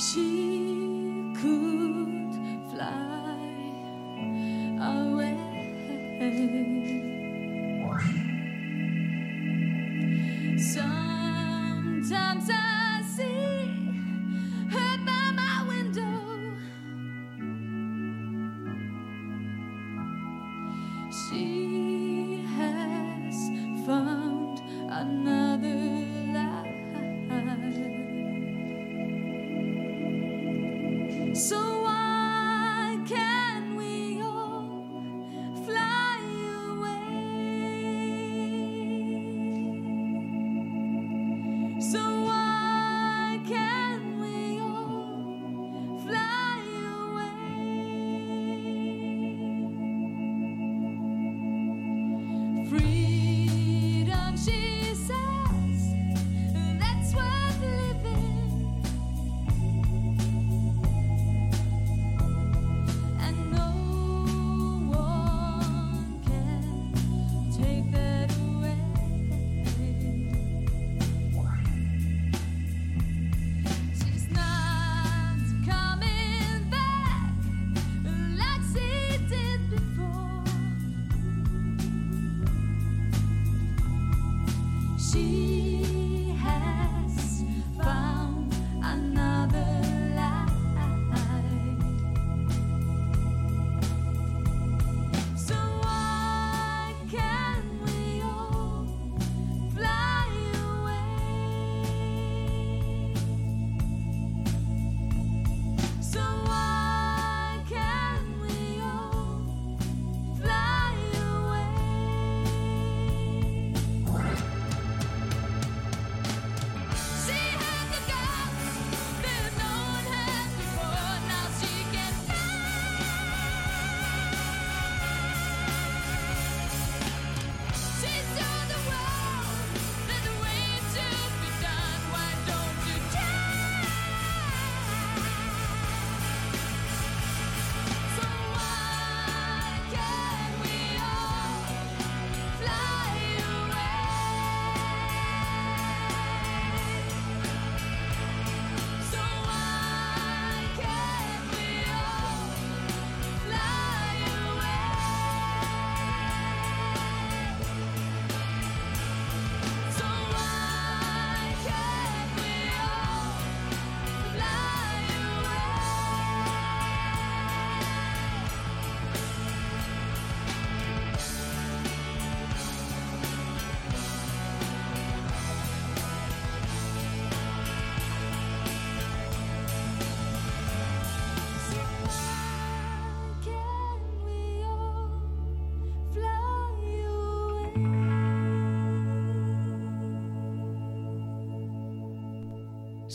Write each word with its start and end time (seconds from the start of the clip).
She 0.00 1.34
could 1.36 2.32
fly 2.70 3.36
away. 4.80 5.36
Sometimes 10.56 12.48
I 12.50 12.69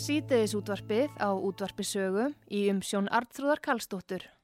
Sýteðis 0.06 0.52
útvarpið 0.54 1.16
á 1.18 1.34
útvarpisögu 1.34 2.28
í 2.54 2.68
umsjón 2.70 3.08
Artrúðar 3.10 3.58
Kallstóttur. 3.66 4.35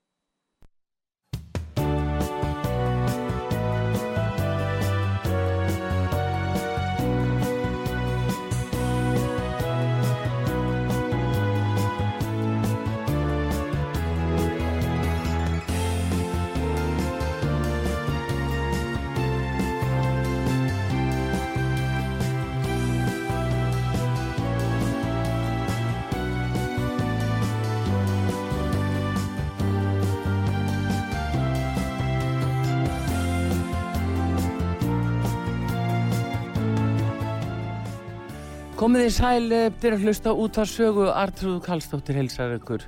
Komið 38.82 39.04
þið 39.04 39.12
sæl 39.14 39.54
eftir 39.54 39.94
að 39.94 40.04
hlusta 40.08 40.32
út 40.42 40.56
á 40.58 40.66
sögu 40.66 41.04
Artrúðu 41.14 41.60
Kallstóttir 41.62 42.18
helsar 42.18 42.56
ykkur. 42.56 42.82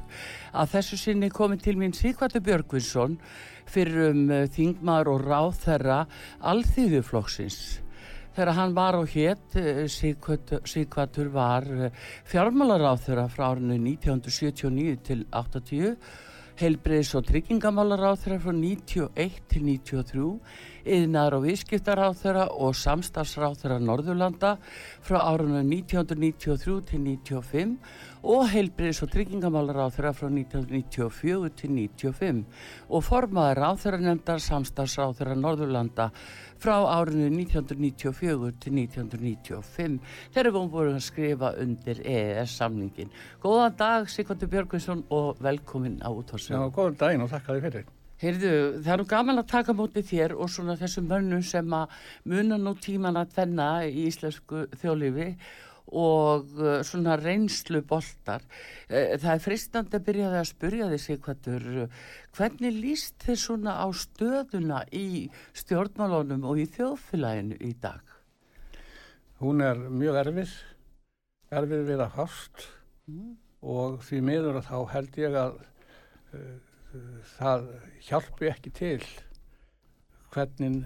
Að 0.49 0.71
þessu 0.71 0.97
sinni 0.97 1.27
komið 1.29 1.59
til 1.67 1.73
mín 1.77 1.93
Sigvartur 1.93 2.41
Björgvinsson 2.47 3.19
fyrir 3.69 4.07
um 4.07 4.23
uh, 4.33 4.47
þingmaður 4.55 5.11
og 5.11 5.27
ráð 5.27 5.59
þeirra 5.67 5.99
alþýðuflokksins. 6.49 7.59
Þegar 8.33 8.53
hann 8.57 8.73
var 8.73 8.97
á 8.97 9.05
hétt, 9.05 9.45
uh, 9.53 9.85
Sigvartur 9.85 11.29
var 11.37 11.69
fjármálaráð 12.25 13.05
þeirra 13.05 13.29
frá 13.29 13.51
árinu 13.51 13.77
1979 13.77 14.97
til 15.05 15.27
80, 15.29 15.93
heilbreyðs 16.59 17.15
og 17.17 17.25
tryggingamálaráð 17.27 18.19
þeirra 18.23 18.39
frá 18.43 18.53
91 18.53 19.39
til 19.49 19.63
93, 19.65 20.25
yðnar 20.93 21.37
og 21.37 21.45
viðskiptaráþöra 21.47 22.45
og 22.61 22.75
samstagsráþöra 22.77 23.79
Norðurlanda 23.81 24.57
frá 25.03 25.17
árunum 25.23 25.71
1993 25.71 26.77
til 26.91 27.01
95 27.07 27.77
og 28.23 28.45
heilbriðs 28.51 29.01
og 29.05 29.11
tryggingamálaráþöra 29.15 30.13
frá 30.13 30.29
1994 30.29 31.53
til 31.61 31.75
95 31.79 32.43
og 32.89 33.05
formaður 33.07 33.63
ráþöra 33.63 34.01
nefndar 34.03 34.43
samstagsráþöra 34.43 35.39
Norðurlanda 35.39 36.11
frá 36.63 36.77
árinu 36.87 37.27
1994 37.27 38.53
til 38.63 38.77
1995 38.79 39.97
þegar 40.31 40.51
við 40.55 40.69
vorum 40.71 40.99
að 40.99 41.03
skrifa 41.03 41.49
undir 41.59 41.99
EES 42.07 42.53
samningin. 42.59 43.11
Góðan 43.43 43.75
dag 43.81 44.07
Sigvartur 44.11 44.51
Björgvinsson 44.53 45.03
og 45.11 45.41
velkomin 45.43 45.99
á 45.99 46.07
Já, 46.07 46.15
útvarsögu. 46.21 46.71
góðan 46.71 46.97
daginn 47.01 47.25
og 47.25 47.33
þakka 47.33 47.57
þið 47.57 47.67
fyrir. 47.67 47.91
Heyrðu, 48.23 48.53
það 48.79 48.93
er 48.93 49.01
nú 49.01 49.05
gaman 49.09 49.41
að 49.41 49.51
taka 49.51 49.73
móti 49.75 50.01
þér 50.07 50.37
og 50.39 50.47
svona 50.49 50.77
þessum 50.79 51.09
mönnum 51.11 51.43
sem 51.43 51.73
að 51.75 51.97
muna 52.23 52.57
nú 52.61 52.71
tíman 52.79 53.19
að 53.19 53.33
tvenna 53.35 53.67
í 53.83 54.05
íslensku 54.07 54.67
þjóðlífi 54.79 55.33
og 55.91 56.49
uh, 56.57 56.79
svona 56.85 57.17
reynslu 57.19 57.81
boltar. 57.87 58.45
Uh, 58.87 59.15
það 59.19 59.31
er 59.33 59.43
fristandi 59.43 59.97
að 59.99 60.05
byrja 60.07 60.29
að 60.31 60.49
spyrja 60.49 60.89
þig 60.93 61.03
Sigvartur, 61.03 61.67
uh, 61.83 62.03
hvernig 62.37 62.77
líst 62.77 63.17
þið 63.25 63.39
svona 63.43 63.75
á 63.83 63.87
stöðuna 63.91 64.83
í 64.95 65.27
stjórnmálunum 65.59 66.45
og 66.47 66.61
í 66.63 66.67
þjóðfélaginu 66.77 67.59
í 67.59 67.73
dag? 67.83 68.01
Hún 69.43 69.63
er 69.65 69.81
mjög 69.91 70.21
erfið, 70.23 70.55
erfið 71.51 71.85
við 71.91 72.05
að 72.05 72.15
hást 72.19 72.67
og 73.63 73.99
því 74.07 74.21
miður 74.23 74.61
að 74.61 74.69
þá 74.69 74.77
held 74.95 75.19
ég 75.19 75.37
að 75.43 75.59
uh, 75.59 76.57
það 77.35 77.69
hjálpi 78.07 78.49
ekki 78.53 78.73
til 78.77 78.97
hvernig 80.33 80.81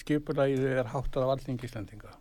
skipulagið 0.00 0.66
er 0.72 0.90
háttað 0.90 1.28
af 1.28 1.36
alþingi 1.36 1.68
Íslandinga. 1.68 2.16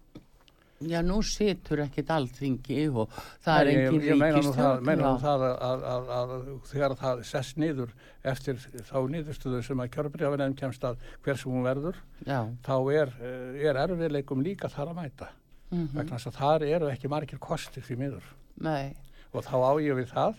Já, 0.90 1.00
nú 1.06 1.20
situr 1.24 1.82
ekkit 1.84 2.10
allþingi 2.14 2.80
og 2.92 3.14
það 3.46 3.60
er 3.62 3.70
engin 3.74 4.06
ég 4.08 4.18
meina 4.20 4.42
nú 4.42 4.54
það, 4.56 4.80
ríkistjórn. 4.84 5.20
það 5.24 5.46
að, 5.50 5.86
að, 5.94 6.12
að, 6.18 6.34
þegar 6.72 6.96
það 7.04 7.24
sess 7.30 7.56
niður 7.62 7.94
eftir 8.34 8.60
þá 8.90 8.98
niðurstöðu 9.16 9.62
sem 9.68 9.84
að 9.84 9.92
kjörbrjáfinni 9.98 10.60
kemst 10.60 10.88
að 10.90 10.98
hver 11.24 11.42
sem 11.42 11.52
hún 11.52 11.68
verður, 11.68 12.00
Já, 12.26 12.40
þá 12.66 12.76
er, 13.00 13.14
eh, 13.22 13.68
er 13.70 13.82
erfiðleikum 13.84 14.44
líka 14.46 14.70
þar 14.72 14.94
að 14.94 15.00
mæta. 15.02 15.30
mhm, 15.72 15.90
Vegna 15.98 16.18
þess 16.18 16.32
að 16.32 16.40
þar 16.40 16.64
eru 16.70 16.90
ekki 16.94 17.10
margir 17.10 17.40
kostir 17.40 17.84
því 17.84 17.98
miður. 17.98 18.24
nei, 18.62 18.96
og 19.34 19.44
þá 19.44 19.56
á 19.60 19.72
ég 19.82 19.96
við 19.98 20.10
það 20.14 20.36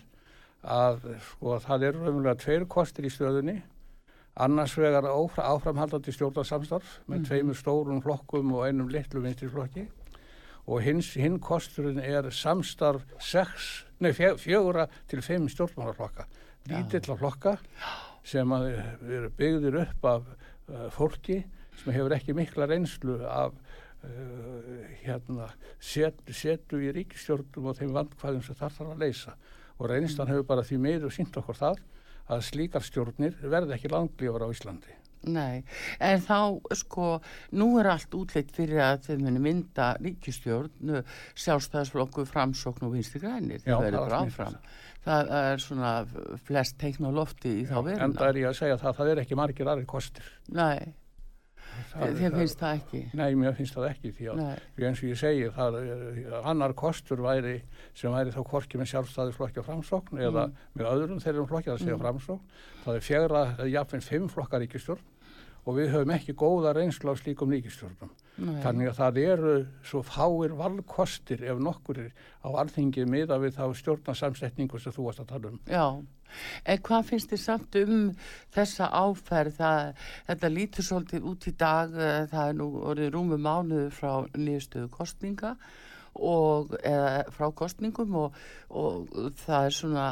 að 0.65 1.01
sko, 1.21 1.59
það 1.61 1.83
eru 1.83 1.99
raunverulega 2.05 2.39
tveir 2.41 2.65
kostir 2.65 3.05
í 3.05 3.11
stöðunni 3.13 3.61
annars 4.35 4.73
vegar 4.75 5.05
áfra, 5.07 5.45
áframhaldandi 5.53 6.11
stjórnarsamstarf 6.11 6.95
með 7.07 7.27
tveimur 7.29 7.55
stórum 7.55 8.01
flokkum 8.03 8.49
og 8.57 8.65
einum 8.67 8.89
litlu 8.91 9.21
vinstri 9.23 9.47
flokki 9.51 9.85
og 10.65 10.81
hins, 10.81 11.11
hinn 11.13 11.37
kosturinn 11.39 11.99
er 12.01 12.31
samstarf 12.33 13.03
sex, 13.21 13.85
nei, 14.01 14.11
fjö- 14.17 14.37
fjögura 14.41 14.87
til 15.07 15.21
fimm 15.21 15.45
stjórnmálaflokka. 15.51 16.25
Lítilla 16.65 17.13
flokka 17.19 17.57
sem 18.25 18.49
að 18.55 18.71
eru 19.05 19.29
byggðir 19.37 19.75
upp 19.83 20.07
af 20.09 20.23
uh, 20.25 20.87
fólki 20.89 21.43
sem 21.77 21.93
hefur 21.93 22.15
ekki 22.17 22.33
mikla 22.33 22.65
reynslu 22.71 23.19
af 23.29 23.53
uh, 23.53 24.87
hérna, 25.03 25.51
set, 25.77 26.23
setu 26.33 26.81
í 26.81 26.89
ríkistjórnum 26.95 27.69
og 27.69 27.77
þeim 27.77 27.93
vandkvæðum 27.93 28.41
sem 28.47 28.57
þar 28.57 28.73
þarf 28.79 28.95
að 28.95 29.05
leysa. 29.05 29.35
Og 29.77 29.91
reynslan 29.91 30.31
hefur 30.31 30.47
bara 30.49 30.65
því 30.65 30.81
meður 30.81 31.13
sínt 31.13 31.37
okkur 31.37 31.61
það 31.61 31.83
að 32.33 32.45
slíkar 32.49 32.81
stjórnir 32.81 33.37
verði 33.43 33.75
ekki 33.77 33.91
langlífar 33.93 34.47
á 34.47 34.49
Íslandi. 34.49 34.97
Nei. 35.27 35.63
En 35.99 36.19
þá, 36.25 36.39
sko, 36.77 37.09
nú 37.57 37.69
er 37.81 37.89
allt 37.93 38.13
útleitt 38.17 38.51
fyrir 38.55 38.81
að 38.85 39.05
þið 39.09 39.23
muni 39.25 39.43
mynda 39.45 39.91
ríkistjórn, 40.01 41.03
sjálfstæðisflokku, 41.35 42.25
framsókn 42.29 42.87
og 42.87 42.93
vinstri 42.97 43.21
grænir. 43.23 43.61
Já, 43.65 43.75
það 43.77 43.87
verður 43.89 44.17
áfram. 44.19 44.59
Það 45.05 45.31
er 45.37 45.61
svona 45.61 45.93
flest 46.47 46.77
teikn 46.81 47.05
á 47.05 47.11
lofti 47.13 47.51
í 47.61 47.65
þá 47.69 47.75
En 47.77 47.85
veruna. 47.91 48.13
það 48.19 48.29
er 48.31 48.39
ég 48.41 48.49
að 48.49 48.59
segja 48.61 48.77
það, 48.81 48.95
það 48.99 49.09
er 49.15 49.19
ekki 49.25 49.35
margir 49.37 49.67
aðrir 49.73 49.85
kostir. 49.89 50.29
Nei, 50.49 50.93
Það 51.91 52.03
er- 52.05 52.13
þið 52.15 52.35
finnst 52.39 52.59
það 52.61 52.75
ekki. 52.79 52.99
Nei, 53.19 53.35
mér 53.35 53.55
finnst 53.57 53.73
það 53.75 53.85
ekki 53.89 54.11
því 54.15 54.27
að 54.31 54.37
því 54.77 54.85
eins 54.87 54.99
og 55.03 55.09
ég 55.09 55.17
segi, 55.19 55.49
það 55.57 55.75
er 55.81 56.35
annar 56.47 56.73
kostur 56.73 57.17
væri 57.25 57.55
sem 57.93 58.11
væri 58.15 58.31
þá 58.31 58.43
korki 58.47 58.77
með 58.79 58.89
sjálfstæðisflokki 58.93 59.59
og 59.59 59.65
framsókn 59.67 60.21
eða 60.23 60.45
með 60.73 60.85
öðrum 60.93 61.19
þeirrum 61.19 61.47
flokki 61.49 61.73
að 61.73 61.81
segja 61.83 61.97
framsókn. 61.99 62.41
Það 62.85 62.95
er 62.95 63.03
fjögra, 63.09 63.41
jafnveg 63.75 64.03
fimm 64.07 64.29
flokkar 64.31 64.63
ríkistjórn 64.63 65.03
og 65.65 65.77
við 65.79 65.91
höfum 65.93 66.13
ekki 66.13 66.35
góða 66.37 66.73
reynslu 66.77 67.13
á 67.13 67.15
slíkum 67.17 67.53
ríkistjórnum. 67.53 68.11
nei. 68.37 68.59
Þannig 68.63 68.91
að 68.91 68.99
það 68.99 69.19
eru 69.21 69.53
svo 69.83 70.01
fáir 70.05 70.53
valkostir 70.59 71.41
ef 71.43 71.61
nokkur 71.61 72.01
er 72.03 72.11
á 72.45 72.49
alþingi 72.61 73.05
miða 73.09 73.39
við 73.41 73.57
þá 73.57 73.65
stjórnarsamsetningu 73.81 74.79
sem 74.79 74.93
þú 74.93 75.07
varst 75.07 75.23
að 75.23 75.31
tala 75.33 75.51
um. 75.53 75.59
Já, 75.65 75.85
en 76.65 76.83
hvað 76.85 77.09
finnst 77.09 77.33
þið 77.33 77.41
samt 77.45 77.79
um 77.81 77.97
þessa 78.53 78.91
áferð? 78.91 79.57
Það, 79.57 80.05
þetta 80.29 80.53
lítur 80.53 80.89
svolítið 80.89 81.27
út 81.31 81.49
í 81.49 81.55
dag, 81.57 81.97
eh, 81.97 82.21
það 82.29 82.51
er 82.51 82.61
nú 82.61 82.69
orðið 82.83 83.11
rúmu 83.15 83.41
mánuður 83.41 83.91
frá 83.95 84.11
nýðstöðu 84.37 84.91
kostninga 84.93 85.55
og 85.55 85.94
eða, 86.15 87.25
frá 87.35 87.49
kostningum 87.55 88.15
og, 88.19 88.37
og 88.69 89.09
það 89.41 89.67
er 89.67 89.75
svona 89.75 90.05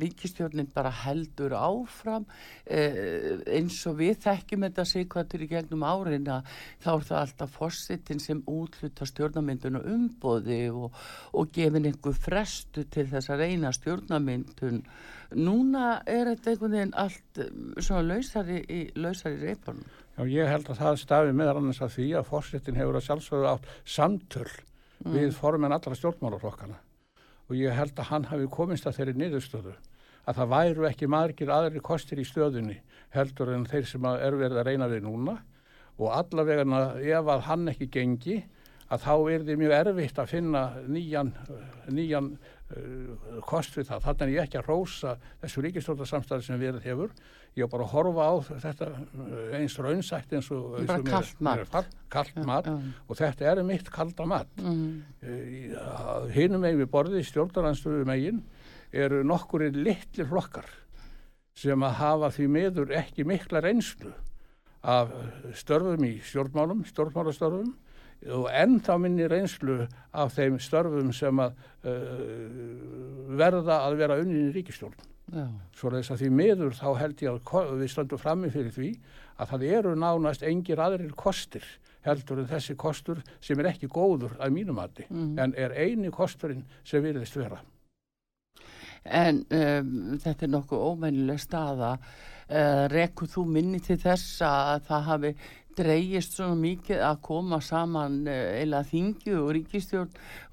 ríkistjórnin 0.00 0.70
bara 0.74 0.92
heldur 1.02 1.54
áfram 1.58 2.26
eh, 2.64 3.40
eins 3.46 3.78
og 3.90 3.98
við 4.00 4.22
þekkjum 4.24 4.66
þetta 4.68 4.86
sigkvættur 4.88 5.44
í 5.44 5.50
gegnum 5.50 5.84
árin 5.84 6.28
að 6.32 6.48
þá 6.82 6.90
er 6.94 7.06
það 7.10 7.20
alltaf 7.20 7.54
fórsetin 7.58 8.22
sem 8.22 8.42
útluta 8.48 9.08
stjórnamyndun 9.08 9.80
og 9.80 9.88
umbóði 9.94 10.62
og, 10.72 11.00
og 11.36 11.52
gefin 11.54 11.90
einhver 11.90 12.16
frestu 12.16 12.86
til 12.88 13.08
þess 13.10 13.32
að 13.32 13.44
reyna 13.44 13.74
stjórnamyndun 13.76 14.84
núna 15.36 16.00
er 16.08 16.32
þetta 16.32 16.54
einhvern 16.54 16.76
veginn 16.76 16.96
allt 16.98 17.42
um, 17.44 17.74
svona 17.78 18.06
lausari 18.14 18.62
í 18.66 18.80
lausari 18.98 19.38
reipunum 19.44 19.84
Já, 20.16 20.24
ég 20.26 20.50
held 20.50 20.66
að 20.68 20.80
það 20.82 20.98
stafi 21.00 21.36
meðal 21.36 21.60
annars 21.60 21.78
að 21.84 21.94
því 21.94 22.08
að 22.18 22.26
fórsetin 22.28 22.76
hefur 22.76 22.98
að 22.98 23.06
sjálfsögðu 23.06 23.46
átt 23.52 23.70
samtöl 23.88 24.50
við 25.04 25.32
formen 25.36 25.72
allra 25.72 25.96
stjórnmálaflokkana 25.96 26.76
og 27.48 27.56
ég 27.58 27.74
held 27.74 27.96
að 27.98 28.10
hann 28.12 28.28
hafi 28.30 28.48
komist 28.52 28.86
að 28.86 29.00
þeirri 29.00 29.16
niðurstöðu 29.18 29.72
að 30.28 30.36
það 30.38 30.52
væru 30.52 30.86
ekki 30.90 31.08
margir 31.10 31.50
aðri 31.50 31.82
kostir 31.82 32.20
í 32.20 32.26
stöðunni 32.28 32.76
heldur 33.14 33.54
en 33.54 33.66
þeir 33.66 33.88
sem 33.88 34.06
eru 34.12 34.40
verið 34.40 34.60
að 34.60 34.68
reyna 34.68 34.88
við 34.90 35.06
núna. 35.06 35.36
Og 36.00 36.12
allavegana 36.14 36.82
ef 37.00 37.28
að 37.28 37.44
hann 37.48 37.68
ekki 37.72 37.90
gengi 37.92 38.38
að 38.90 39.02
þá 39.04 39.14
er 39.34 39.44
þið 39.48 39.60
mjög 39.60 39.74
erfitt 39.76 40.20
að 40.20 40.30
finna 40.30 40.62
nýjan, 40.88 41.32
nýjan 41.92 42.30
kost 43.48 43.74
við 43.76 43.88
það. 43.88 44.04
Þannig 44.06 44.22
er 44.24 44.32
ég 44.34 44.44
ekki 44.44 44.58
að 44.60 44.68
rósa 44.70 45.14
þessu 45.42 45.64
ríkistjórnarsamstæði 45.66 46.46
sem 46.46 46.60
verið 46.60 46.86
hefur. 46.86 47.14
Ég 47.58 47.66
er 47.66 47.70
bara 47.72 47.86
að 47.86 47.94
horfa 47.96 48.26
á 48.30 48.34
þetta 48.62 48.88
uh, 48.94 49.40
eins 49.58 49.74
raunsætt 49.82 50.34
eins 50.38 50.50
og... 50.54 50.76
eins 50.78 50.90
Bara 50.92 51.06
kalt 51.08 51.42
mat. 51.42 51.64
er 51.64 51.90
Kalt 52.10 52.38
mat 52.46 52.68
já. 52.70 52.76
og 53.08 53.18
þetta 53.18 53.48
er 53.50 53.62
mitt 53.66 53.90
kalda 53.90 54.26
mat. 54.30 54.52
mm. 54.62 54.86
Uh, 55.20 56.28
Hinum 56.34 56.62
megin 56.62 56.82
við 56.84 56.92
borðið, 56.94 57.26
stjórnaranstöðu 57.32 58.06
megin, 58.08 58.44
eru 58.94 59.24
nokkurir 59.26 59.74
litli 59.74 60.26
flokkar 60.26 60.70
sem 61.60 61.82
að 61.84 61.98
hafa 61.98 62.30
því 62.36 62.46
miður 62.54 62.94
ekki 62.96 63.26
mikla 63.28 63.60
reynslu 63.64 64.14
af 64.86 65.10
störfum 65.58 66.06
í 66.06 66.14
stjórnmálum, 66.24 66.86
stjórnmálastörfum 66.88 67.74
og 68.28 68.48
ennþá 68.52 68.96
minni 69.00 69.28
reynslu 69.30 69.78
af 70.12 70.34
þeim 70.36 70.58
störfum 70.60 71.12
sem 71.16 71.40
að 71.40 71.54
uh, 71.88 73.30
verða 73.40 73.80
að 73.86 73.96
vera 74.02 74.18
unnin 74.20 74.50
í 74.50 74.52
ríkistjórn. 74.56 75.06
Svo 75.78 75.92
þess 75.94 76.10
að 76.10 76.24
því 76.24 76.28
miður 76.34 76.72
þá 76.74 76.88
held 76.98 77.20
ég 77.22 77.52
að 77.54 77.76
við 77.78 77.92
stöndum 77.92 78.18
frammi 78.18 78.50
fyrir 78.50 78.72
því 78.74 78.88
að 79.38 79.52
það 79.52 79.66
eru 79.78 79.92
nánast 79.94 80.42
engir 80.42 80.82
aðrir 80.82 81.12
kostir 81.14 81.66
heldur 82.04 82.40
en 82.42 82.48
þessi 82.50 82.76
kostur 82.80 83.20
sem 83.44 83.60
er 83.60 83.70
ekki 83.70 83.90
góður 83.92 84.34
að 84.40 84.56
mínum 84.56 84.80
mati 84.80 85.06
en 85.10 85.54
er 85.54 85.76
eini 85.76 86.10
kosturinn 86.10 86.64
sem 86.84 87.04
virðist 87.04 87.36
vera. 87.38 87.60
En 89.04 89.44
um, 89.48 90.18
þetta 90.20 90.44
er 90.44 90.52
nokkuð 90.52 90.82
ómennileg 90.90 91.40
staða. 91.40 91.94
Uh, 92.50 92.84
Rekkur 92.90 93.30
þú 93.30 93.46
minni 93.48 93.78
til 93.80 93.96
þess 94.00 94.42
að 94.44 94.82
það 94.88 95.06
hafi 95.06 95.30
dreigist 95.78 96.36
svona 96.36 96.56
mikið 96.60 97.02
að 97.06 97.20
koma 97.26 97.60
saman 97.64 98.20
uh, 98.28 98.38
eila 98.60 98.82
þingju 98.86 99.36
og 99.42 99.52
ríkistjórn 99.56 100.10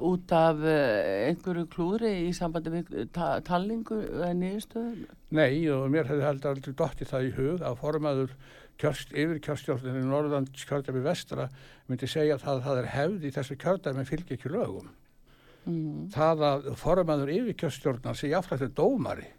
út 0.09 0.33
af 0.35 0.61
uh, 0.61 1.27
einhverju 1.29 1.65
klúri 1.73 2.13
í 2.27 2.33
sambandi 2.35 2.73
við 2.73 3.09
ta 3.15 3.37
talningu 3.45 3.99
eða 4.05 4.33
niðurstöðu? 4.37 5.07
Nei, 5.37 5.63
og 5.73 5.87
mér 5.93 6.11
hefði 6.11 6.27
heldur 6.27 6.53
aldrei 6.53 6.77
dottið 6.83 7.11
það 7.13 7.27
í 7.27 7.33
hug 7.39 7.65
að 7.69 7.79
formaður 7.81 8.35
kjörst, 8.77 9.15
yfir 9.17 9.41
kjörstjórnir 9.47 9.97
í 9.97 10.05
Norðlands 10.05 10.67
kjördæmi 10.69 11.01
vestra 11.05 11.49
myndi 11.87 12.09
segja 12.09 12.37
að 12.37 12.63
það 12.67 12.83
er 12.83 12.91
hefð 12.93 13.25
í 13.25 13.33
þessu 13.33 13.57
kjördæmi 13.59 14.05
fylgja 14.07 14.37
ekki 14.37 14.53
lögum. 14.53 14.91
Mm. 15.67 16.05
Það 16.13 16.45
að 16.47 16.69
formaður 16.79 17.33
yfir 17.33 17.57
kjörstjórnar 17.63 18.15
sé 18.15 18.29
jáfnvægt 18.31 18.77
dómari 18.77 19.33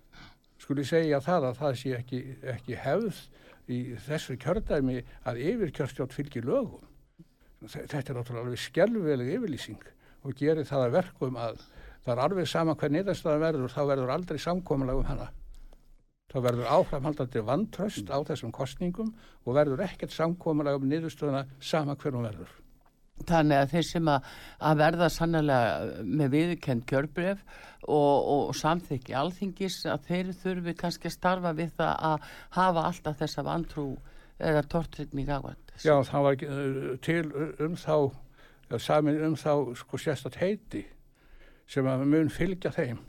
skuli 0.69 0.85
segja 0.85 1.21
það 1.25 1.49
að 1.49 1.61
það 1.63 1.77
sé 1.81 1.93
ekki, 1.97 2.19
ekki 2.55 2.79
hefð 2.83 3.21
í 3.69 3.79
þessu 4.07 4.37
kjördæmi 4.41 5.03
að 5.29 5.41
yfirkjörstjórn 5.53 6.15
fylgir 6.15 6.47
lögum. 6.49 6.85
Þe- 7.65 7.87
Þetta 7.91 8.13
er 8.13 8.19
náttúrulega 8.19 8.45
alveg 8.47 8.63
skelveleg 8.63 9.33
yfirlýsing 9.37 9.83
og 10.25 10.35
gerir 10.39 10.65
það 10.69 10.85
að 10.87 10.95
verkum 10.99 11.37
að 11.37 11.61
það 12.05 12.13
er 12.15 12.23
alveg 12.25 12.49
sama 12.49 12.75
hver 12.79 12.91
niðurstaðan 12.95 13.43
verður, 13.45 13.75
þá 13.75 13.83
verður 13.93 14.15
aldrei 14.15 14.39
samkomulag 14.39 15.01
um 15.03 15.05
hana. 15.11 15.29
Það 16.29 16.45
verður 16.45 16.71
áframhaldandi 16.77 17.41
vantröst 17.45 18.11
á 18.13 18.19
þessum 18.29 18.53
kostningum 18.53 19.15
og 19.45 19.55
verður 19.57 19.81
ekkert 19.87 20.13
samkomulag 20.13 20.77
um 20.81 20.89
niðurstöðuna 20.91 21.47
sama 21.61 21.95
hver 21.97 22.13
hún 22.17 22.27
verður. 22.29 22.51
Þannig 23.27 23.59
að 23.59 23.73
þeir 23.73 23.87
sem 23.89 24.11
að, 24.13 24.29
að 24.69 24.83
verða 24.83 25.09
sannlega 25.11 26.05
með 26.05 26.31
viðkend 26.35 26.85
kjörbref 26.89 27.41
og, 27.89 28.29
og 28.35 28.55
samþykki 28.59 29.17
alþingis 29.19 29.81
að 29.91 30.07
þeir 30.09 30.31
þurfi 30.43 30.75
kannski 30.79 31.11
að 31.11 31.17
starfa 31.17 31.53
við 31.59 31.75
það 31.79 31.93
að 32.11 32.31
hafa 32.59 32.87
alltaf 32.91 33.19
þessa 33.23 33.45
vantrú 33.47 33.89
eða 34.39 34.63
tortrykning 34.71 35.29
ávænt. 35.29 35.75
Já, 35.83 35.95
það 36.07 36.27
var 36.27 36.45
uh, 36.47 36.93
til 37.03 37.23
um 37.65 37.77
þá, 37.79 37.97
samin 38.83 39.23
um 39.27 39.37
þá 39.39 39.53
sko 39.79 40.01
sérstætt 40.01 40.39
heiti 40.43 40.85
sem 41.69 41.87
að 41.87 42.07
mun 42.09 42.31
fylgja 42.33 42.73
þeim, 42.73 43.01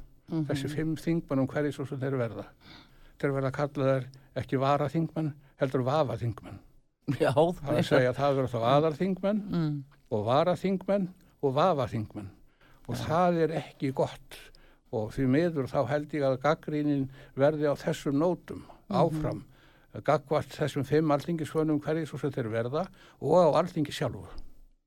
þessi 0.49 0.69
fimm 0.73 0.97
þingmannum 0.99 1.47
hverju 1.49 1.77
svo 1.77 1.85
sem 1.87 2.01
þeir 2.01 2.17
verða. 2.19 2.49
Þeir 3.19 3.35
verða 3.37 3.51
að 3.51 3.55
kalla 3.55 3.93
þeir 3.93 4.09
ekki 4.41 4.59
varaþingmann, 4.59 5.31
heldur 5.61 5.85
vafaþingmann. 5.87 6.59
Já, 7.17 7.31
Það 7.33 7.71
er 7.71 7.79
að 7.79 7.87
segja 7.87 8.11
að 8.11 8.19
það 8.19 8.35
verður 8.37 8.51
þá 8.51 8.59
aðarþingmenn 8.69 9.39
mm, 9.49 9.77
og 10.09 10.25
varaþingmenn 10.27 11.09
og 11.41 11.55
vafaþingmenn 11.55 12.31
og 12.89 12.97
það 12.97 13.43
er 13.45 13.57
ekki 13.61 13.93
gott 13.95 14.39
og 14.95 15.11
því 15.13 15.29
miður 15.29 15.69
þá 15.69 15.79
held 15.91 16.17
ég 16.17 16.25
að 16.25 16.41
gaggrínin 16.43 17.05
verði 17.37 17.69
á 17.69 17.75
þessum 17.77 18.17
nótum 18.21 18.65
áfram 18.89 19.45
gagvart 20.05 20.53
þessum 20.53 20.85
fimm 20.85 21.11
alþingisfönum 21.13 21.81
hverju 21.81 22.09
svo 22.09 22.19
sem 22.21 22.33
þeir 22.33 22.51
verða 22.53 22.85
og 23.21 23.33
á 23.41 23.47
alþingi 23.61 23.93
sjálfur. 23.93 24.29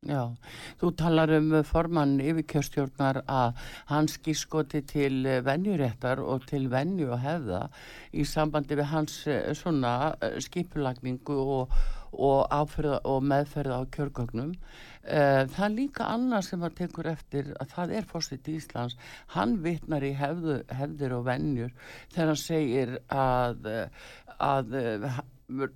já. 0.06 0.34
Þú 0.78 0.90
talar 0.98 1.30
um 1.38 1.50
formann 1.66 2.20
yfirkjörstjórnar 2.20 3.22
að 3.26 3.58
hans 3.86 4.18
gískoti 4.18 4.82
til 4.82 5.26
venjuréttar 5.46 6.22
og 6.22 6.46
til 6.46 6.68
venju 6.70 7.10
og 7.10 7.22
hefða 7.22 7.68
í 8.12 8.24
sambandi 8.24 8.78
við 8.78 8.90
hans 8.90 9.26
eh, 9.26 9.54
svona 9.54 10.14
eh, 10.20 10.38
skipulagningu 10.42 11.38
og, 11.38 11.76
og, 12.12 12.46
áferða, 12.52 13.00
og 13.08 13.24
meðferða 13.24 13.80
á 13.80 13.82
kjörgögnum. 13.94 14.54
Eh, 15.02 15.42
Það 15.50 15.64
er 15.66 15.74
líka 15.76 16.08
annað 16.12 16.46
sem 16.48 16.62
að 16.62 16.76
tekur 16.82 17.10
eftir 17.10 17.52
að 17.58 17.74
það 17.76 17.94
er 17.98 18.08
fórstitt 18.12 18.48
í 18.48 18.56
Íslands. 18.60 18.96
Hann 19.34 19.58
vitnar 19.64 20.04
í 20.06 20.12
hefðu, 20.18 20.60
hefðir 20.70 21.16
og 21.18 21.26
venjur 21.26 21.72
þegar 22.14 22.32
hann 22.32 22.42
segir 22.42 22.96
að, 23.08 23.72
að 24.38 24.78
eh, 24.78 25.22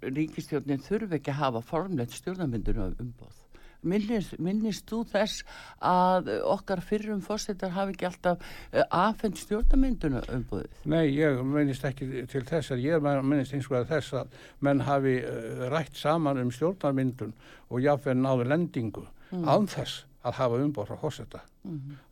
ríkistjórnin 0.02 0.84
þurfi 0.84 1.18
ekki 1.18 1.34
að 1.34 1.42
hafa 1.42 1.66
formlegt 1.72 2.16
stjórnarmyndun 2.16 2.96
umboð. 3.02 3.45
Minnist, 3.86 4.36
minnist 4.42 4.86
þú 4.90 5.02
þess 5.12 5.44
að 5.84 6.32
okkar 6.42 6.82
fyrrum 6.84 7.22
fórsetar 7.24 7.74
hafi 7.76 7.94
ekki 7.94 8.08
alltaf 8.10 8.42
uh, 8.42 8.82
afhengt 8.90 9.40
stjórnarmynduna 9.44 10.24
umboðið? 10.36 10.82
Nei, 10.90 11.04
ég 11.14 11.42
minnist 11.46 11.86
ekki 11.86 12.26
til 12.30 12.44
þess 12.48 12.74
að 12.74 12.84
ég 12.86 13.06
minnist 13.22 13.54
eins 13.56 13.70
og 13.70 13.78
að 13.80 13.92
þess 13.94 14.18
að 14.22 14.40
menn 14.66 14.82
hafi 14.86 15.18
uh, 15.22 15.68
rætt 15.72 15.96
saman 15.98 16.42
um 16.42 16.52
stjórnarmyndun 16.54 17.36
og 17.70 17.82
jáfnveg 17.84 18.20
náðu 18.20 18.50
lendingu 18.50 19.06
án 19.32 19.66
þess 19.70 20.04
að 20.26 20.38
hafa 20.40 20.58
umboð 20.62 20.90
frá 20.90 20.98
fórseta. 21.00 21.40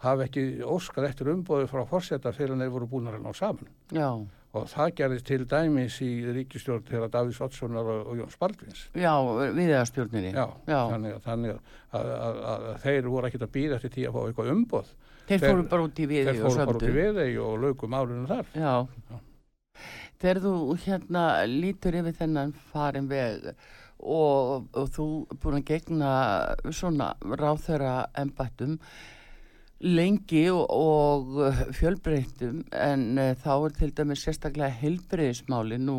Hafi 0.02 0.26
ekki 0.28 0.44
óskað 0.66 1.08
eftir 1.10 1.30
umboði 1.32 1.68
frá 1.70 1.84
fórseta 1.90 2.32
fyrir 2.34 2.54
en 2.54 2.62
þeir 2.62 2.74
voru 2.74 2.90
búin 2.90 3.10
að 3.10 3.20
ná 3.22 3.34
saman. 3.34 3.70
Já, 3.94 4.08
Og 4.54 4.68
það 4.70 4.90
gerðist 5.00 5.26
til 5.26 5.40
dæmis 5.50 5.96
í 6.04 6.10
ríkistjórn 6.36 6.84
til 6.86 7.00
að 7.02 7.08
Davís 7.16 7.40
Oddssonar 7.42 7.88
og, 7.90 8.04
og 8.12 8.20
Jóns 8.20 8.36
Baldvins. 8.38 8.84
já, 8.94 9.10
viðeðastjórninni. 9.56 10.30
Já, 10.36 10.44
já. 10.70 10.78
þannig, 10.92 11.16
þannig 11.24 11.54
að, 11.54 12.10
að, 12.14 12.38
að, 12.52 12.66
þeir 12.84 13.08
voru 13.10 13.26
ekkert 13.30 13.46
að 13.48 13.52
býða 13.56 13.78
eftir 13.80 13.94
því 13.96 14.06
að 14.06 14.14
fá 14.14 14.20
eitthvað 14.28 14.52
umboð. 14.54 14.92
Þeir 15.24 15.38
þeir- 15.40 15.50
fóru 15.50 15.68
bara 15.72 15.86
út 15.88 15.98
í 15.98 16.06
viði 16.06 16.24
Þeir 16.28 16.40
og 16.44 16.44
fóru 16.52 16.58
bara 16.60 16.76
út 16.78 16.82
í 16.82 16.86
sömdu. 16.86 16.98
viðegi 17.00 17.38
og 17.48 17.54
lögum 17.64 17.94
málunum 17.96 18.26
þar. 18.30 18.46
Já. 18.54 18.74
Þegar 20.22 20.40
þú 20.44 20.52
hérna 20.84 21.22
lítur 21.50 21.96
yfir 21.98 22.14
þennan 22.20 22.52
farin 22.70 23.08
veg 23.10 23.48
og, 24.04 24.68
og 24.76 24.88
þú 24.94 25.06
búin 25.42 25.58
að 25.58 25.66
gegna 25.72 26.12
svona 26.70 27.10
ráþöra 27.24 27.94
embættum 28.20 28.78
lengi 29.84 30.46
og, 30.48 30.64
og 30.70 31.74
fjölbreyttum 31.76 32.62
en 32.72 33.04
uh, 33.20 33.34
þá 33.36 33.52
er 33.54 33.74
til 33.76 33.92
dæmis 33.98 34.24
sérstaklega 34.24 34.72
helbriðismálin 34.80 35.84
nú 35.84 35.98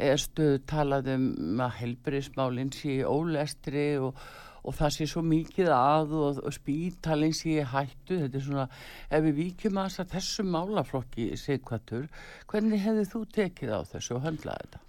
erstu 0.00 0.56
talað 0.68 1.12
um 1.16 1.60
að 1.60 1.76
helbriðismálin 1.82 2.72
sé 2.72 3.02
ólestri 3.04 3.86
og, 4.00 4.16
og 4.64 4.78
það 4.78 4.94
sé 4.96 5.08
svo 5.10 5.22
mikið 5.26 5.70
að 5.76 6.16
og, 6.16 6.40
og 6.48 6.56
spítalinn 6.56 7.36
sé 7.36 7.60
hættu 7.60 8.22
þetta 8.24 8.40
er 8.40 8.46
svona, 8.48 8.66
ef 9.10 9.28
við 9.28 9.38
víkjum 9.42 9.82
að 9.82 9.90
þess 9.90 10.04
að 10.06 10.16
þessu 10.16 10.48
málaflokki 10.56 11.28
sigkvættur 11.42 12.08
hvernig 12.48 12.84
hefði 12.88 13.06
þú 13.12 13.24
tekið 13.36 13.76
á 13.76 13.80
þessu 13.92 14.16
og 14.16 14.26
höndlað 14.30 14.64
þetta? 14.64 14.82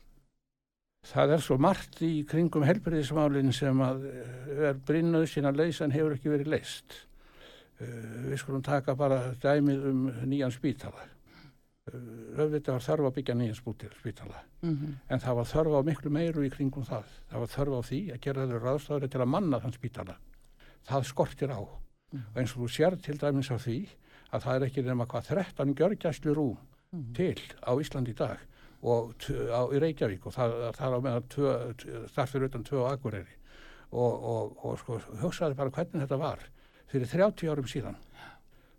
Það 1.08 1.34
er 1.36 1.44
svo 1.44 1.56
margt 1.62 2.02
í 2.04 2.14
kringum 2.28 2.66
helbriðismálinn 2.68 3.54
sem 3.56 3.84
að 3.84 4.08
eh, 4.10 4.64
er 4.72 4.80
brinnuð 4.88 5.28
sína 5.32 5.54
leysan 5.56 5.94
hefur 5.96 6.18
ekki 6.18 6.34
verið 6.34 6.52
leist. 6.58 6.98
Uh, 7.78 8.32
við 8.32 8.40
skulum 8.42 8.64
taka 8.66 8.96
bara 8.98 9.20
dæmið 9.44 9.84
um 9.92 10.00
nýjan 10.26 10.52
spítala. 10.56 11.04
Uh, 11.88 12.40
auðvitað 12.42 12.74
var 12.74 12.86
þörf 12.88 13.10
að 13.10 13.16
byggja 13.20 13.36
nýjan 13.38 13.60
spítala. 14.00 14.40
Mm 14.62 14.96
En 15.10 15.20
það 15.20 15.36
var 15.36 15.46
þörf 15.52 15.76
á 15.78 15.82
miklu 15.86 16.10
meiru 16.12 16.46
í 16.46 16.50
kringum 16.50 16.84
það. 16.86 17.06
Það 17.30 17.40
var 17.40 17.48
þörf 17.54 17.78
á 17.78 17.82
því 17.90 18.00
að 18.14 18.20
gera 18.26 18.48
þau 18.48 18.60
ráðstafri 18.64 19.10
til 19.14 19.22
að 19.22 19.32
manna 19.36 19.60
þann 19.60 19.74
spítala. 19.78 20.18
Það 20.90 21.06
skortir 21.06 21.54
á. 21.54 21.60
Og 21.62 22.36
eins 22.40 22.56
og 22.56 22.64
þú 22.64 22.68
sér 22.72 22.98
til 23.04 23.18
dæmis 23.20 23.52
á 23.52 23.58
því 23.60 23.78
að 24.32 24.42
það 24.44 24.56
er 24.56 24.66
ekki 24.68 24.82
nema 24.84 25.06
hvað 25.06 25.28
13 25.28 25.74
gjörgjæslu 25.76 26.34
rúm 26.36 26.58
til 27.14 27.36
á 27.68 27.72
Íslandi 27.76 28.12
í 28.12 28.16
dag 28.18 28.38
og 28.82 29.12
á, 29.28 29.62
í 29.76 29.80
Reykjavík 29.80 30.26
og 30.26 30.34
það, 30.34 30.54
það 30.78 30.88
er 30.88 30.96
á 30.96 31.00
meðan 31.04 31.26
tvö, 31.34 31.52
tvö- 31.82 32.04
þar 32.16 32.28
fyrir 32.32 32.48
utan 32.48 32.64
tvö 32.64 32.84
á 32.88 32.92
Akureyri 32.94 33.36
og, 33.92 34.14
og, 34.24 34.58
og 34.64 34.80
sko, 34.80 35.00
hugsaði 35.22 35.58
bara 35.60 35.70
hvernig 35.76 36.04
þetta 36.06 36.20
var 36.22 36.40
fyrir 36.92 37.10
30 37.12 37.52
árum 37.52 37.68
síðan 37.70 37.98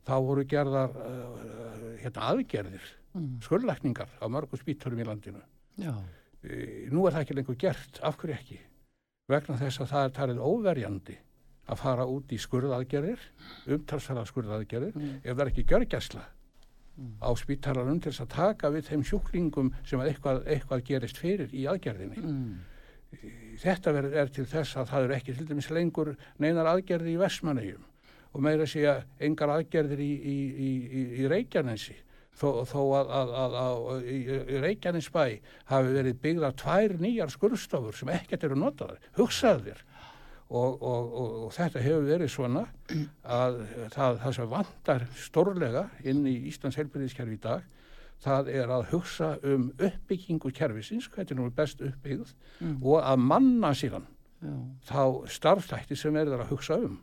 þá 0.09 0.15
voru 0.25 0.45
gerðar 0.49 0.95
uh, 0.97 1.97
hérna 2.01 2.31
aðgerðir 2.33 2.87
skurðlækningar 3.45 4.11
á 4.21 4.27
mörgum 4.31 4.61
spíturum 4.61 5.01
í 5.01 5.07
landinu. 5.07 5.43
E, 6.45 6.87
nú 6.93 7.07
er 7.07 7.17
það 7.17 7.25
ekki 7.25 7.37
lengur 7.39 7.59
gert, 7.59 8.01
af 8.05 8.19
hverju 8.21 8.37
ekki? 8.37 8.59
Vegna 9.29 9.59
þess 9.61 9.83
að 9.83 9.91
það 9.93 10.07
er 10.07 10.15
talið 10.19 10.43
óverjandi 10.45 11.17
að 11.69 11.81
fara 11.83 12.07
út 12.09 12.33
í 12.33 12.39
skurðaðgerðir 12.41 13.25
umtalsverða 13.75 14.25
skurðaðgerðir 14.31 14.95
ef 14.97 15.33
það 15.33 15.43
er 15.45 15.51
ekki 15.51 15.67
gjörgæsla 15.69 16.25
á 17.23 17.31
spítalanum 17.39 18.01
til 18.01 18.13
þess 18.13 18.25
að 18.25 18.33
taka 18.35 18.71
við 18.75 18.89
þeim 18.89 19.05
sjúklingum 19.07 19.69
sem 19.87 20.01
að 20.01 20.13
eitthvað, 20.13 20.41
eitthvað 20.55 20.87
gerist 20.89 21.21
fyrir 21.21 21.53
í 21.55 21.67
aðgerðinni. 21.71 22.23
Mm. 22.23 22.57
þetta 23.61 23.93
er 23.99 24.33
til 24.33 24.47
þess 24.49 24.77
að 24.81 24.91
það 24.91 25.05
eru 25.07 25.15
ekki 25.19 25.37
til 25.37 25.47
dæmis 25.49 25.71
lengur 25.73 26.15
neinar 26.39 26.73
aðgerðir 26.73 27.15
í 27.15 27.21
Vestmannegjum 27.21 27.85
og 28.33 28.45
meira 28.45 28.67
að 28.67 28.73
segja 28.75 28.95
engar 29.25 29.53
aðgerðir 29.55 30.03
í, 30.05 30.13
í, 30.13 30.37
í, 30.69 31.03
í, 31.23 31.27
Reykjanesi. 31.31 31.97
Þó, 32.39 32.49
þó 32.71 32.81
að, 33.01 33.13
að, 33.19 33.31
að, 33.43 33.57
að 33.59 34.09
í, 34.13 34.19
Reykjanesbæ 34.63 35.23
hafi 35.73 35.95
verið 35.97 36.21
byggðar 36.23 36.59
tvær 36.61 36.97
nýjar 37.03 37.33
skurðstofur 37.35 37.99
sem 37.99 38.13
ekkert 38.15 38.47
eru 38.47 38.59
notaðar, 38.59 39.01
hugsaðu 39.19 39.71
þér. 39.71 39.85
Og, 40.49 40.79
og, 40.81 41.09
og, 41.13 41.33
og 41.45 41.51
þetta 41.53 41.81
hefur 41.85 42.07
verið 42.09 42.31
svona 42.33 42.63
að 43.29 43.59
það, 43.93 44.21
það 44.23 44.37
sem 44.39 44.47
vantar 44.55 45.03
stórlega 45.21 45.83
inn 46.09 46.23
í 46.25 46.39
Íslands 46.49 46.79
helbriðiskerfi 46.81 47.37
í 47.37 47.43
dag 47.43 47.67
það 48.25 48.51
er 48.51 48.71
að 48.73 48.87
hugsa 48.93 49.33
um 49.47 49.69
uppbyggingu 49.77 50.51
kerfisins, 50.55 51.09
hvernig 51.13 51.39
nú 51.39 51.49
er 51.49 51.55
best 51.59 51.83
uppbyggð 51.85 52.33
og 52.83 53.03
að 53.03 53.21
manna 53.23 53.75
síðan 53.77 54.09
já, 54.43 54.55
þá 54.89 55.03
starfstætti 55.37 55.99
sem 55.99 56.17
er 56.19 56.31
það 56.33 56.47
að 56.47 56.53
hugsa 56.55 56.81
um 56.89 56.97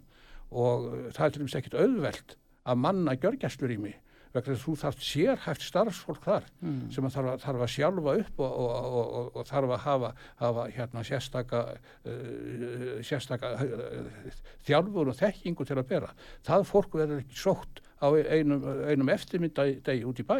og 0.56 0.90
það 1.16 1.26
er 1.26 1.36
til 1.36 1.44
dæmis 1.44 1.60
ekkit 1.60 1.78
auðvelt 1.84 2.36
að 2.66 2.82
manna 2.82 3.16
gjörgæslur 3.20 3.76
í 3.76 3.80
mig 3.82 4.02
vegna 4.36 4.52
þess 4.52 4.60
að 4.60 4.66
þú 4.66 4.74
þarft 4.82 5.06
sérhæft 5.06 5.64
starfsfólk 5.64 6.26
þar 6.26 6.48
sem 6.92 7.06
að 7.08 7.14
þarf, 7.16 7.30
að 7.32 7.44
þarf 7.46 7.64
að 7.66 7.72
sjálfa 7.72 8.16
upp 8.22 8.42
og, 8.44 8.58
og, 8.64 8.98
og, 9.00 9.30
og, 9.36 9.46
þarf 9.48 9.72
að 9.76 9.84
hafa, 9.86 10.10
hafa 10.42 10.66
hérna 10.76 11.04
sérstaka, 11.08 11.62
uh, 12.04 12.98
sérstaka 13.06 13.54
uh, 13.64 14.42
þjálfur 14.68 15.14
og 15.14 15.18
þekkingu 15.22 15.68
til 15.70 15.80
að 15.80 15.88
bera. 15.94 16.12
Það 16.44 16.68
fólk 16.72 17.00
verður 17.00 17.24
ekki 17.24 17.40
sótt 17.40 17.82
á 18.04 18.08
einum, 18.12 18.68
einum 18.90 19.14
eftirmyndagi 19.16 20.04
út 20.04 20.20
í 20.20 20.28
bæ. 20.28 20.40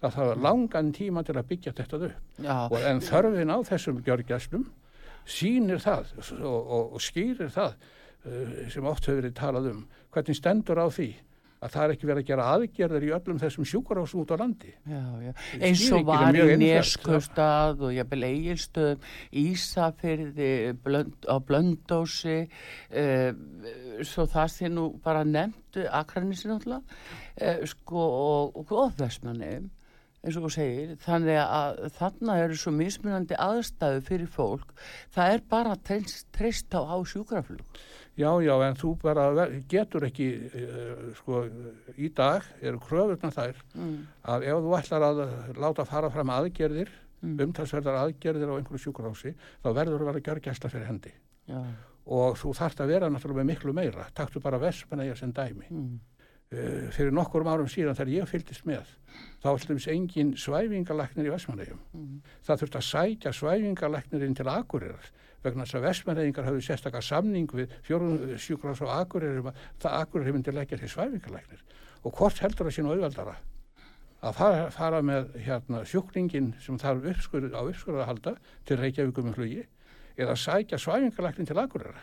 Það 0.00 0.16
þarf 0.16 0.42
langan 0.42 0.92
tíma 0.96 1.22
til 1.22 1.36
að 1.36 1.48
byggja 1.52 1.76
þetta 1.76 2.02
upp 2.08 2.44
og 2.72 2.78
en 2.80 3.02
þörfin 3.04 3.52
á 3.52 3.58
þessum 3.68 4.02
gjörgjæslum 4.02 4.66
sýnir 5.28 5.82
það 5.82 6.14
og, 6.40 6.96
skýrir 7.04 7.52
það 7.52 7.76
sem 8.70 8.86
oft 8.86 9.06
hefur 9.06 9.22
verið 9.22 9.36
talað 9.38 9.72
um 9.72 9.82
hvernig 10.12 10.36
stendur 10.36 10.80
á 10.82 10.86
því 10.92 11.10
að 11.60 11.72
það 11.74 11.82
er 11.84 11.94
ekki 11.94 12.08
verið 12.08 12.22
að 12.22 12.28
gera 12.30 12.44
aðgerðir 12.54 13.04
í 13.04 13.10
öllum 13.16 13.40
þessum 13.40 13.66
sjúkarásum 13.68 14.22
út 14.22 14.30
á 14.32 14.36
landi. 14.40 14.70
Já, 14.88 15.02
já. 15.20 15.32
Eins 15.60 15.82
og 15.92 16.06
var 16.08 16.36
í 16.36 16.56
Neskustad 16.60 17.82
og 17.84 17.92
jafnvel 17.92 18.28
Egilstöðum, 18.30 19.08
Ísafyrði, 19.42 20.52
blönd, 20.84 21.28
á 21.28 21.36
Blöndósi, 21.44 22.38
uh, 22.46 23.28
svo 24.08 24.24
það 24.30 24.54
sé 24.54 24.72
nú 24.72 24.86
bara 25.04 25.26
nefnt, 25.28 25.82
Akranissi 25.84 26.48
náttúrulega, 26.48 26.80
uh, 27.36 27.60
sko, 27.68 28.08
og, 28.56 28.64
Góðvestmanni, 28.70 29.52
eins 30.24 30.36
og 30.36 30.48
þú 30.48 30.54
segir, 30.56 30.96
þannig 31.04 31.42
að 31.44 31.84
þarna 31.96 32.40
eru 32.46 32.56
svo 32.60 32.72
mismunandi 32.76 33.36
aðstæðu 33.36 34.02
fyrir 34.08 34.32
fólk, 34.32 34.72
það 35.12 35.36
er 35.36 35.48
bara 35.52 35.76
treyst 35.84 36.72
á, 36.72 36.80
á 36.88 36.96
sjúkraflug. 37.04 37.64
Já, 38.18 38.30
já, 38.42 38.54
en 38.66 38.74
þú 38.76 38.90
bara 39.00 39.46
getur 39.70 40.04
ekki, 40.08 40.26
uh, 40.50 41.12
sko, 41.16 41.44
í 41.96 42.08
dag 42.14 42.42
eru 42.60 42.78
kröfurnar 42.82 43.32
þær 43.32 43.54
Mm. 43.74 44.06
að 44.24 44.42
ef 44.50 44.58
þú 44.64 44.74
ætlar 44.80 45.02
að 45.06 45.20
láta 45.56 45.86
fara 45.86 46.10
fram 46.10 46.28
aðgerðir, 46.28 46.88
Mm. 47.22 47.36
umtalsverðar 47.46 47.96
aðgerðir 48.00 48.48
á 48.50 48.56
einhverju 48.58 48.80
sjúkarási, 48.92 49.34
þá 49.62 49.68
verður 49.76 50.00
að 50.00 50.06
vera 50.10 50.20
gjörgæsla 50.20 50.70
fyrir 50.70 50.86
hendi. 50.86 51.12
Já, 51.48 51.62
Og 52.06 52.34
þú 52.36 52.54
þarft 52.56 52.80
að 52.80 52.86
vera 52.88 53.08
náttúrulega 53.10 53.44
með 53.44 53.46
miklu 53.54 53.72
meira. 53.74 54.06
Taktu 54.14 54.40
bara 54.40 54.58
Vestmannaeyjar 54.58 55.16
sem 55.18 55.32
dæmi. 55.32 55.66
mm. 55.70 56.00
Uh, 56.52 56.90
fyrir 56.90 57.12
nokkur 57.12 57.44
árum 57.46 57.68
síðan 57.70 57.94
þegar 57.94 58.08
ég 58.10 58.26
fylgdist 58.26 58.64
með, 58.66 58.82
þá 59.44 59.54
dæmis 59.68 59.86
engin 59.86 60.32
svæfingalæknir 60.34 61.26
í 61.28 61.30
Vestmannaeyjum. 61.30 61.78
Mm. 61.94 62.20
Það 62.42 62.58
þurfti 62.58 62.80
að 62.80 62.88
sækja 62.90 63.32
svæfingalæknirinn 63.32 64.34
til 64.34 64.46
Akureyrar 64.50 65.10
vegna 65.44 65.64
þess 65.64 65.78
að 65.78 65.86
Vestmannaeyingar 65.86 66.48
hafðu 66.48 66.64
sérstakar 66.64 67.04
samning 67.04 67.50
við 67.56 67.72
sjúkrás 68.40 68.82
og 68.84 68.92
Akureyri 68.94 69.42
að 69.42 69.60
það 69.82 69.96
Akureyri 70.00 70.34
myndi 70.36 70.54
leggja 70.54 70.78
til 70.80 70.90
svæfingalæknir. 70.92 71.62
Og 72.04 72.16
hvort 72.16 72.40
heldur 72.44 72.68
það 72.68 72.76
sín 72.76 72.90
auðveldara? 72.90 73.36
Að 74.20 74.36
fara, 74.36 74.64
fara 74.74 75.02
með 75.04 75.30
hérna, 75.40 75.84
sjúklingin 75.88 76.52
sem 76.60 76.78
þarf 76.80 77.06
uppskur, 77.14 77.46
á 77.56 77.60
uppskurða 77.62 78.04
að 78.04 78.10
halda 78.10 78.34
til 78.68 78.80
Reykjavíkum 78.80 79.30
með 79.30 79.38
flugi 79.38 79.62
eða 80.20 80.36
sækja 80.36 80.80
svæfingalæknin 80.80 81.48
til 81.48 81.60
Akureyrar? 81.60 82.02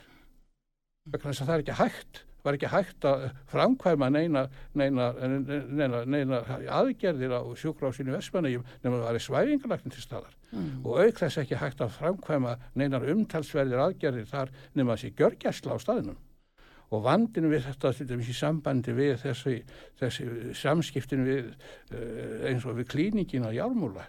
Vegna 1.07 1.29
þess 1.29 1.43
að 1.43 1.51
það 1.51 1.57
er 1.57 1.65
ekki 1.65 1.77
hægt 1.81 2.23
var 2.47 2.55
ekki 2.55 2.71
hægt 2.71 3.05
að 3.07 3.23
framkvæma 3.51 4.07
neina, 4.13 4.45
neina, 4.77 5.09
neina, 5.19 6.03
neina 6.07 6.41
aðgerðir 6.79 7.33
á 7.35 7.41
sjúkrásinu 7.59 8.15
Vestmannegjum 8.15 8.65
nema 8.83 9.01
það 9.01 9.09
var 9.09 9.25
svæfingalæknin 9.25 9.95
til 9.95 10.05
staðar 10.05 10.36
Mm. 10.47 10.85
og 10.85 11.01
auk 11.03 11.17
þess 11.19 11.41
ekki 11.41 11.57
hægt 11.59 11.81
að 11.83 11.97
framkvæma 11.97 12.53
neinar 12.79 13.03
umtalsverðir 13.11 13.81
aðgerðir 13.83 14.29
þar 14.29 14.53
nema 14.79 14.95
þessi 14.95 15.09
gjörgæsla 15.19 15.75
á 15.75 15.77
staðinum 15.83 16.21
og 16.95 17.03
vandinu 17.03 17.49
við 17.51 17.65
þetta 17.65 17.91
til 17.97 18.07
dæmis 18.07 18.29
í 18.31 18.35
sambandi 18.37 18.93
við 18.95 19.17
þessi, 19.25 19.57
þessi 19.99 20.27
samskiptin 20.55 21.25
við 21.27 21.49
uh, 21.49 22.45
eins 22.47 22.63
og 22.63 22.77
við 22.79 22.87
klíningin 22.93 23.47
á 23.47 23.51
Jármúla 23.51 24.05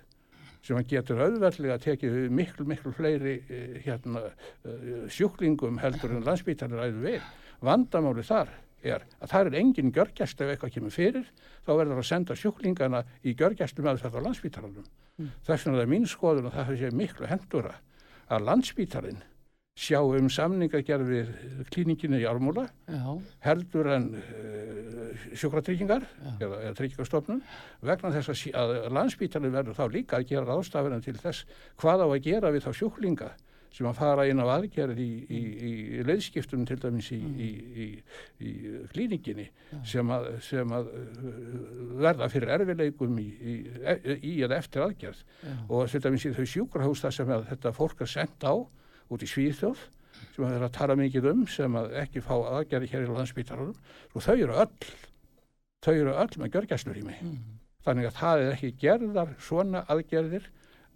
sem 0.63 0.79
getur 0.91 1.25
auðveldlega 1.25 1.79
tekið 1.83 2.15
við 2.15 2.39
miklu, 2.39 2.69
miklu 2.71 2.95
fleiri 2.95 3.35
uh, 3.43 3.75
hérna, 3.83 4.25
uh, 4.63 5.03
sjúklingum 5.11 5.83
heldur 5.83 6.15
en 6.15 6.27
landsbítarnir 6.27 6.85
ræðu 6.85 7.03
við. 7.03 7.29
Vandamáli 7.67 8.23
þar 8.27 8.55
er 8.87 9.03
að 9.19 9.35
það 9.35 9.51
er 9.51 9.59
engin 9.65 9.95
gjörgæsla 9.95 10.47
ef 10.47 10.55
eitthvað 10.55 10.75
kemur 10.77 10.95
fyrir, 10.95 11.27
þá 11.67 11.75
verður 11.75 11.99
að 11.99 12.09
senda 12.13 12.39
sjúklingana 12.39 13.03
í 13.27 13.35
gjörgæslu 13.35 13.83
með 13.83 14.05
þetta 14.07 14.23
á 14.23 15.08
landsbítarnum. 15.19 15.33
Þess 15.47 15.67
vegna 15.67 15.79
er 15.79 15.85
það 15.85 15.93
mín 15.93 16.07
skoðun 16.07 16.47
og 16.47 16.55
það 16.55 16.79
sé 16.79 16.91
miklu 16.95 17.27
hendura 17.27 17.75
að 18.29 18.45
landsbítarinn 18.45 19.23
sjá 19.79 20.01
um 20.03 20.29
samningagerð 20.29 21.07
við 21.07 21.29
klíninginu 21.71 22.19
í 22.19 22.27
Ármúla 22.27 22.67
heldur 23.45 23.87
en 23.95 24.09
uh, 24.19 25.27
sjúkratryggingar 25.39 26.03
eða, 26.41 26.63
eða 26.65 26.75
tryggingastofnun 26.75 27.43
vegna 27.87 28.11
þess 28.11 28.49
að, 28.51 28.57
að 28.59 28.93
landsbítalinn 28.97 29.55
verður 29.55 29.79
þá 29.79 29.85
líka 29.95 30.19
að 30.19 30.27
gera 30.33 30.49
ráðstafina 30.49 31.01
til 31.01 31.15
þess 31.19 31.47
hvað 31.79 32.03
á 32.03 32.09
að 32.09 32.25
gera 32.27 32.51
við 32.51 32.67
þá 32.67 32.73
sjúklinga 32.75 33.31
sem 33.75 33.87
að 33.89 33.99
fara 33.99 34.25
inn 34.29 34.41
á 34.41 34.47
aðgerð 34.49 35.01
í, 35.03 35.09
í, 35.29 35.39
í, 35.39 35.73
í 35.99 36.05
leiðskiptum 36.07 36.65
til 36.69 36.79
dæmis 36.83 37.11
í, 37.15 37.19
í, 37.19 37.49
í, 37.85 37.89
í 38.41 38.53
klíninginni 38.93 39.49
sem 39.87 40.09
að, 40.15 40.31
sem 40.45 40.73
að 40.75 40.89
uh, 40.95 41.29
verða 42.01 42.31
fyrir 42.33 42.55
erfileikum 42.57 43.21
í, 43.21 43.27
í, 43.29 43.57
í 44.17 44.33
eða 44.47 44.59
eftir 44.59 44.87
aðgerð. 44.87 45.21
Og 45.69 45.91
til 45.93 46.03
dæmis 46.05 46.27
í 46.29 46.33
þau 46.37 46.47
sjúkrahús 46.55 47.05
þar 47.05 47.17
sem 47.19 47.35
að 47.37 47.47
þetta 47.53 47.75
fólk 47.77 48.03
er 48.05 48.13
sendt 48.15 48.49
á 48.49 48.55
út 48.57 49.25
í 49.25 49.29
Svíþjóð 49.29 49.85
sem 50.35 50.47
að 50.47 50.57
vera 50.57 50.71
að 50.71 50.79
tala 50.79 50.97
mikið 50.99 51.29
um 51.31 51.45
sem 51.51 51.77
að 51.79 51.93
ekki 52.01 52.25
fá 52.25 52.35
aðgerði 52.39 52.91
hér 52.95 53.05
í 53.05 53.13
landsbítarunum 53.13 53.77
og 54.15 54.25
þau 54.25 54.35
eru 54.35 54.57
öll 54.65 54.89
þau 55.85 55.93
eru 55.93 56.17
öll 56.17 56.41
með 56.41 56.57
gjörgæslurými. 56.57 57.21
Þannig 57.87 58.09
að 58.09 58.17
það 58.19 58.43
er 58.43 58.57
ekki 58.57 58.73
gerðar 58.81 59.37
svona 59.43 59.85
aðgerðir 59.93 60.49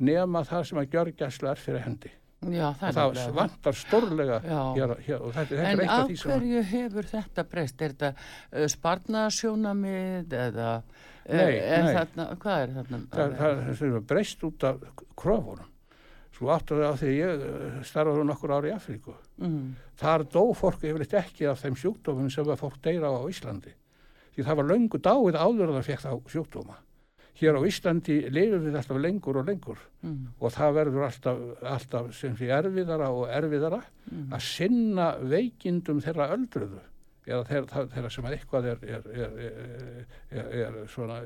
nema 0.03 0.43
það 0.49 0.67
sem 0.69 0.83
að 0.83 0.91
gjörgæsla 0.97 1.53
er 1.55 1.63
fyrir 1.63 1.87
hendi 1.87 2.11
já, 2.51 2.67
það 2.81 2.99
það. 2.99 3.33
vantar 3.37 3.77
stórlega 3.79 4.39
hér, 4.43 4.95
hér, 5.07 5.19
og 5.21 5.35
þetta, 5.37 5.49
þetta 5.55 5.69
En 5.69 5.73
er 5.73 5.83
eitt 5.85 5.95
af 5.95 6.09
því 6.09 6.17
sem 6.19 6.33
hverju 6.33 6.63
hefur 6.73 7.09
þetta 7.13 7.45
breyst? 7.53 7.83
Er 7.83 7.95
þetta 7.95 8.11
uh, 8.13 8.67
sparnarsjónamið 8.75 10.37
eða 10.41 10.71
uh, 10.81 11.11
Nei, 11.29 11.53
er 11.59 11.85
nei. 11.87 11.93
Þarna, 11.99 12.27
hvað 12.43 12.65
er 12.65 12.75
þarna? 12.79 13.03
það, 13.13 13.37
það, 13.43 13.63
það 13.69 13.87
er 13.89 14.07
breyst 14.15 14.47
út 14.49 14.67
af 14.71 14.83
kröfunum. 15.23 15.69
Svo 16.33 16.49
áttur 16.51 16.81
það 16.81 16.95
á 16.97 17.01
því 17.03 17.11
ég 17.13 17.43
eh, 17.47 17.75
starfaði 17.87 18.23
nokkur 18.27 18.55
ári 18.57 18.71
í 18.71 18.75
Afríku. 18.75 19.13
Mm, 19.39 19.75
þar 20.01 20.25
dó 20.33 20.47
fólk 20.57 20.87
yfirleitt 20.89 21.13
ekki 21.21 21.47
af 21.47 21.61
þeim 21.61 21.77
sjúkdómum 21.79 22.31
sem 22.33 22.49
fólk 22.59 22.81
deyra 22.83 23.13
á 23.13 23.21
á 23.21 23.29
Íslandi. 23.29 23.75
Því 24.33 24.47
það 24.49 24.59
var 24.63 24.71
löngu 24.71 24.99
dáið 25.05 25.37
áður 25.37 25.69
að 25.69 25.77
það 25.77 25.91
fekk 25.91 26.03
þá 26.07 26.33
sjúkdóma 26.33 26.79
hér 27.41 27.57
á 27.59 27.61
Íslandi 27.65 28.17
lifum 28.31 28.65
við 28.67 28.77
alltaf 28.79 28.99
lengur 29.01 29.39
og 29.41 29.47
lengur. 29.49 29.81
Mm, 30.05 30.27
og 30.41 30.53
það 30.53 30.75
verður 30.79 31.07
alltaf, 31.09 31.43
alltaf 31.75 32.11
sem 32.19 32.37
sé 32.39 32.51
erfiðara 32.53 33.09
og 33.15 33.29
erfiðara 33.33 33.81
mm, 34.11 34.27
að 34.37 34.45
sinna 34.47 35.07
veikindum 35.33 36.03
þeirra 36.05 36.31
öldruðu. 36.37 36.81
Eða 37.23 37.45
þeirra, 37.49 37.69
það- 37.71 37.91
þeirra 37.95 38.11
sem 38.11 38.25
að 38.27 38.33
eitthvað 38.37 38.65
er, 38.73 38.81
er, 38.97 39.05
er, 39.23 40.47
er, 40.67 40.79
svona 40.91 41.21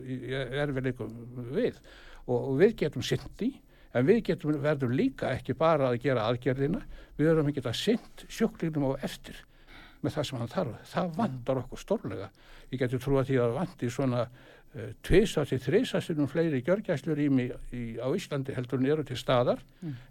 erfiðleikum 0.62 1.14
við. 1.56 1.78
Og, 2.26 2.36
og 2.36 2.54
við 2.60 2.76
getum 2.84 3.04
sinnt 3.06 3.42
í 3.46 3.52
en 3.96 4.04
við 4.08 4.22
getum 4.30 4.58
verðum 4.60 4.92
líka 4.92 5.30
ekki 5.32 5.54
bara 5.56 5.88
að 5.90 6.00
gera 6.04 6.26
aðgerðina. 6.30 6.82
Við 7.16 7.30
verðum 7.30 7.52
að 7.62 7.78
sinnt 7.80 8.26
sjúklinum 8.28 8.90
á 8.92 9.00
eftir 9.08 9.38
með 10.04 10.18
það 10.18 10.26
sem 10.28 10.38
hann 10.42 10.52
þarf. 10.52 10.74
Það 10.92 11.14
vantar 11.16 11.60
okkur 11.62 11.80
stórlega. 11.80 12.28
Ég 12.70 12.82
geti 12.82 12.98
trúa 13.00 13.24
því 13.24 13.38
að 13.40 13.46
það 13.46 13.56
vanti 13.56 13.88
svona 13.90 14.26
tvisa 15.06 15.44
til 15.48 15.58
þrisa 15.62 16.00
sinnum 16.04 16.28
fleiri 16.28 16.60
gjörgæslurými 16.64 17.46
í, 17.72 17.82
á 17.96 18.08
Íslandi 18.12 18.54
heldur 18.56 18.82
en 18.82 18.90
eru 18.90 19.04
til 19.06 19.16
staðar. 19.16 19.62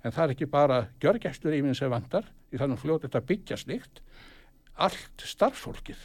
En 0.03 0.11
það 0.11 0.23
er 0.23 0.33
ekki 0.35 0.49
bara 0.49 0.79
gjörgæslurýmin 1.03 1.77
sem 1.77 1.91
vantar 1.91 2.27
því 2.49 2.61
þannig 2.61 2.81
fljótt 2.81 3.05
þetta 3.07 3.21
byggja 3.29 3.57
slikt 3.61 4.01
allt 4.75 5.23
starfsfólkið. 5.23 6.01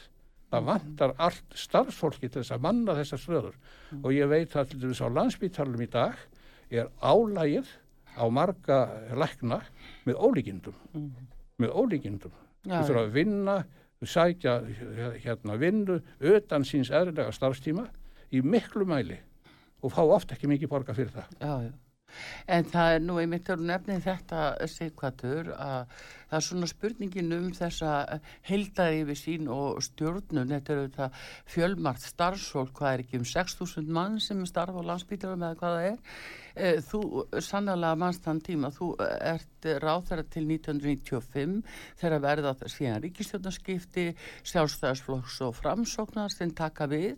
Það 0.50 0.66
vantar 0.66 1.14
allt 1.18 1.56
starfsfólkið 1.56 2.32
til 2.32 2.42
þess 2.42 2.54
að 2.56 2.64
manna 2.66 2.96
þessar 2.98 3.22
stöður. 3.22 3.56
Og 4.02 4.12
ég 4.14 4.30
veit 4.30 4.56
að 4.56 4.72
til 4.72 4.80
dæmis 4.82 5.02
á 5.02 5.08
landsbítalum 5.08 5.82
í 5.82 5.90
dag 5.90 6.18
er 6.70 6.90
álægið 7.00 7.70
á 8.18 8.24
marga 8.28 8.80
lækna 9.14 9.60
með 10.04 10.18
ólíkindum. 10.18 10.74
Með 11.60 11.70
ólíkindum. 11.70 12.34
Þú 12.66 12.82
þurfa 12.90 13.04
að 13.06 13.14
vinna 13.14 13.56
sækja 14.00 14.54
hérna 15.20 15.56
vinnu 15.60 16.00
utan 16.20 16.64
síns 16.64 16.90
eðlilega 16.90 17.32
starfstíma 17.36 17.86
í 18.32 18.42
miklu 18.42 18.86
mæli 18.88 19.20
og 19.80 19.94
fá 19.94 20.02
oft 20.04 20.34
ekki 20.34 20.50
mikið 20.50 20.72
borga 20.72 20.96
fyrir 20.96 21.14
það 21.14 21.38
já, 21.40 21.54
já. 21.68 21.72
En 22.50 22.66
það 22.66 22.94
er 22.94 23.04
nú 23.04 23.18
einmitt 23.22 23.50
að 23.52 23.64
nefnið 23.68 24.00
þetta 24.06 24.40
sigkvatur 24.70 25.52
að 25.54 25.92
það 26.30 26.36
er 26.38 26.44
svona 26.46 26.68
spurningin 26.70 27.36
um 27.36 27.48
þessa 27.54 27.92
heildaði 28.48 29.02
yfir 29.04 29.18
sín 29.18 29.48
og 29.54 29.80
stjórnun, 29.86 30.50
þetta 30.50 30.74
er 30.74 30.80
auðvitað 30.82 31.20
fjölmart 31.54 32.06
starfsfólk, 32.06 32.72
hvað 32.78 32.96
er 32.96 33.04
ekki 33.04 33.20
um 33.20 33.26
6.000 33.32 33.94
mann 33.98 34.18
sem 34.22 34.42
starfa 34.48 34.82
á 34.82 34.88
landsbítarum 34.90 35.46
eða 35.46 35.60
hvað 35.60 35.76
það 35.76 35.88
er. 35.90 36.18
Eh, 36.54 36.80
Þú 36.90 37.02
sannlega 37.46 38.00
mannst 38.02 38.26
þann 38.26 38.42
tíma, 38.46 38.72
þú 38.74 38.90
ert 39.06 39.70
ráþæra 39.84 40.26
til 40.26 40.46
1995 40.48 41.62
þegar 42.02 42.26
verða 42.26 42.56
síðan 42.66 43.02
ríkistjórnarskipti, 43.06 44.10
sjálfstæðarsflokks 44.50 45.40
og 45.46 45.56
framsóknar 45.62 46.34
sem 46.34 46.54
taka 46.54 46.90
við 46.90 47.16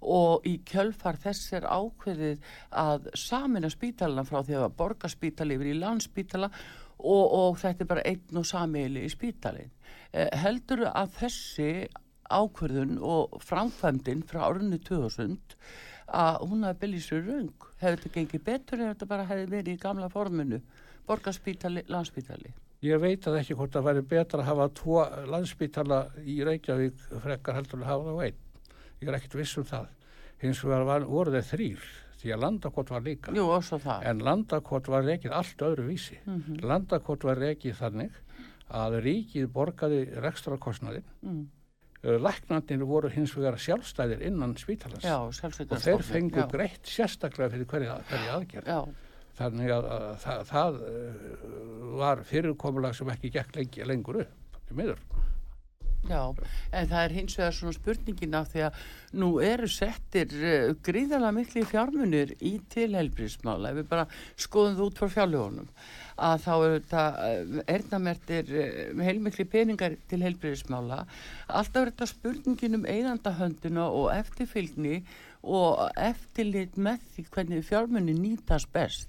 og 0.00 0.46
í 0.48 0.56
kjölfar 0.66 1.18
þess 1.20 1.52
er 1.58 1.66
ákveðið 1.68 2.52
að 2.82 3.10
samina 3.18 3.70
spítalana 3.72 4.24
frá 4.28 4.40
því 4.42 4.60
að 4.60 4.76
borga 4.78 5.10
spítali 5.12 5.56
yfir 5.58 5.72
í 5.72 5.78
landspítala 5.80 6.50
og, 7.00 7.24
og 7.26 7.58
þetta 7.60 7.84
er 7.84 7.90
bara 7.90 8.06
einn 8.08 8.40
og 8.40 8.48
samiðli 8.48 9.04
í 9.06 9.12
spítalin. 9.12 9.70
Eh, 10.12 10.28
heldur 10.42 10.86
að 10.90 11.14
þessi 11.20 11.70
ákveðun 12.30 12.98
og 13.02 13.40
framkvæmdin 13.44 14.24
frá 14.28 14.44
árunni 14.46 14.78
2000 14.86 15.38
að 16.10 16.40
hún 16.50 16.66
hafi 16.66 16.80
byrjið 16.84 17.06
sér 17.06 17.26
röng? 17.26 17.68
Hefur 17.80 18.00
þetta 18.00 18.14
gengið 18.16 18.44
betur 18.46 18.82
eða 18.82 18.94
þetta 18.94 19.10
bara 19.12 19.28
hefði 19.28 19.46
verið 19.54 19.76
í 19.76 19.82
gamla 19.82 20.10
forminu? 20.10 20.60
Borgarspítali, 21.06 21.84
landspítali? 21.90 22.52
Ég 22.84 23.00
veit 23.02 23.26
að 23.28 23.40
ekki 23.40 23.56
hvort 23.58 23.74
það 23.74 23.88
væri 23.88 24.02
betra 24.08 24.40
að 24.40 24.48
hafa 24.48 24.68
tvo 24.78 25.00
landspítala 25.28 25.98
í 26.24 26.38
Reykjavík 26.46 27.02
frekar 27.24 27.58
heldur 27.58 27.82
að 27.82 27.90
hafa 27.90 28.06
það 28.06 28.22
einn. 28.28 28.38
Ég 29.00 29.08
er 29.08 29.18
ekkert 29.18 29.38
viss 29.40 29.58
um 29.60 29.66
það. 29.68 29.90
Hins 30.40 30.62
vegar 30.64 30.86
var, 30.88 31.04
voru 31.08 31.34
þeir 31.34 31.48
þrýr, 31.50 31.86
því 32.20 32.34
að 32.34 32.42
landakot 32.44 32.90
var 32.94 33.04
líka. 33.04 33.34
Jú. 33.36 33.46
En 34.08 34.24
landakot 34.24 34.88
var 34.88 35.04
rekið 35.04 35.36
allt 35.36 35.64
öðru 35.68 35.86
vísi. 35.88 36.18
Mhm. 36.24 36.60
Landakot 36.64 37.24
var 37.24 37.40
rekið 37.40 37.76
þannig 37.80 38.20
að 38.70 39.00
ríkið 39.04 39.48
borgaði 39.52 40.02
rekstrakostnaðin. 40.22 41.06
Mm. 41.26 41.48
Læknarnir 42.00 42.86
voru 42.88 43.10
hins 43.12 43.34
vegar 43.36 43.58
sjálfstæðir 43.60 44.22
innan 44.24 44.54
spítalans 44.56 45.04
Já, 45.04 45.18
og 45.20 45.82
þeir 45.84 46.04
fengu 46.06 46.46
greitt 46.48 46.88
sérstaklega 46.88 47.52
fyrir 47.52 47.68
hverja, 47.68 47.98
hverja 48.08 48.36
aðgerð. 48.38 48.70
Já, 48.72 49.10
Þannig 49.40 49.72
að, 49.72 49.86
að 49.94 50.06
það, 50.20 50.40
það 50.50 50.78
uh, 50.84 51.92
var 52.00 52.22
fyrirkomulag 52.28 52.96
sem 52.96 53.12
ekki 53.12 53.30
gekk 53.36 53.54
lengi, 53.56 53.84
lengur 53.88 54.18
upp, 54.24 54.58
í 54.68 54.76
miður. 54.76 55.00
Já, 56.08 56.20
en 56.72 56.90
það 56.90 57.02
er 57.04 57.14
hins 57.16 57.36
vegar 57.38 57.56
svona 57.56 57.76
spurningin 57.76 58.36
af 58.38 58.50
því 58.52 58.62
að 58.66 58.78
nú 59.20 59.30
eru 59.44 59.68
settir 59.70 60.32
uh, 60.38 60.72
gríðarlega 60.86 61.36
miklu 61.36 61.64
fjármunir 61.68 62.34
í 62.40 62.54
tilhelbrísmála, 62.72 63.72
ef 63.72 63.80
við 63.80 63.90
bara 63.90 64.06
skoðum 64.40 64.78
það 64.78 64.86
út 64.86 65.02
frá 65.02 65.12
fjárlögunum, 65.16 65.68
að 66.30 66.44
þá 66.46 66.52
eru 66.56 66.80
þetta 66.80 67.04
erðnamertir 67.76 68.52
uh, 68.54 69.04
heilmikli 69.04 69.48
peningar 69.50 69.96
til 70.10 70.22
helbriðismála. 70.24 71.04
Alltaf 71.48 71.82
er 71.82 71.92
þetta 71.92 72.10
spurningin 72.14 72.80
um 72.80 72.88
eigandahöndina 72.88 73.90
og 73.90 74.10
eftirfylgni 74.16 75.02
og 75.40 75.86
eftirlit 75.96 76.76
með 76.76 77.00
því 77.14 77.26
hvernig 77.34 77.64
fjármunni 77.68 78.16
nýtast 78.16 78.68
best. 78.74 79.08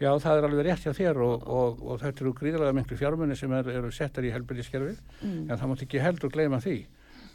Já, 0.00 0.10
það 0.20 0.36
er 0.38 0.44
alveg 0.48 0.66
rétt 0.66 0.82
hjá 0.84 0.92
þér 0.92 1.20
og, 1.24 1.46
og, 1.48 1.78
og 1.88 2.00
þetta 2.02 2.20
eru 2.24 2.32
gríðarlega 2.36 2.74
miklu 2.76 2.96
fjármunni 3.00 3.36
sem 3.38 3.52
er, 3.56 3.70
eru 3.78 3.90
settar 3.96 4.26
í 4.28 4.32
helbriðiskerfið, 4.34 4.98
Mm. 5.22 5.50
en 5.50 5.56
það 5.56 5.70
mátt 5.70 5.84
ekki 5.86 6.02
heldur 6.04 6.30
gleyma 6.34 6.58
því 6.60 6.74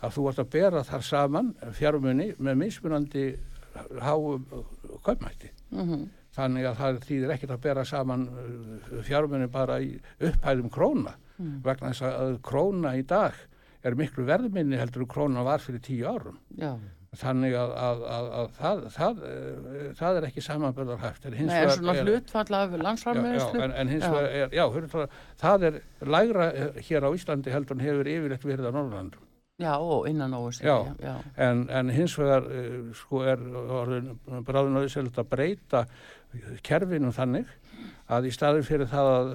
að 0.01 0.13
þú 0.15 0.27
ert 0.29 0.39
að 0.43 0.49
bera 0.53 0.83
þar 0.83 1.01
saman 1.07 1.53
fjármunni 1.77 2.27
með 2.39 2.59
mismunandi 2.61 3.25
háum 4.01 4.45
kaupmætti. 5.05 5.49
Mm 5.73 6.09
Þannig 6.31 6.63
að 6.63 6.77
það 6.79 6.97
þýðir 7.03 7.31
ekkert 7.33 7.51
að 7.51 7.61
bera 7.65 7.81
saman 7.83 8.21
uh, 8.31 9.01
fjármunni 9.03 9.49
bara 9.51 9.81
í 9.83 9.97
upphæðum 10.23 10.69
króna 10.71 11.17
Mm. 11.41 11.57
vegna 11.65 11.89
þess 11.89 12.03
að 12.05 12.35
króna 12.45 12.91
í 12.99 13.01
dag 13.09 13.33
er 13.83 13.95
miklu 13.97 14.23
verðminni 14.27 14.77
heldur 14.77 15.07
króna 15.09 15.41
var 15.43 15.57
fyrir 15.59 15.81
tíu 15.81 16.05
árum. 16.05 16.35
Já, 16.55 16.75
Þannig 17.11 17.51
að, 17.59 17.71
að, 17.75 18.03
að, 18.07 18.27
að 18.39 18.51
það, 18.55 18.83
það, 18.95 19.17
uh, 19.27 19.87
það 19.99 20.17
er 20.19 20.27
ekki 20.29 20.43
samanbörðarhæft. 20.45 21.25
En 21.27 21.33
hins 21.35 21.51
er 21.51 21.65
vegar 21.65 21.73
svona 21.75 21.95
hlutfall 22.05 22.45
af 22.55 22.61
Já, 22.71 22.77
já, 22.77 22.83
landsframmeðislu. 22.85 23.63
en, 23.65 23.73
en 23.81 23.91
hins 23.91 24.05
Já. 24.05 24.13
vegar 24.13 24.37
er, 24.37 24.55
já, 24.55 24.63
hörðu, 24.75 25.01
það 25.41 25.65
er 25.67 25.79
lægra 26.07 26.45
eh, 26.53 26.79
hér 26.87 27.03
á 27.03 27.09
Íslandi 27.11 27.51
heldur 27.51 27.75
en 27.75 27.83
hefur 27.83 28.11
yfirleitt 28.13 28.47
verið 28.47 28.69
á 28.71 28.75
Norrlandum. 28.77 29.27
Já, 29.59 29.73
og 29.75 30.07
innan. 30.09 30.37
Já. 30.63 30.77
já. 31.03 31.15
En, 31.35 31.67
en 31.69 31.91
hins 31.91 32.15
vegar 32.17 32.47
uh, 32.47 32.79
sko 32.95 33.25
er 33.27 33.43
bráðin 34.47 34.79
auðvitað 34.79 35.21
að 35.25 35.31
breyta 35.35 35.83
kerfinu 36.63 37.11
þannig 37.11 37.51
að 38.11 38.27
í 38.27 38.31
staðin 38.31 38.63
fyrir 38.67 38.87
það 38.87 39.09
að 39.17 39.31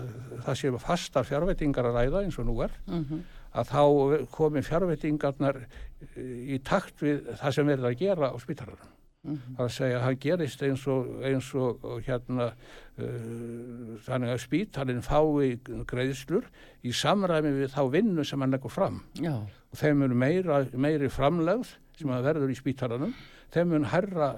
það 0.49 0.59
sé 0.63 0.73
fastar 0.81 1.29
fjárveitingar 1.29 1.91
að 1.91 2.01
ræða 2.01 2.25
eins 2.25 2.41
og 2.41 2.49
nú 2.49 2.63
er, 2.65 2.73
Mm 2.89 3.21
að 3.57 3.73
þá 3.73 4.27
komi 4.35 4.63
fjárveitingarnar 4.67 5.63
eh, 5.65 6.57
í 6.57 6.61
takt 6.65 7.03
við 7.05 7.33
það 7.41 7.57
sem 7.57 7.73
verður 7.73 7.91
að 7.91 7.99
gera 8.05 8.31
á 8.33 8.37
spítalarinn. 8.43 8.93
Mhm. 9.27 9.55
Það 9.57 9.65
að 9.65 9.73
segja 9.75 9.97
að 9.99 10.05
það 10.05 10.19
gerist 10.23 10.61
eins 10.63 10.83
og, 10.93 11.07
eins 11.27 11.49
og, 11.59 11.87
hérna 12.07 12.45
uh, 12.47 13.95
þannig 14.07 14.31
að 14.31 14.43
spítalinn 14.45 15.03
fái 15.03 15.57
greiðslur 15.91 16.47
í 16.87 16.93
samræmi 16.95 17.51
við 17.57 17.73
þá 17.75 17.81
vinnu 17.91 18.27
sem 18.27 18.45
hann 18.45 18.55
leggur 18.55 18.71
fram 18.71 19.01
Já, 19.19 19.35
og 19.43 19.81
þeim 19.81 20.05
er 20.07 20.15
meira, 20.15 20.61
meiri 20.79 21.11
framlegð 21.11 21.75
sem 21.99 22.13
að 22.15 22.29
verður 22.29 22.55
í 22.55 22.59
spítalanum 22.61 23.17
þeim 23.55 23.73
mun 23.73 23.87
herra, 23.91 24.29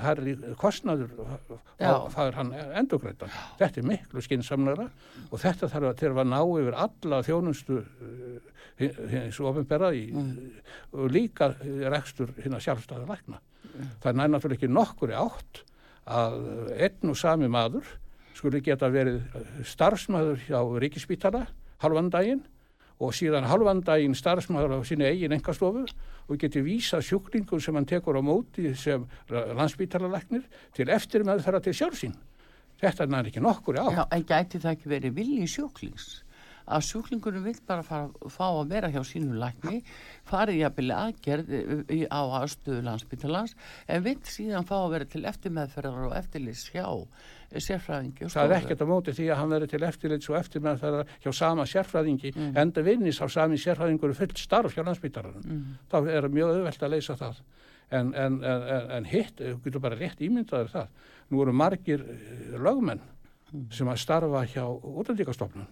herri 0.00 0.34
kostnaður 0.60 1.12
Já. 1.78 1.90
það 2.12 2.22
er 2.26 2.38
hann 2.40 2.52
endurgreitan. 2.80 3.34
Þetta 3.60 3.82
er 3.82 3.88
miklu 3.90 4.24
skinsamlegra 4.24 4.88
og 5.30 5.42
þetta 5.42 5.70
þarf 5.72 5.90
að, 5.90 5.98
þarf 6.02 6.22
að 6.22 6.30
ná 6.32 6.40
yfir 6.44 6.78
alla 6.86 7.20
þjónustu 7.26 7.78
uh, 7.82 8.54
hins 8.80 9.38
ofinbera 9.40 9.92
í, 9.96 10.08
og 10.92 11.06
líka 11.12 11.54
eh, 11.64 11.86
rekstur 11.92 12.34
hérna 12.42 12.60
sjálfstæða 12.60 13.06
lækna. 13.08 13.40
Það 14.02 14.10
er 14.10 14.18
náttúrulega 14.32 14.58
ekki 14.58 14.72
nokkur 14.72 15.12
í 15.12 15.16
átt 15.16 15.62
að 16.06 16.36
einn 16.76 17.12
og 17.12 17.16
sami 17.18 17.48
maður 17.52 17.88
skuli 18.36 18.60
geta 18.64 18.90
verið 18.92 19.22
starfsmæður 19.66 20.42
hjá 20.44 20.60
ríkispítala 20.82 21.46
halvan 21.82 22.12
daginn 22.12 22.44
og 23.00 23.12
síðan 23.16 23.48
halvan 23.48 23.82
daginn 23.84 24.16
starfsmæður 24.16 24.78
á 24.80 24.88
sinni 24.88 25.08
eigin 25.08 25.34
engastofu 25.36 25.84
og 26.26 26.38
geti 26.40 26.62
vísa 26.64 27.02
sjúklingum 27.04 27.60
sem 27.60 27.76
hann 27.76 27.88
tekur 27.88 28.16
á 28.16 28.22
móti 28.24 28.72
sem 28.74 29.04
landsbítalalæknir 29.28 30.46
til 30.74 30.88
eftir 30.88 31.26
meðferða 31.28 31.62
til 31.66 31.76
sjálfsín. 31.76 32.16
Þetta 32.80 33.06
er 33.08 33.28
ekki 33.30 33.40
nokkur 33.40 33.76
í 33.76 33.80
átt. 33.80 33.96
já, 33.96 34.04
en 34.12 34.24
gæti 34.24 34.60
það 34.60 34.72
ekki 34.72 34.90
verið 34.92 35.14
vilji 35.16 35.46
sjúklings? 35.48 36.08
Að 36.66 36.82
sjúklingurinn 36.82 37.44
vil 37.46 37.54
bara 37.66 37.84
fara, 37.86 38.08
fá 38.32 38.46
að 38.48 38.70
vera 38.74 38.88
hjá 38.90 39.02
sínu 39.06 39.36
lækni, 39.38 39.82
farið 40.26 40.56
jafnvel 40.64 40.90
aðgerð 40.96 41.52
í- 41.94 42.08
á 42.10 42.20
aðstöðu 42.40 42.80
landsbytalans, 42.88 43.54
en 43.86 44.02
vil 44.02 44.16
síðan 44.26 44.66
fá 44.66 44.74
að 44.80 44.90
vera 44.96 45.04
til 45.12 45.22
eftirmeðferðar 45.30 46.08
og 46.08 46.16
eftirlits 46.18 46.64
hjá 46.74 46.86
sérfræðingi 47.56 48.26
og 48.26 48.32
Það 48.34 48.50
er 48.50 48.56
ekkert 48.58 48.82
á 48.82 48.86
móti 48.90 49.12
því 49.14 49.26
að 49.30 49.38
hann 49.40 49.52
verður 49.54 49.70
til 49.70 49.82
eftirlits 49.86 50.30
og 50.32 50.38
eftirmeðferðar 50.40 51.12
hjá 51.22 51.30
sama 51.38 51.66
sérfræðingi 51.70 52.32
enda 52.58 52.82
vinnis 52.82 53.20
á 53.22 53.26
sami 53.30 53.56
sérfræðingur 53.62 54.14
fullt 54.18 54.38
starf 54.42 54.74
hjá 54.74 54.82
landsbítaranum. 54.82 55.76
Þá 55.90 55.96
er 56.10 56.28
mjög 56.28 56.50
auðvelt 56.56 56.82
að 56.82 56.90
leysa 56.96 57.16
það. 57.16 57.38
En, 57.94 58.08
en, 58.18 58.40
en, 58.42 58.90
en, 58.98 59.04
hitt, 59.06 59.38
þú 59.38 59.60
getur 59.62 59.80
bara 59.84 59.94
rétt 60.00 60.18
ímyndaður 60.26 60.72
það. 60.72 60.88
Nú 61.30 61.42
eru 61.44 61.52
margir 61.54 62.02
eh, 62.02 62.56
lögmenn 62.58 62.98
sem 63.70 63.86
að 63.86 64.00
starfa 64.02 64.42
hjá 64.50 64.64
útlendingastofnun. 64.66 65.68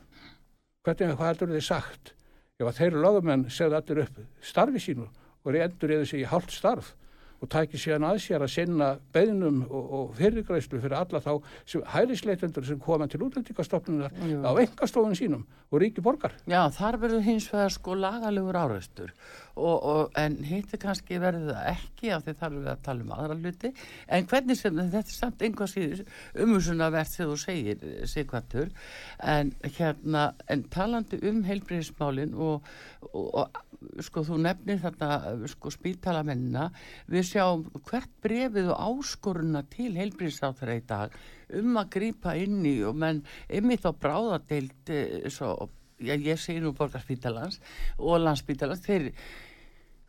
Hvernig, 0.85 1.15
hvað 1.17 1.31
heldur 1.31 1.53
þið 1.55 1.65
sagt? 1.65 2.13
Ef 2.61 2.69
að 2.69 2.79
þeir 2.79 2.97
lögmenn 3.01 3.47
segðu 3.51 3.79
allir 3.79 4.01
upp 4.05 4.19
starfi 4.45 4.83
sínu 4.85 5.07
og 5.09 5.55
eða 5.97 6.09
sig 6.11 6.23
í 6.23 6.29
hálft 6.29 6.53
starf 6.53 6.93
og 7.45 7.51
tæki 7.53 7.81
síðan 7.81 8.09
að 8.09 8.21
sér 8.25 8.45
að 8.45 8.53
sinna 8.55 8.91
beðnum 9.15 9.63
og, 9.69 9.93
og 9.99 10.15
fyrirgræslu 10.19 10.81
fyrir 10.83 10.97
alla 10.99 11.21
þá 11.25 11.33
sem 11.69 11.85
hærisleitendur 11.95 12.67
sem 12.67 12.81
koma 12.81 13.09
til 13.11 13.23
útlendingastofnunar 13.27 14.15
á 14.15 14.53
engastofun 14.65 15.17
sínum 15.19 15.45
og 15.75 15.81
ríki 15.83 16.03
borgar. 16.05 16.35
Já, 16.49 16.63
þar 16.73 17.01
verður 17.03 17.25
hins 17.27 17.49
vegar 17.51 17.73
sko 17.75 17.97
lagalegur 17.99 18.61
og, 19.87 20.11
en 20.19 20.37
hitti 20.47 20.79
kannski 20.81 21.19
verður 21.23 21.53
það 21.53 21.69
ekki 21.73 22.13
af 22.15 22.25
því 22.25 22.35
þar 22.41 22.49
erum 22.51 22.65
við 22.65 22.71
að 22.73 22.85
tala 22.87 23.05
um 23.05 23.13
aðra 23.17 23.37
hluti. 23.39 23.71
En 24.09 24.29
hvernig 24.31 24.59
sem 24.59 24.81
þetta 24.81 25.03
er 25.03 25.19
samt 25.19 25.45
einhvað 25.47 25.73
síður 25.75 26.03
umhugsunarvert 26.45 27.13
sem 27.13 27.31
þú 27.31 27.39
segir 27.43 27.85
Sigvartur 28.11 28.73
en 29.35 29.53
hérna 29.79 30.25
en 30.51 30.67
talandi 30.75 31.21
um 31.29 31.43
heilbreyðismálin 31.47 32.35
og, 32.35 32.67
og, 33.13 33.29
og 33.45 33.63
sko 34.05 34.25
þú 34.27 34.41
nefnir 34.45 34.81
þarna 34.83 35.11
sko 35.51 35.73
spítalamennina. 35.75 36.69
Við 37.11 37.29
sjáum 37.31 37.65
hvert 37.89 38.11
brefið 38.25 38.73
og 38.75 38.83
áskoruna 38.89 39.65
til 39.73 39.93
heilbreyðisáþara 39.99 40.77
í 40.79 40.85
dag 40.89 41.17
um 41.55 41.79
að 41.81 41.91
grípa 41.99 42.35
inn 42.41 42.63
í 42.67 42.77
og 42.87 42.97
menn 42.99 43.23
ymmið 43.53 43.89
á 43.89 43.93
bráðadeild 43.93 44.93
eh, 44.93 45.29
svo, 45.33 45.69
já, 46.01 46.15
ég 46.17 46.41
segi 46.41 46.63
nú 46.63 46.75
borgarspítalans 46.77 47.61
og 47.99 48.23
landspítalans 48.23 48.83
þeir, 48.85 49.11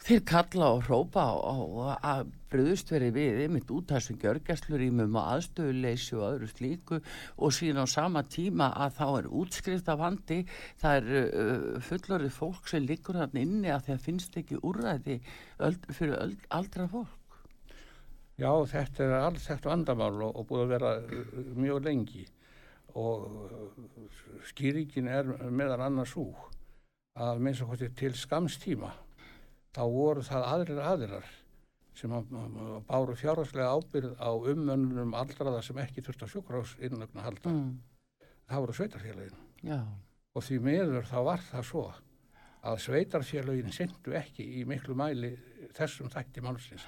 þeir 0.06 0.22
kalla 0.30 0.68
og 0.76 0.84
hrópa 0.86 1.24
og 1.34 1.88
að 2.06 2.28
bröðust 2.52 2.91
verið 2.94 3.15
við 3.15 3.39
ymmið 3.48 3.72
út 3.74 3.89
af 3.89 4.04
þessum 4.04 4.20
gjörgæslurýmum 4.22 5.15
og 5.18 5.30
aðstöðuleysi 5.32 6.18
og 6.20 6.26
öðru 6.28 6.50
slíku. 6.52 7.00
Og 7.41 7.54
síðan 7.56 7.89
á 7.89 7.96
sama 7.96 8.22
tíma 8.30 8.70
að 8.86 9.00
þá 9.00 9.06
er 9.08 9.30
útskrift 9.41 9.89
af 9.89 10.02
vandi 10.04 10.38
það 10.82 10.98
er 11.00 11.08
uh, 11.15 11.80
fullorðið 11.88 12.36
fólk 12.38 12.70
sem 12.70 12.86
liggur 12.86 13.18
þarna 13.18 13.41
inni 13.41 13.72
að 13.74 13.88
það 13.89 14.04
finnst 14.06 14.38
ekki 14.38 14.62
úrræði 14.62 15.18
öld, 15.65 15.88
fyrir 15.89 16.20
öld, 16.20 16.46
aldra 16.54 16.86
fólk. 16.91 17.39
Já, 18.38 18.52
þetta 18.68 19.08
er 19.08 19.15
alls 19.24 19.48
þetta 19.48 19.72
vandamál 19.72 20.13
og, 20.28 20.36
og 20.36 20.48
búið 20.52 20.65
að 20.68 20.76
vera 20.76 20.91
uh, 21.02 21.39
mjög 21.58 21.82
lengi. 21.88 22.28
Og 22.94 23.26
uh, 23.26 24.13
skýringin 24.52 25.10
er 25.10 25.34
meðan 25.50 25.88
annars 25.89 26.13
svo 26.13 26.30
að 27.15 27.41
minnst 27.41 27.65
hvort 27.65 27.82
til 27.98 28.13
skamstíma 28.13 28.94
þá 29.75 29.81
voru 29.91 30.23
það 30.23 30.47
aðrir 30.51 30.79
aðirar 30.83 31.33
sem 31.95 32.11
að, 32.15 32.31
að 32.35 32.79
báru 32.88 33.15
fjárhagslega 33.19 33.75
ábyrð 33.75 34.15
á 34.19 34.31
umönnum 34.51 35.15
aldraða 35.15 35.61
sem 35.63 35.77
ekki 35.83 36.03
þurft 36.03 36.25
að 36.25 36.33
sjúkrás 36.33 36.73
innögn 36.83 37.21
að 37.21 37.27
halda. 37.29 37.53
mm. 37.53 37.69
Það 38.45 38.63
voru 38.63 38.75
sveitarfélagin 38.77 39.39
Já, 39.65 39.79
og 40.35 40.43
því 40.45 40.59
miður 40.67 41.07
þá 41.09 41.17
var 41.25 41.45
það 41.47 41.65
svo 41.69 41.85
að 42.65 42.81
sveitarfélagin 42.83 43.73
sendu 43.73 44.15
ekki 44.17 44.45
í 44.59 44.65
miklu 44.67 44.95
mæli 44.97 45.31
þessum 45.75 46.11
þætti 46.13 46.43
málsins. 46.45 46.85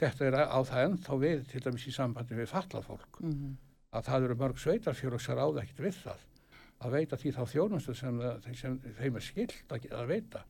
Þetta 0.00 0.26
er 0.28 0.38
á 0.48 0.58
það 0.66 0.86
ennþá 0.88 1.18
við 1.22 1.44
til 1.50 1.62
dæmis 1.64 1.86
í 1.90 1.94
sambandi 1.94 2.38
við 2.38 2.50
fallað 2.50 2.88
fólk 2.88 3.20
mm. 3.22 3.56
að 3.94 4.08
það 4.08 4.28
eru 4.28 4.38
mörg 4.42 4.62
sveitarfélag 4.62 5.22
sem 5.22 5.38
ráða 5.38 5.64
ekkert 5.64 5.84
við 5.86 6.00
það 6.02 6.24
að 6.84 6.96
veita 6.98 7.18
því 7.20 7.32
þá 7.36 7.42
þjónustu 7.52 7.94
sem, 7.96 8.20
sem 8.58 8.78
þeim 8.98 9.18
er 9.18 9.24
skilt 9.24 9.74
að, 9.74 9.86
að 9.94 10.10
veita 10.10 10.42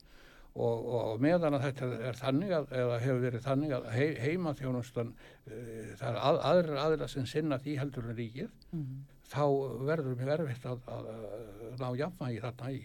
og, 0.55 0.85
og 0.95 1.23
meðan 1.25 1.57
að 1.59 1.65
þetta 1.69 1.89
er 2.11 2.19
þannig 2.21 2.53
að, 2.59 2.69
eða 2.83 2.99
hefur 3.03 3.23
verið 3.25 3.47
þannig 3.47 3.73
að 3.75 3.89
he, 3.95 4.09
heimaþjónustan 4.23 5.15
uh, 5.15 5.95
það 5.99 6.09
er 6.11 6.21
að, 6.21 6.41
aðrir 6.51 6.83
aðra 6.85 7.09
sem 7.11 7.27
sinna 7.27 7.59
því 7.59 7.79
heldur 7.81 8.11
en 8.11 8.19
ríkið 8.19 8.51
þá 9.31 9.45
verður 9.89 10.19
mjög 10.21 10.35
erfitt 10.39 10.69
að, 10.69 10.85
að, 10.87 11.09
að 11.15 11.81
ná 11.81 11.89
jafnvægi 11.99 12.45
þarna 12.45 12.71
í 12.75 12.85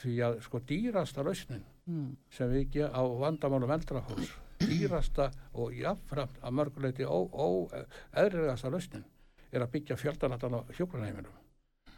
því 0.00 0.14
að 0.24 0.40
sko 0.46 0.62
dýrasta 0.64 1.26
lausnin 1.26 1.66
Mm. 1.90 2.10
sem 2.30 2.50
við 2.52 2.60
ekki 2.66 2.82
á 2.86 3.02
vandamálum 3.02 3.70
eldrafólks 3.74 4.28
dýrasta 4.60 5.30
og 5.58 5.72
jafnframt 5.74 6.36
að 6.44 6.52
mörguleiti 6.54 7.06
óeðrilegasta 7.08 8.70
lausnin 8.70 9.04
er 9.50 9.64
að 9.64 9.72
byggja 9.72 9.96
fjöldanatan 9.98 10.54
á 10.54 10.60
hjókunarheiminum. 10.76 11.32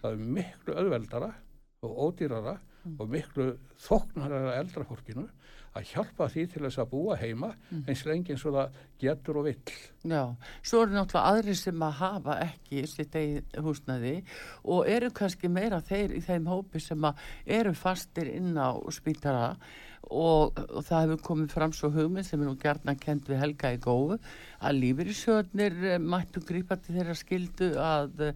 Það 0.01 0.15
er 0.15 0.23
miklu 0.39 0.77
auðveldara 0.81 1.29
og 1.85 1.99
ódýrara 2.07 2.55
og 2.99 3.09
miklu 3.13 3.53
þóknarara 3.83 4.57
eldrafólkinu 4.61 5.29
að 5.73 5.87
hjálpa 5.89 6.29
því 6.29 6.43
til 6.53 6.63
þess 6.67 6.81
að 6.83 6.91
búa 6.91 7.15
heima 7.17 7.53
eins 7.89 8.03
lengi 8.09 8.35
eins 8.35 8.43
og 8.49 8.57
það 8.57 8.81
getur 9.01 9.39
og 9.41 9.47
vill. 9.49 9.77
Já, 10.05 10.25
svo 10.61 10.83
eru 10.85 10.97
náttúrulega 10.97 11.31
aðri 11.31 11.55
sem 11.57 11.87
að 11.87 11.95
hafa 12.03 12.37
ekki 12.45 12.83
sitt 12.91 13.17
eigin 13.17 13.65
húsnæði 13.65 14.17
og 14.65 14.91
eru 14.93 15.13
kannski 15.17 15.49
meira 15.49 15.81
þeir 15.81 16.19
í 16.19 16.21
þeim 16.27 16.51
hópi 16.51 16.83
sem 16.83 17.09
að 17.09 17.25
eru 17.61 17.73
fastir 17.79 18.29
inn 18.35 18.53
á 18.61 18.77
spítara 18.93 19.55
og, 20.11 20.59
og 20.59 20.85
það 20.85 21.05
hefur 21.07 21.25
komið 21.29 21.53
fram 21.55 21.75
svo 21.77 21.89
hugmynd 21.95 22.27
sem 22.27 22.41
er 22.43 22.51
nú 22.51 22.57
gjarnan 22.61 22.99
kent 23.01 23.31
við 23.31 23.41
Helga 23.41 23.73
í 23.73 23.79
góðu 23.81 24.19
að 24.61 24.81
lífyrirsjóðnir 24.83 25.79
mættu 26.03 26.43
grípa 26.47 26.77
til 26.83 26.99
þeirra 26.99 27.17
skildu 27.17 27.71
að, 27.81 28.27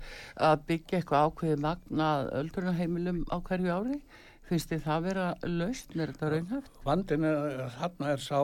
að 0.40 0.62
byggja 0.70 1.00
eitthvað 1.00 1.28
ákveðið 1.28 1.66
magna 1.66 2.12
öldrunarheimilum 2.40 3.26
á 3.28 3.36
hverju 3.44 3.74
ári. 3.76 4.00
Finnst 4.46 4.70
þið 4.70 4.82
það 4.86 5.00
vera 5.08 5.26
lausn, 5.42 6.00
er 6.00 6.12
þetta 6.12 6.28
raunhæft? 6.30 6.76
Vandin 6.86 7.24
er, 7.26 7.64
þarna 7.80 8.12
er 8.14 8.22
sá 8.22 8.40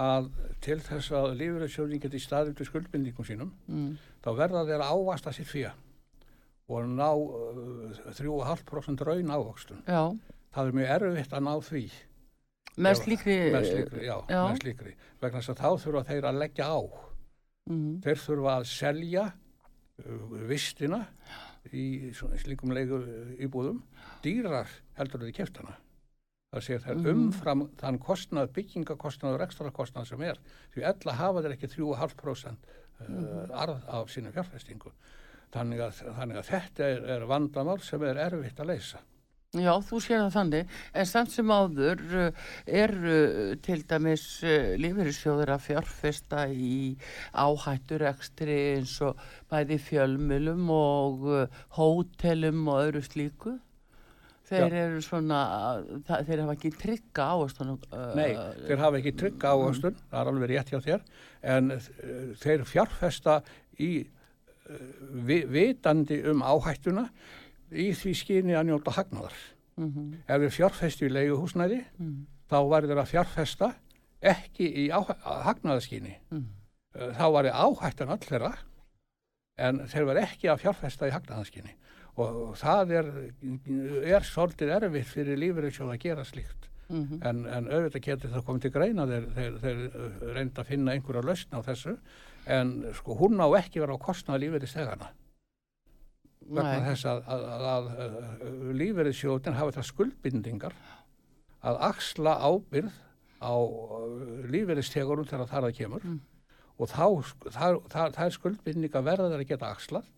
að 0.00 0.26
til 0.62 0.78
þess 0.86 1.10
að 1.18 1.32
lífeyrisjóðin 1.40 2.02
geti 2.02 2.20
staðið 2.22 2.56
til 2.60 2.66
skuldbindingum 2.68 3.26
sínum 3.26 3.52
Mm. 3.70 3.96
þá 4.24 4.28
verða 4.38 4.64
þeir 4.68 4.82
að 4.84 4.92
ávasta 4.94 5.32
sitt 5.34 5.46
fyrir 5.50 5.72
og 6.70 6.86
ná 6.86 7.08
uh, 7.10 8.12
3,5% 8.14 9.02
raun. 9.06 9.32
Já, 9.86 10.02
Það 10.54 10.66
er 10.66 10.72
mjög 10.78 10.90
erfitt 10.96 11.32
að 11.34 11.42
ná 11.46 11.54
því 11.62 11.84
með 12.80 12.94
Já, 12.94 13.00
slíkri... 13.02 14.04
já, 14.06 14.16
já. 14.30 14.42
með 14.50 14.60
slíkri 14.62 14.92
vegna 15.20 15.40
þess 15.42 15.50
að 15.52 15.60
þá 15.62 15.70
þurfa 15.84 16.02
þeir 16.10 16.24
að 16.30 16.38
leggja 16.42 16.66
á 16.70 16.80
Mm. 17.70 18.00
þeir 18.02 18.16
þurfa 18.18 18.52
að 18.56 18.64
selja 18.66 19.24
uh, 19.30 20.38
vistina 20.48 21.02
í 21.72 22.10
slíkum 22.14 22.72
leigu 22.74 22.98
íbúðum 23.38 23.82
dýrar 24.24 24.68
heldur 24.98 25.20
þeir 25.26 25.36
keftana 25.40 25.76
það 26.50 26.64
segir 26.66 26.80
þeir 26.82 26.96
Mhm. 26.98 27.10
umfram 27.14 27.68
þann 27.78 27.98
kostnað, 28.02 28.52
byggingakostnað 28.56 29.34
og 29.34 29.40
rekstrakostnað 29.40 30.06
sem 30.08 30.22
er 30.22 30.38
því 30.74 30.82
ella 30.82 31.12
hafa 31.14 31.42
þeir 31.42 31.52
ekki 31.56 31.68
3,5% 31.76 32.56
uh, 33.00 33.08
Mhm. 33.08 33.50
arð 33.52 33.84
af 33.88 34.10
sína 34.10 34.32
fjárfestingu 34.32 34.90
þannig 35.52 35.80
að, 35.80 36.02
þannig 36.18 36.36
að 36.36 36.48
þetta 36.50 36.84
er, 36.84 37.04
er 37.16 37.26
vandamál 37.26 37.80
sem 37.80 38.02
er 38.02 38.16
erfitt 38.16 38.58
að 38.60 38.66
leysa 38.66 38.98
Já, 39.50 39.72
þú 39.82 39.98
sér 39.98 40.20
það 40.20 40.34
þannig, 40.36 40.74
en 40.94 41.06
samt 41.10 41.32
sem 41.34 41.48
áður 41.50 42.02
uh, 42.14 42.50
eru 42.70 43.14
uh, 43.14 43.54
til 43.58 43.80
dæmis 43.90 44.26
uh, 44.46 44.76
lífeyrissjóður 44.78 45.50
að 45.56 45.64
fjárfesta 45.64 46.44
í 46.54 46.92
áhættur 47.34 48.04
ekstri 48.12 48.58
eins 48.76 48.92
og 49.02 49.18
bæði 49.50 49.80
fjölmölum 49.82 50.70
og 50.70 51.26
hótelum 51.80 52.62
og 52.70 52.84
öðru 52.84 53.02
slíku. 53.08 53.56
Þeir 54.46 54.78
eru 54.84 55.02
svona, 55.02 55.40
þeir 56.06 56.44
hafa 56.44 56.54
ekki 56.54 56.70
trygga. 56.78 57.28
Uh, 57.42 58.06
Nei, 58.14 58.30
þeir 58.68 58.84
hafa 58.86 59.02
ekki 59.02 59.16
trygga 59.18 59.56
ávöxtun, 59.58 59.98
það 60.14 60.22
er 60.22 60.32
alveg 60.36 60.54
rétt 60.54 60.70
hjá 60.70 60.80
þér, 60.86 61.04
en 61.56 61.74
þeir 62.38 62.66
fjárfesta 62.70 63.40
í 63.82 63.92
vi, 65.26 65.42
vitandi 65.50 66.22
um 66.30 66.46
áhættuna 66.46 67.08
í 67.72 67.90
því 67.96 68.14
skyni 68.18 68.56
að 68.58 68.66
njóta 68.70 68.94
hagnaðar. 68.96 69.36
Mm 69.80 69.90
Ef 70.28 70.40
við 70.42 70.50
fjárfesti 70.58 71.06
í 71.06 71.12
leiguhúsnæði, 71.14 71.84
Mm. 71.98 72.26
þá 72.50 72.56
væri 72.68 72.86
þeir 72.90 73.02
að 73.02 73.10
fjárfesta 73.12 73.74
ekki 74.20 74.66
í 74.84 74.88
hagnaðarskyni. 74.90 76.16
Mm. 76.30 76.46
Uh, 76.94 77.12
Þá 77.14 77.26
væri 77.32 77.50
áhættan 77.50 78.10
öll 78.10 78.18
þeirra, 78.26 78.54
en 79.58 79.78
þeir 79.86 80.04
væri 80.04 80.20
ekki 80.26 80.48
að 80.50 80.60
fjárfesta 80.64 81.06
í 81.08 81.14
hagnaðarskyni. 81.14 81.74
Og 82.16 82.56
það 82.58 82.90
er, 82.90 83.06
er 84.04 84.26
svolítið 84.26 84.68
erfitt 84.76 85.06
fyrir 85.06 85.38
lífeyrissjóð 85.38 85.92
að 85.94 86.02
gera 86.02 86.24
slíkt. 86.24 86.66
-hmm. 86.90 87.20
En, 87.22 87.46
en 87.46 87.68
auðvitað 87.70 88.02
getur 88.02 88.30
það 88.34 88.44
komið 88.46 88.62
til 88.62 88.70
greina 88.74 89.06
þeir, 89.06 89.26
þeir, 89.34 89.58
þeir 89.62 89.80
uh, 89.86 90.34
reynda 90.34 90.62
að 90.62 90.66
finna 90.66 90.92
einhverja 90.92 91.22
lausn 91.22 91.54
á 91.54 91.60
þessu 91.62 91.96
en 92.46 92.72
sko 92.94 93.14
hún 93.14 93.38
á 93.40 93.46
ekki 93.60 93.80
vera 93.80 93.94
á 93.94 93.98
kostnaða 94.00 94.40
lífeyri 94.42 94.66
stegana 94.66 95.10
vegna 96.50 96.80
þess 96.88 97.06
að, 97.10 97.20
að, 97.34 97.44
að, 97.50 97.66
að, 97.70 98.16
að 98.46 98.72
lífeyri 98.80 99.12
sjóðin 99.16 99.58
hafa 99.58 99.76
það 99.78 99.88
skuldbindingar 99.90 100.76
að 101.60 101.80
axla 101.90 102.36
ábyrð 102.40 102.96
á 103.40 103.54
lífeyri 104.50 104.84
stegurum 104.84 105.28
þegar 105.28 105.50
þar 105.50 105.68
að 105.70 105.76
kemur. 105.78 106.04
Mm. 106.04 106.20
og 106.80 106.88
þá, 106.90 107.06
það, 107.46 107.78
það, 107.92 108.16
það 108.16 108.24
er 108.26 108.36
skuldbindinga 108.36 109.04
verða 109.04 109.30
þeir 109.32 109.44
að 109.44 109.52
geta 109.52 109.70
axlað 109.74 110.08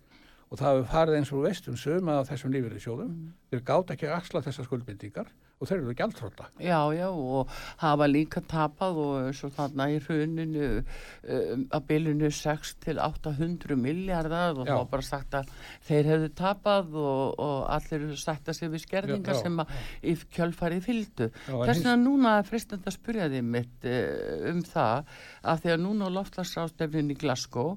og 0.53 0.59
það 0.61 0.75
hefur 0.77 0.91
farið 0.93 1.17
eins 1.21 1.31
og 1.33 1.39
þú 1.41 1.47
veist 1.49 1.71
um 1.73 1.79
söma 1.81 2.19
af 2.21 2.29
þessum 2.33 2.53
lífeyri 2.53 2.83
sjóðum 2.85 3.09
Mm. 3.13 3.31
þeir 3.53 3.65
gáta 3.69 3.95
ekki 3.97 4.07
að 4.11 4.19
axla 4.21 4.41
þessar 4.45 4.65
skuldbindingar 4.69 5.31
og 5.63 5.69
þeir 5.69 5.79
eru 5.85 5.93
gjaldfróta 5.95 6.47
Já, 6.59 6.79
já, 6.97 7.07
og 7.13 7.51
hafa 7.79 8.07
líka 8.11 8.41
tapað 8.51 8.97
og 8.99 9.29
svo 9.39 9.51
þarna 9.55 9.85
í 9.95 9.99
hruninu 10.03 10.65
um, 10.83 11.67
að 11.71 11.85
bylunu 11.87 12.31
6 12.35 12.73
til 12.83 12.99
800 12.99 13.77
miljardar 13.79 14.57
og 14.59 14.67
Já. 14.67 14.73
þá 14.81 14.89
bara 14.91 15.07
sagt 15.07 15.37
að 15.39 15.53
þeir 15.87 16.09
hefðu 16.11 16.31
tapað 16.41 16.97
og, 16.99 17.39
og 17.39 17.61
allir 17.77 18.09
sætta 18.19 18.55
sig 18.57 18.73
við 18.73 18.83
skerðingar 18.89 19.37
Já, 19.37 19.39
já, 19.39 19.43
sem 19.45 19.63
að 19.63 19.77
í 20.03 20.17
kjölfarið 20.35 20.83
fylgdu. 20.89 21.29
Þess 21.31 21.53
hins- 21.53 21.85
vegna 21.85 21.95
núna 22.03 22.35
er 22.41 22.49
fristandi 22.51 22.91
að 22.91 22.97
spyrja 22.99 23.31
þið 23.37 23.47
mitt 23.55 23.87
uh, 23.93 24.51
um 24.51 24.65
það 24.73 25.15
að 25.53 25.63
því 25.63 25.75
að 25.77 25.85
núna 25.87 26.11
á 26.11 26.15
loftlagsrástefnin 26.19 27.15
í 27.15 27.19
Glasgow 27.23 27.77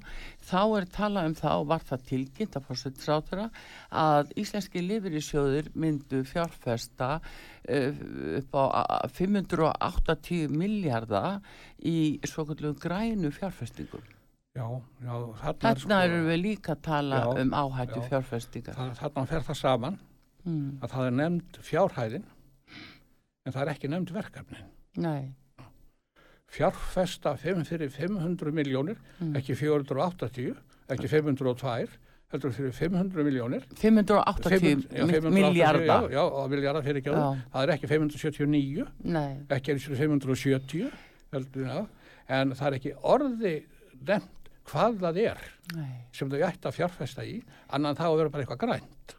þá 0.50 0.58
er 0.82 0.90
talað 0.98 1.30
um 1.30 1.38
það 1.44 1.62
og 1.62 1.70
var 1.76 1.86
það 1.92 2.08
tilkynnt 2.10 2.58
að 2.58 2.65
fórsettisrátura 2.68 3.50
að 3.92 4.32
íslenski 4.42 4.82
lifirisjóðir 4.86 5.70
myndu 5.76 6.24
fjárfesta 6.28 7.10
uh, 7.20 8.02
upp 8.42 8.58
á 8.58 8.64
a- 8.84 9.08
580 9.08 10.50
miljardar 10.52 11.40
í 11.86 12.20
svokallum 12.26 12.76
grænu 12.82 13.32
fjárfestingum. 13.32 14.04
Já, 14.56 14.68
já, 15.04 15.16
þarna, 15.42 15.52
er 15.52 15.80
Þarna 15.82 15.96
erum 16.08 16.28
við 16.30 16.38
líka 16.46 16.76
að 16.78 16.84
tala 16.88 17.18
Já, 17.20 17.42
um 17.42 17.50
áhættu 17.60 18.00
já. 18.00 18.08
fjárfestingar. 18.10 18.76
það, 18.78 18.94
þarna 19.02 19.26
fer 19.34 19.42
það 19.50 19.62
saman 19.64 19.98
Mm, 20.46 20.78
að 20.86 20.92
það 20.94 21.06
er 21.08 21.14
nefnd 21.18 21.56
fjárhæðin 21.66 22.26
en 23.46 23.54
það 23.56 23.62
er 23.64 23.70
ekki 23.74 23.90
nefnd 23.90 24.12
verkefnin. 24.14 24.68
nei, 25.02 25.34
Fjárfesta 26.56 27.34
5 27.42 27.64
fyrir 27.68 27.90
500 27.90 28.52
miljónir, 28.54 28.98
Mm. 29.20 29.36
ekki 29.36 29.56
480, 29.56 30.56
ekki 30.90 31.08
502, 31.10 31.90
heldur 32.36 32.54
fyrir 32.56 32.76
500 32.78 33.26
miljónir. 33.28 33.66
580 33.82 35.30
miljardar. 35.34 36.08
Já, 36.12 36.22
já, 36.22 36.48
miljardar 36.52 36.84
fyrir 36.86 37.02
ekki 37.02 37.14
Já. 37.16 37.28
Það 37.54 37.64
er 37.66 37.74
ekki 37.76 37.88
579, 37.92 38.88
Nei, 39.16 39.36
ekki 39.58 39.74
eins 39.76 39.90
og 39.90 40.00
570, 40.00 40.90
heldur, 41.34 41.68
já. 41.70 41.86
En 42.36 42.56
það 42.58 42.68
er 42.72 42.78
ekki 42.80 42.94
orði 43.06 43.56
nefnt 44.06 44.32
hvað 44.66 44.96
það 45.04 45.20
er 45.22 45.42
nei, 45.76 45.92
sem 46.16 46.30
þau 46.32 46.40
ætti 46.48 46.66
að 46.70 46.74
fjárfesta 46.80 47.22
í, 47.28 47.36
annan 47.78 47.98
þá 47.98 48.08
vera 48.18 48.32
bara 48.34 48.46
eitthvað 48.46 48.64
grænt. 48.64 49.16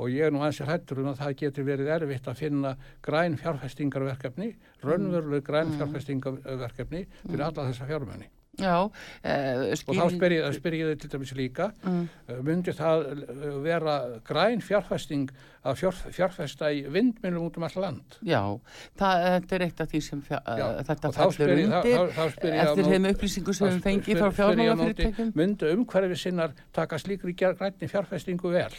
Og 0.00 0.08
ég 0.08 0.24
er 0.26 0.32
nú 0.32 0.40
ansið 0.42 0.70
hættur 0.70 1.00
um 1.02 1.10
að 1.10 1.18
það 1.20 1.34
getur 1.42 1.66
verið 1.66 1.90
erfitt 1.92 2.28
að 2.30 2.38
finna 2.40 2.70
græn 3.04 3.34
fjárfestingarverkefni, 3.38 4.48
raunveruleg 4.82 5.42
græn 5.44 5.68
Mm. 5.70 5.76
fjárfestingarverkefni 5.78 7.02
fyrir 7.28 7.44
alla 7.44 7.66
þessa 7.68 7.86
fjármenni. 7.90 8.28
Já, 8.60 8.76
uh, 8.84 8.90
Og 9.88 9.94
þá 9.96 10.04
spyr 10.16 10.34
ég, 10.36 10.54
spyr 10.58 10.76
ég 10.78 10.90
þið 10.90 10.98
til 11.00 11.10
dæmis 11.14 11.32
líka, 11.38 11.70
Mm. 11.84 12.08
uh, 12.28 12.42
myndi 12.46 12.74
það 12.76 13.06
uh, 13.10 13.62
vera 13.64 13.94
græn 14.24 14.60
fjárfesting 14.62 15.30
að 15.64 15.74
fjár, 15.80 15.96
fjárfesta 16.16 16.70
í 16.72 16.84
vindmjölum 16.88 17.48
út 17.50 17.56
um 17.58 17.64
all 17.68 17.80
land? 17.82 18.16
Já, 18.24 18.40
það, 18.96 19.24
þetta 19.34 19.54
er 19.58 19.64
eitt 19.66 19.80
af 19.80 19.88
því 19.92 20.00
sem 20.02 20.22
fjá, 20.22 20.38
Já, 20.56 20.66
þetta 20.84 21.10
þá 21.10 21.10
þá- 21.10 21.26
undir 21.26 21.82
þá- 21.90 22.14
þá 22.16 22.24
spyr 22.36 22.54
ég 22.54 22.60
á 22.60 22.64
eftir 22.70 22.84
þeim 22.92 23.10
upplýsingu 23.10 23.54
sem 23.54 23.66
Þá 23.68 23.74
við 23.74 23.82
fengið 23.88 24.22
frá 24.22 24.30
fjármálafyrirtækjum. 24.40 25.32
Myndu 25.34 25.72
umhverfi 25.76 26.16
sinnar 26.16 26.54
taka 26.72 26.96
slíkri 26.98 27.34
grænni 27.36 27.88
fjárfestingu 27.92 28.50
vel? 28.52 28.72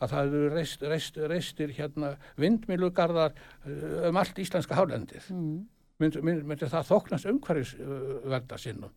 Að 0.00 0.08
það 0.14 0.26
eru 0.30 0.54
reist, 0.54 0.82
reist, 0.88 1.16
reistir 1.28 1.68
hérna 1.76 2.14
vindmjölugarðar 2.40 3.32
um 4.08 4.16
allt 4.16 4.38
íslenska 4.40 4.74
hálendið. 4.78 5.26
Mm. 5.30 5.66
Myndi, 6.00 6.22
myndi, 6.24 6.68
það 6.70 6.88
þóknast 6.90 7.30
umhverfis 7.30 7.74
uh, 7.80 8.04
verða 8.32 8.58
sinnum 8.60 8.92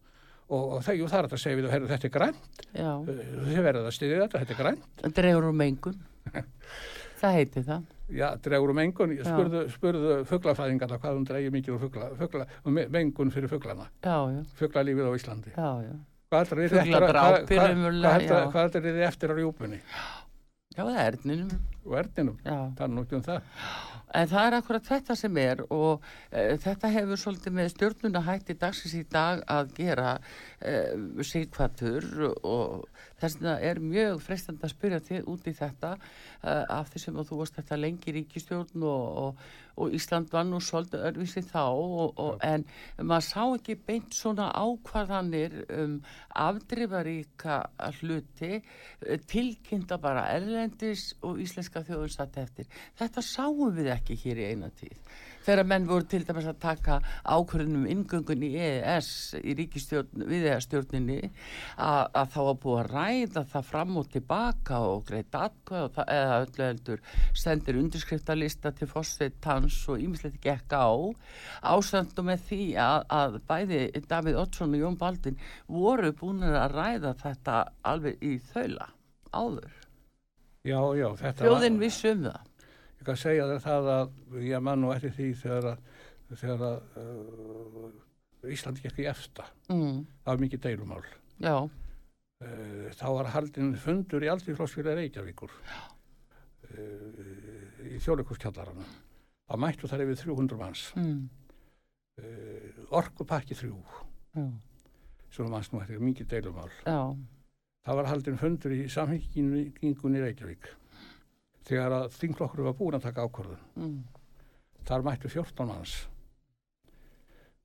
og, 0.49 0.63
og 0.63 0.79
það, 0.85 0.99
jú, 0.99 1.09
það 1.11 1.19
er 1.19 1.27
hægt 1.27 1.37
að 1.37 1.43
segja 1.43 1.59
við 1.59 1.65
þú, 1.65 1.73
heyrðu, 1.73 1.89
þetta 1.93 2.09
er 2.09 2.13
grænt, 2.17 2.63
Já, 2.73 2.91
þið 3.07 3.65
verður 3.67 3.89
að 3.89 3.97
styðja 3.97 4.21
þetta, 4.23 4.43
þetta 4.43 4.55
er 4.55 4.61
grænt 4.61 5.03
það 5.03 5.17
dregur 5.19 5.49
úr 5.49 5.57
mengun. 5.63 5.99
Hvað 7.23 7.37
heitir 7.39 7.63
það? 7.67 7.83
Já, 8.13 8.25
dregur 8.43 8.73
um 8.73 8.77
mengun, 8.77 9.13
Já. 9.15 9.23
spurðu, 9.23 9.61
spurðu 9.71 10.15
fuglafræðingarna 10.27 10.97
hvað 10.99 11.19
hún 11.19 11.27
dreigir 11.27 11.53
mikið 11.55 11.75
um 11.77 11.83
fugla, 11.85 12.09
fugla, 12.19 12.47
um 12.67 12.79
mengun 12.91 13.31
fyrir 13.31 13.53
já, 14.33 14.41
fuglalífið 14.59 15.07
á 15.07 15.11
Íslandi. 15.15 15.53
já, 15.55 15.69
já. 15.87 15.93
Hvað 16.33 16.43
heldur 16.43 16.61
þið 18.89 19.01
eftir 19.07 19.31
á 19.31 19.35
rjúpunni 19.37 19.79
Já, 20.73 20.81
það 20.81 20.95
er 20.97 21.07
erninum, 21.13 21.49
er 22.85 22.93
nú 22.93 23.03
ekki 23.03 23.19
um 23.19 23.25
það. 23.25 23.49
En 24.13 24.27
það 24.29 24.47
er 24.47 24.55
akkurat 24.59 24.85
þetta 24.85 25.15
sem 25.17 25.37
er 25.41 25.63
og 25.73 26.03
e, 26.29 26.43
þetta 26.61 26.91
hefur 26.93 27.19
svolítið 27.19 27.55
með 27.57 27.71
stjórnuna 27.73 28.21
hætti 28.27 28.55
dagsins 28.61 28.93
í 28.99 29.01
dag 29.09 29.41
að 29.49 29.71
gera 29.79 30.11
e, 30.61 30.75
sigkvatur 31.25 32.05
og 32.45 32.85
þess 33.17 33.39
vegna 33.39 33.55
er 33.65 33.81
mjög 33.81 34.21
freistandi 34.21 34.67
að 34.67 34.73
spyrja 34.75 35.01
þig 35.07 35.29
út 35.33 35.49
í 35.49 35.55
þetta 35.57 35.95
e, 35.97 36.53
af 36.53 36.91
því 36.93 37.03
sem 37.05 37.19
þú 37.23 37.39
varst 37.41 37.57
þetta 37.57 37.79
lengi 37.79 38.13
ríkistjórn 38.19 38.85
og, 38.85 39.17
og, 39.23 39.41
og 39.81 39.97
Ísland 39.97 40.29
var 40.33 40.45
nú 40.45 40.61
svolítið 40.61 41.07
örvísi 41.09 41.41
þá 41.49 41.63
og, 41.65 42.13
og, 42.13 42.37
en 42.45 42.67
maður 43.01 43.27
sá 43.31 43.41
ekki 43.47 43.79
beint 43.87 44.13
svona 44.13 44.51
ákvarðanir 44.53 45.57
um 45.73 45.97
afdrifaríka 46.43 47.63
hluti 47.97 48.59
eh, 48.59 49.17
tilkynnta 49.25 49.97
bara 49.97 50.27
erlendis 50.35 51.15
og 51.25 51.41
íslenska 51.73 51.83
þjóður 51.87 52.11
satt 52.13 52.37
eftir. 52.37 52.65
Þetta 52.99 53.21
sáum 53.21 53.73
við 53.73 53.91
ekki 53.93 54.17
hér 54.23 54.41
í 54.41 54.49
eina 54.53 54.69
tíð. 54.69 54.97
Þegar 55.43 55.67
menn 55.67 55.87
voru 55.89 56.05
til 56.07 56.23
dæmis 56.23 56.45
að 56.47 56.59
taka 56.63 56.99
ákvörðunum 57.27 57.87
inngöngun 57.91 58.45
í 58.47 58.51
EES 58.55 59.09
í 59.43 59.55
ríkistjórn, 59.57 60.23
viðeigastjórninni 60.29 61.17
að, 61.75 62.05
að 62.15 62.29
þá 62.31 62.39
var 62.47 62.59
búið 62.63 62.79
að 62.79 62.93
ræða 62.93 63.43
það 63.51 63.67
fram 63.67 63.97
og 63.99 64.07
tilbaka 64.13 64.79
og 64.87 65.03
greitt 65.09 65.35
atkvæð 65.35 65.99
eða 66.05 66.39
öllu 66.45 66.63
heldur 66.69 67.03
sendir 67.35 67.81
undirskriftalista 67.81 68.71
til 68.71 68.87
fórsveitans 68.93 69.81
og 69.91 69.99
ímislegt 69.99 70.39
gekk 70.47 70.79
á 70.79 70.87
ásöndu 71.75 72.23
með 72.23 72.47
því 72.47 72.63
að, 72.79 72.99
að 73.11 73.39
bæði 73.51 73.85
Davíð 74.07 74.41
Oddsson 74.45 74.79
og 74.79 74.85
Jón 74.85 74.99
Baldin 75.01 75.41
voru 75.67 76.15
búin 76.15 76.47
að 76.47 76.77
ræða 76.77 77.17
þetta 77.19 77.63
alveg 77.83 78.23
í 78.23 78.37
þaula 78.53 78.93
áður. 79.33 79.82
Já, 80.63 80.79
já, 80.95 81.07
þetta 81.19 81.49
var, 81.51 81.65
vissi 81.81 82.11
um 82.13 82.21
það. 82.23 82.41
ég 82.99 83.05
kann 83.09 83.17
segja 83.19 83.47
þér 83.49 83.61
það 83.65 83.89
að 83.93 84.37
ég 84.47 84.61
man 84.63 84.79
nú 84.81 84.91
eftir 84.95 85.11
því 85.17 85.27
þegar 85.41 85.65
að, 85.73 85.77
þegar 86.39 86.61
að 86.69 86.77
uh, 87.03 88.49
Ísland 88.53 88.79
gekk 88.83 88.99
í 89.03 89.07
efsta. 89.11 89.45
Mm, 89.71 90.01
Það 90.23 90.31
var 90.33 90.43
mikið 90.47 90.63
deilumál. 90.67 91.03
já, 91.39 91.55
Uh, 92.43 92.89
þá 92.91 93.05
var 93.15 93.27
haldin 93.31 93.69
fundur 93.79 94.19
í 94.25 94.27
Alþjóðflokksfélag 94.27 94.97
Reykjavíkur 94.97 95.51
uh, 96.73 97.85
í 97.87 97.99
þjóðleikuskjallaranum. 98.03 98.89
Það 99.47 99.61
mættu 99.63 99.87
þar 99.91 100.03
yfir 100.05 100.19
300 100.25 100.59
manns. 100.59 100.81
mm, 100.99 101.21
Uh, 102.13 102.83
orkupakki 102.93 103.55
þrjú, 103.57 103.77
já, 104.37 104.43
sem 105.33 105.47
manns 105.49 105.71
nú 105.73 105.79
eftir 105.81 105.97
mikið 106.03 106.27
deilumál. 106.29 106.67
já, 106.85 106.99
Það 107.93 107.99
var 107.99 108.07
haldin 108.09 108.37
fundur 108.41 108.71
í 108.73 108.85
samhengingunni 108.89 110.21
Reykjavík 110.23 110.63
þegar 111.67 111.93
að 111.93 112.15
þingflokkur 112.15 112.65
var 112.65 112.73
búin 112.79 112.97
að 112.97 113.03
taka 113.05 113.27
ákvörðun. 113.27 113.59
mm, 113.77 113.99
Þar 114.89 115.03
mættu 115.05 115.29
14 115.29 115.67
manns. 115.69 115.93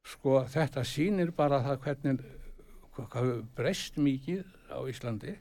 Sko 0.05 0.43
þetta 0.53 0.85
sýnir 0.85 1.33
bara 1.33 1.63
það 1.65 1.81
hvernig 1.87 2.21
hvað 2.99 3.33
breyst 3.57 3.97
mikið 3.97 4.45
á 4.69 4.85
Íslandi. 4.93 5.39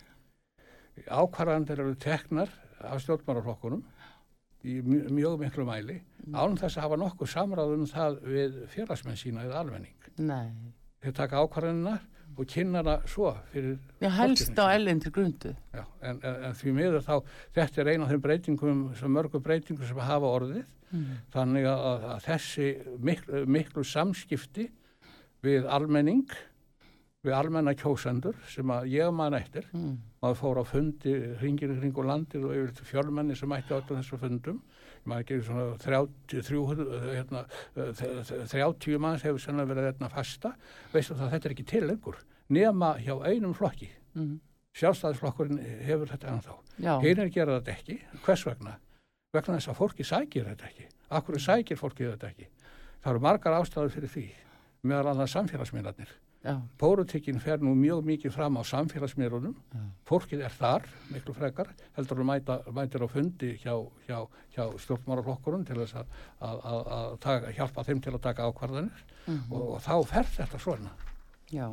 Ákvarðandir 1.04 1.84
eru 1.84 2.00
teknar 2.00 2.56
af 2.80 3.04
stjórnmáraflokkunum 3.04 3.84
í 4.64 4.80
mjög, 4.88 5.36
miklu 5.44 5.68
mæli 5.68 6.00
án 6.32 6.56
þess 6.56 6.78
að 6.80 6.86
hafa 6.88 7.04
nokkuð 7.04 7.36
samráð 7.36 7.76
um 7.76 7.90
það 7.92 8.22
við 8.24 8.62
félagsmenn 8.72 9.20
sína 9.20 9.44
eða 9.52 9.66
almenning. 9.66 10.14
nei. 10.16 10.54
Þeir 11.04 11.20
taka 11.26 11.44
ákvarðanina 11.44 12.00
og 12.38 12.46
kynna 12.48 12.84
hana 12.84 12.96
svo 13.10 13.32
fyrir 13.52 13.78
Já, 14.02 14.10
helst 14.14 14.54
á 14.60 14.66
ellendri 14.76 15.10
grundu. 15.12 15.56
Já, 15.74 15.84
en, 16.02 16.20
en, 16.24 16.36
en 16.50 16.54
því 16.54 16.74
miður 16.78 17.02
þá, 17.06 17.16
þetta 17.58 17.82
er 17.82 17.88
eina 17.94 18.06
af 18.06 18.12
þeim 18.14 18.22
breytingum, 18.22 18.84
sem 19.00 19.12
mörgum 19.12 19.42
breytingum 19.44 19.88
sem 19.88 19.98
hafa 20.08 20.34
orðið, 20.40 20.66
Mm. 20.88 21.18
þannig 21.34 21.66
að, 21.68 22.04
að 22.14 22.20
þessi 22.24 22.68
miklu, 23.04 23.40
miklu 23.52 23.82
samskipti 23.84 24.70
við 25.44 25.66
almenning, 25.68 26.30
við 27.28 27.34
almenna 27.36 27.74
kjósendur 27.76 28.38
sem 28.48 28.72
að 28.72 28.88
ég 28.94 29.12
man 29.12 29.34
eftir, 29.36 29.66
Mm. 29.74 29.98
maður 30.24 30.38
fór 30.40 30.62
á 30.62 30.66
fundi 30.70 31.12
hringir 31.42 31.74
í 31.76 31.80
kringu 31.82 32.06
landið 32.08 32.46
og 32.48 32.56
yfir 32.56 32.88
fjölmenni 32.88 33.36
sem 33.36 33.50
mætti 33.52 33.76
á 33.76 33.84
þessu 33.84 34.16
fundum, 34.22 34.62
maður 35.08 35.24
ekki 35.26 35.38
svona 35.48 35.66
30, 35.84 36.42
300, 36.48 37.00
hérna, 37.16 37.44
eh, 37.76 37.92
þ- 37.98 38.48
30 38.52 39.00
manns 39.00 39.24
hefur 39.26 39.40
sennilega 39.44 39.72
verið 39.74 39.88
hérna 39.92 40.10
fasta, 40.14 40.54
veistu 40.94 41.16
það, 41.18 41.32
þetta 41.36 41.50
er 41.50 41.56
ekki 41.56 41.66
til 41.72 41.88
lengur, 41.88 42.20
nema 42.50 42.94
hjá 43.00 43.16
einum 43.32 43.54
flokki, 43.58 43.90
Mm. 44.18 44.40
sjálfstæðisflokkurinn 44.78 45.60
hefur 45.86 46.08
þetta 46.12 46.30
ennþá. 46.34 46.56
Já, 46.80 46.94
Hinir 47.02 47.30
gera 47.34 47.60
þetta 47.60 47.74
ekki. 47.78 48.00
Hvers 48.26 48.44
vegna? 48.46 48.76
Vegna 49.34 49.58
þess 49.58 49.68
að 49.72 49.78
fólki 49.82 50.06
sækir 50.06 50.46
þetta 50.46 50.70
ekki. 50.70 50.86
Akkur 51.12 51.36
sækir 51.42 51.78
fólki 51.78 52.06
þetta 52.08 52.30
ekki. 52.32 52.48
Það 53.04 53.12
eru 53.14 53.20
margar 53.20 53.54
ástæður 53.62 53.92
fyrir 53.94 54.10
því, 54.10 54.26
meðal 54.84 55.12
annað 55.14 55.32
samfélagsmiðlarnir. 55.36 56.10
Já, 56.48 56.56
Pórutikinn 56.80 57.42
fer 57.44 57.60
nú 57.60 57.74
mjög 57.76 58.06
mikið 58.08 58.32
fram 58.38 58.56
á 58.56 58.64
samfélagsmiðlunum. 58.70 59.56
Fólkið 60.08 60.46
er 60.48 60.54
þar, 60.56 60.86
miklu 61.12 61.34
frekar, 61.36 61.74
heldur 61.98 62.22
að 62.24 62.30
mæta, 62.30 62.56
mætir 62.72 63.04
á 63.04 63.08
fundi 63.12 63.50
hjá, 63.60 63.74
hjá, 64.08 64.22
hjá 64.56 64.64
stjórnmáraflokkurinn 64.86 65.66
til 65.68 65.82
þess 65.84 65.98
að, 66.00 66.16
að, 66.40 66.62
að, 66.72 66.82
að 66.98 67.18
taka, 67.28 67.52
hjálpa 67.60 67.84
þeim 67.90 68.02
til 68.08 68.16
að 68.16 68.24
taka 68.30 68.48
ákvarðanir 68.48 69.04
Mhm. 69.28 69.52
og, 69.52 69.64
og 69.76 69.82
þá 69.84 69.94
fer 70.08 70.24
þetta 70.38 70.60
svona. 70.64 70.92
Já. 71.52 71.68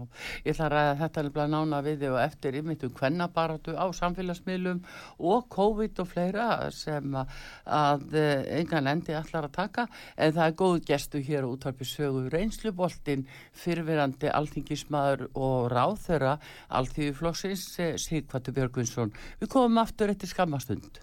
Ég 0.45 0.53
ætla 0.55 0.67
að 0.69 0.73
ræða 0.75 0.95
þetta 1.01 1.23
nefnilega 1.25 1.51
nána 1.53 1.81
við 1.85 2.03
þig 2.03 2.13
og 2.13 2.21
eftir 2.23 2.59
ymmit 2.61 2.85
um 2.87 2.93
kvennabaratu 2.95 3.75
á 3.75 3.87
samfélagsmiðlum 3.99 4.83
og 5.19 5.49
COVID 5.55 6.03
og 6.05 6.11
fleira 6.11 6.49
sem 6.75 7.17
að, 7.19 7.33
að 7.67 8.17
eh, 8.21 8.45
engan 8.61 8.91
endi 8.93 9.17
allar 9.19 9.49
að 9.49 9.57
taka 9.59 9.87
en 10.17 10.37
það 10.37 10.47
er 10.47 10.59
góð 10.63 10.77
gestu 10.91 11.23
hér 11.25 11.49
á 11.49 11.53
útvarpi 11.53 11.89
sögu 11.89 12.27
reynsluboltin 12.35 13.27
fyrfirandi 13.65 14.31
alþingismadur 14.31 15.29
og 15.35 15.73
ráþöra 15.75 16.37
alþýðuflokksins 16.69 17.67
Sigvartur 18.05 18.55
Björgvinsson. 18.55 19.13
Við 19.41 19.53
komum 19.57 19.83
aftur 19.83 20.15
eftir 20.15 20.31
skammastund. 20.31 21.03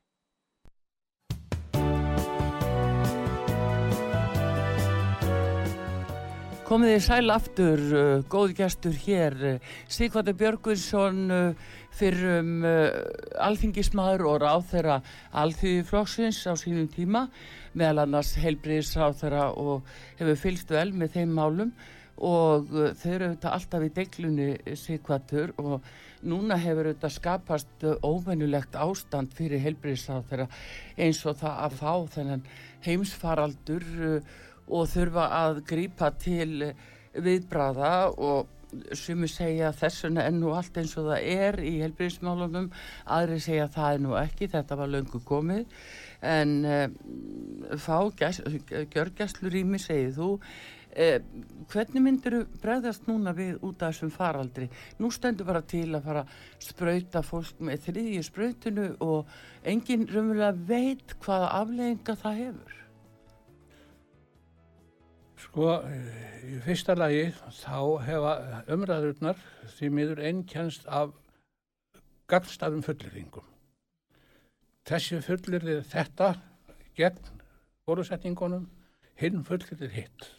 Komið 6.71 6.93
þið 6.93 7.01
sæl 7.03 7.31
aftur, 7.33 7.81
uh, 7.91 8.21
góði 8.31 8.53
gestur 8.55 8.93
hér, 8.95 9.33
uh, 9.43 9.71
Sigvartur 9.91 10.37
Björgvinsson 10.39 11.17
uh, 11.35 11.71
fyrir 11.99 12.37
um 12.37 12.51
uh, 12.63 12.85
alþingismadur 13.43 14.21
og 14.29 14.37
ráþeira 14.39 15.01
alþýðiflokksins 15.41 16.37
á 16.47 16.55
sínum 16.55 16.85
tíma, 16.87 17.25
meðal 17.75 18.05
annars 18.05 18.37
heilbriðis 18.39 18.93
ráþeira 18.95 19.49
og 19.51 19.89
hefur 20.21 20.39
fylgst 20.45 20.71
vel 20.71 20.93
með 20.95 21.17
þeim 21.17 21.33
málum. 21.41 21.73
Og 22.23 22.71
uh, 22.71 22.93
þau 23.01 23.09
eru 23.17 23.27
auðvitað 23.27 23.57
alltaf 23.57 23.83
í 23.83 23.91
deglunni 23.97 24.77
Sigvartur 24.79 25.51
og 25.59 25.89
núna 26.23 26.55
hefur 26.61 26.87
auðvitað 26.87 27.17
skapast 27.17 27.83
uh, 27.83 27.97
óvenjulegt 27.99 28.79
ástand 28.79 29.35
fyrir 29.35 29.59
heilbriðis 29.65 30.07
ráþeira 30.07 30.47
eins 30.95 31.19
og 31.27 31.35
það 31.43 31.59
að 31.67 31.77
fá 31.81 31.93
þennan 32.15 32.47
heimsfaraldur 32.87 33.89
uh, 34.13 34.39
og 34.71 34.89
þurfa 34.91 35.27
að 35.41 35.61
grípa 35.67 36.11
til 36.21 36.71
viðbráða 37.11 37.93
og 38.15 38.57
sumi 38.95 39.27
segja 39.27 39.73
þessuna 39.75 40.23
er 40.29 40.35
nú 40.37 40.53
allt 40.55 40.77
eins 40.79 40.93
og 40.95 41.09
það 41.09 41.25
er 41.27 41.57
í 41.59 41.73
helbriðismálunum, 41.81 42.69
aðri 43.11 43.39
segja 43.43 43.67
það 43.71 43.95
er 43.97 44.03
nú 44.05 44.13
ekki, 44.15 44.47
þetta 44.53 44.77
var 44.79 44.93
löngu 44.93 45.19
komið 45.27 45.65
en 46.23 46.53
uh, 46.63 46.85
fá 47.81 47.97
gjörgjastlurými 48.15 49.81
segið 49.81 50.15
þú 50.21 50.29
Eh, 50.91 51.21
hvernig 51.71 52.03
myndir 52.03 52.33
bregðast 52.59 53.05
núna 53.07 53.31
við 53.35 53.61
út 53.63 53.79
af 53.79 53.93
þessum 53.93 54.11
faraldri? 54.11 54.67
Nú 54.99 55.07
stendur 55.15 55.47
bara 55.47 55.61
til 55.63 55.87
að 55.95 56.03
fara 56.03 56.23
að 56.25 56.65
sprauta 56.65 57.21
fólk 57.23 57.61
með 57.63 57.85
þriðju 57.85 58.25
sprautinu 58.27 58.87
og 59.05 59.31
enginn 59.63 60.03
raunverulega 60.09 60.51
veit 60.67 61.15
hvaða 61.23 61.53
afleðinga 61.61 62.17
það 62.25 62.39
hefur. 62.41 62.80
Sko, 65.41 65.79
í 66.45 66.59
fyrsta 66.65 66.93
lagi 66.97 67.31
þá 67.61 67.77
hefa 68.05 68.33
umræðurnar 68.71 69.39
því 69.75 69.89
miður 69.95 70.21
einkennst 70.27 70.85
af 70.85 71.15
gagnstæðum 72.31 72.83
fullirðingum. 72.85 73.47
Þessi 74.87 75.21
fullirðir 75.25 75.81
þetta 75.87 76.35
gegn 76.97 77.41
bólusetningunum, 77.87 78.69
hinn 79.17 79.43
fullirðir 79.47 79.93
hitt. 79.95 80.29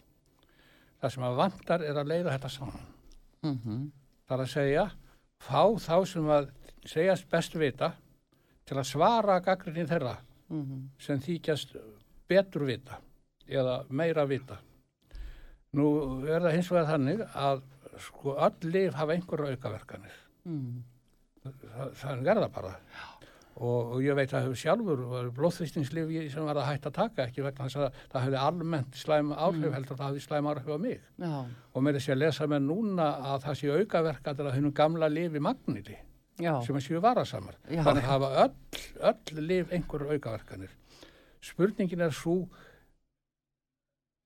Það 1.03 1.15
sem 1.17 1.27
að 1.27 1.39
vantar 1.43 1.85
er 1.87 1.99
að 1.99 2.11
leiða 2.15 2.37
þetta 2.37 2.55
saman. 2.59 2.89
Mm 3.43 3.91
Það 4.23 4.39
er 4.39 4.43
að 4.43 4.53
segja, 4.53 4.83
fá 5.43 5.63
þá 5.83 5.97
sem 6.07 6.29
að 6.31 6.45
segjast 6.89 7.29
best 7.29 7.55
vita 7.59 7.89
til 8.65 8.77
að 8.79 8.87
svara 8.87 9.41
gaggrinni 9.45 9.85
þeirra 9.91 10.15
sem 10.99 11.21
þykjast 11.21 11.75
betur 12.29 12.65
vita 12.65 13.01
eða 13.49 13.85
meira 13.91 14.25
vita. 14.25 14.57
Nú 15.79 15.87
er 16.29 16.43
það 16.45 16.57
hins 16.59 16.71
vegar 16.73 16.91
þannig 16.91 17.23
að 17.33 17.63
sko 18.03 18.35
öll 18.47 18.73
lif 18.75 18.97
hafa 18.99 19.15
einhverja 19.17 19.57
aukaverkanir. 19.57 20.19
Mm. 20.49 20.83
Það, 21.43 21.95
það 22.01 22.29
er 22.33 22.41
það 22.43 22.53
bara. 22.57 22.73
Og, 23.53 23.93
og 23.95 23.99
ég 24.03 24.17
veit 24.17 24.33
að 24.35 24.47
sjálfur 24.57 25.31
blóðþýstingslif 25.37 26.13
sem 26.33 26.47
var 26.49 26.59
að 26.61 26.69
hætta 26.71 26.89
að 26.89 26.97
taka 26.97 27.27
ekki 27.27 27.45
vegna 27.45 27.67
þess 27.69 27.81
að 27.83 27.99
það 28.15 28.25
hefði 28.27 28.39
almennt 28.41 28.97
slæm 28.97 29.33
áhrif 29.37 29.75
heldur 29.77 29.95
að 29.97 30.01
það 30.01 30.09
hefði 30.09 30.25
slæm 30.25 30.49
áhrif 30.53 30.71
á 30.73 30.79
mig. 30.81 31.03
Já, 31.21 31.35
Og 31.73 31.85
með 31.85 31.99
þess 31.99 32.13
að 32.15 32.21
lesa 32.23 32.49
með 32.49 32.65
núna 32.71 33.09
að 33.33 33.45
það 33.45 33.59
séu 33.61 33.77
aukaverkanir 33.77 34.49
að 34.49 34.57
hennum 34.57 34.75
gamla 34.81 35.11
lifi 35.13 35.43
magniti 35.45 35.99
já, 36.41 36.55
sem 36.65 36.79
að 36.81 36.87
séu 36.87 37.03
varasamar. 37.05 37.59
Já. 37.69 37.83
Þannig 37.87 38.09
hafa 38.09 38.31
öll, 38.45 38.83
öll 39.13 39.47
lif 39.53 39.73
einhverju 39.77 40.17
aukaverkanir. 40.17 40.73
Spurningin 41.43 42.07
er 42.07 42.17
svo, 42.17 42.39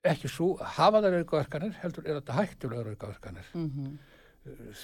ekki 0.05 0.29
svo, 0.31 0.51
hafa 0.77 1.01
þær 1.03 1.21
aukaverkanir, 1.21 1.73
heldur 1.81 2.05
er 2.05 2.19
þetta 2.19 2.37
hættulegur 2.41 2.93
aukaverkanir. 2.93 3.49
mm 3.53 3.97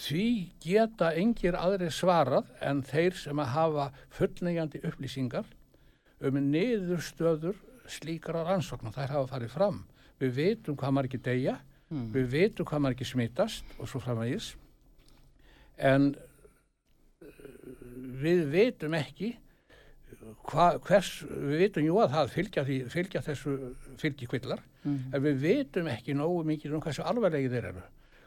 Því 0.04 0.26
geta 0.60 1.14
engir 1.16 1.56
aðri 1.56 1.88
svarað 1.88 2.50
en 2.68 2.82
þeir 2.84 3.16
sem 3.16 3.40
að 3.40 3.54
hafa 3.54 3.86
fullnægjandi 4.12 4.82
upplýsingar 4.90 5.46
um 6.20 6.40
niðurstöður 6.50 7.56
slíkara 7.88 8.44
rannsóknar. 8.48 8.92
Þær 8.96 9.14
hafa 9.16 9.30
farið 9.32 9.54
fram. 9.54 9.78
Við 10.20 10.36
veitum 10.36 10.76
hvað 10.80 10.96
maður 10.96 11.10
ekki 11.10 11.22
deyja, 11.30 11.56
við 12.14 12.28
veitum 12.34 12.68
hvað 12.68 12.84
maður 12.84 12.98
ekki 12.98 13.08
smitast 13.08 13.74
og 13.78 13.90
svo 13.92 14.02
framvegis. 14.04 14.50
En 15.78 16.12
eh, 17.24 17.40
við 18.24 18.46
veitum 18.54 19.00
ekki 19.00 19.34
hva, 20.48 20.74
hvers, 20.84 21.16
við 21.24 21.66
veitum 21.66 21.88
jú 21.88 21.98
að 22.04 22.14
það 22.18 22.36
fylgja, 22.36 22.68
því, 22.68 22.78
fylgja 22.94 23.24
þessu 23.26 23.58
fylgi 24.84 24.94
kvillar, 24.94 25.18
en 25.18 25.24
við 25.24 25.44
veitum 25.44 25.88
ekki 25.88 26.16
nógu 26.20 26.46
mikið 26.48 26.74
um 26.78 26.82
hversu 26.84 27.06
alvarlegi 27.08 27.52
þeir 27.52 27.70
eru. 27.72 27.84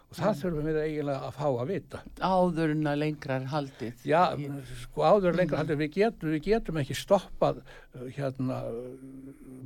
Og 0.06 0.14
það 0.14 0.36
þurfum 0.40 0.66
við 0.68 0.76
eiginlega 0.84 1.26
að 1.26 1.32
fá 1.34 1.46
að 1.48 1.70
vita. 1.72 2.00
áður 2.22 2.70
en 2.76 2.86
að 2.86 2.98
lengra 3.00 3.36
er 3.40 3.46
haldið. 3.50 4.04
Já, 4.06 4.20
sko 4.84 5.02
áður 5.02 5.32
en 5.32 5.40
lengra 5.40 5.58
heldur, 5.58 5.80
við 5.80 5.90
getum, 5.96 6.30
við 6.30 6.42
getum 6.44 6.78
ekki 6.78 6.94
stoppað 6.94 7.58
uh, 7.64 8.06
hérna 8.14 8.60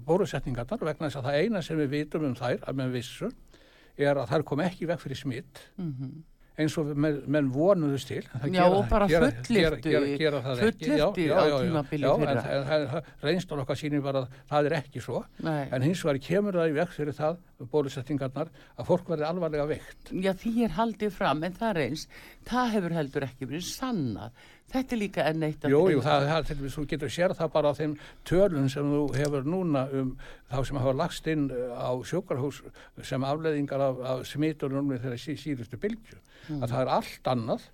bólusetningarnar 0.07 0.81
vegna 0.81 1.11
þess 1.11 1.21
að 1.21 1.29
það 1.29 1.45
eina 1.45 1.63
sem 1.63 1.77
við 1.77 1.91
vitum 1.91 2.25
um 2.31 2.35
þær, 2.35 2.59
að 2.65 2.81
með 2.81 2.97
vissu, 2.97 3.31
er 4.01 4.17
að 4.17 4.33
þær 4.33 4.47
kom 4.49 4.65
ekki 4.65 4.89
veg 4.89 5.01
fyrir 5.03 5.21
smitt 5.21 5.61
eins 6.61 6.77
og 6.81 6.91
menn, 6.95 7.21
menn 7.27 7.49
vonuðust 7.55 8.11
til. 8.11 8.23
Já, 8.53 8.65
og 8.69 8.89
bara 8.91 9.09
fullyrtu 9.09 9.91
já, 9.91 11.07
á 11.35 11.45
tímabili 11.65 12.07
en 12.11 12.41
það- 12.45 13.03
reynslan 13.25 13.63
okkar 13.65 13.79
sýnir 13.81 14.03
bara 14.05 14.23
að 14.25 14.29
það 14.51 14.67
er 14.71 14.77
ekki 14.81 15.03
svo. 15.05 15.25
Nei. 15.43 15.69
En 15.73 15.83
hins 15.83 16.05
vegar 16.05 16.21
kemur 16.29 16.59
það 16.61 16.71
í 16.71 16.77
veg 16.79 16.95
fyrir 16.95 17.17
það, 17.17 17.37
bólusetningarnar, 17.73 18.49
að 18.79 18.87
fólk 18.89 19.09
verði 19.11 19.29
alvarlega 19.29 19.67
veikt. 19.69 20.13
Já, 20.13 20.33
því 20.33 20.55
er 20.65 20.77
haldið 20.79 21.13
fram, 21.13 21.45
en 21.45 21.53
það 21.59 21.83
eins, 21.87 22.07
það 22.49 22.73
hefur 22.77 22.97
heldur 23.01 23.29
ekki 23.29 23.51
verið 23.51 23.69
sannað. 23.69 24.31
Þetta 24.71 24.95
er 24.95 25.01
líka 25.01 25.27
enn 25.27 25.43
eitt 25.43 25.65
að... 25.67 25.73
Jú, 25.75 25.81
jú, 25.91 26.03
það, 26.05 26.25
það, 26.29 26.51
dæmis, 26.51 26.75
þú 26.77 26.85
getur 26.93 27.11
sér 27.11 27.35
það 27.35 27.53
bara 27.57 27.71
á 27.71 27.79
þeim 27.81 27.95
tölun 28.29 28.69
sem 28.71 28.93
þú 28.93 29.01
hefur 29.17 29.49
núna 29.51 29.85
um 29.99 30.13
þá 30.51 30.59
sem 30.69 30.79
hafa 30.79 30.93
lagst 31.01 31.31
inn 31.33 31.49
uh, 31.51 31.73
á 31.75 31.91
sjókarhús 32.07 32.61
sem 33.07 33.27
afleðingar 33.27 33.83
af, 33.89 34.03
af 34.13 34.23
smitunum 34.31 34.93
þeirra 34.95 35.19
sí, 35.19 35.35
síðustu 35.41 35.81
bylgju. 35.83 36.21
Að 36.61 36.69
það 36.69 36.85
er 36.85 36.93
allt 36.99 37.33
annað, 37.35 37.67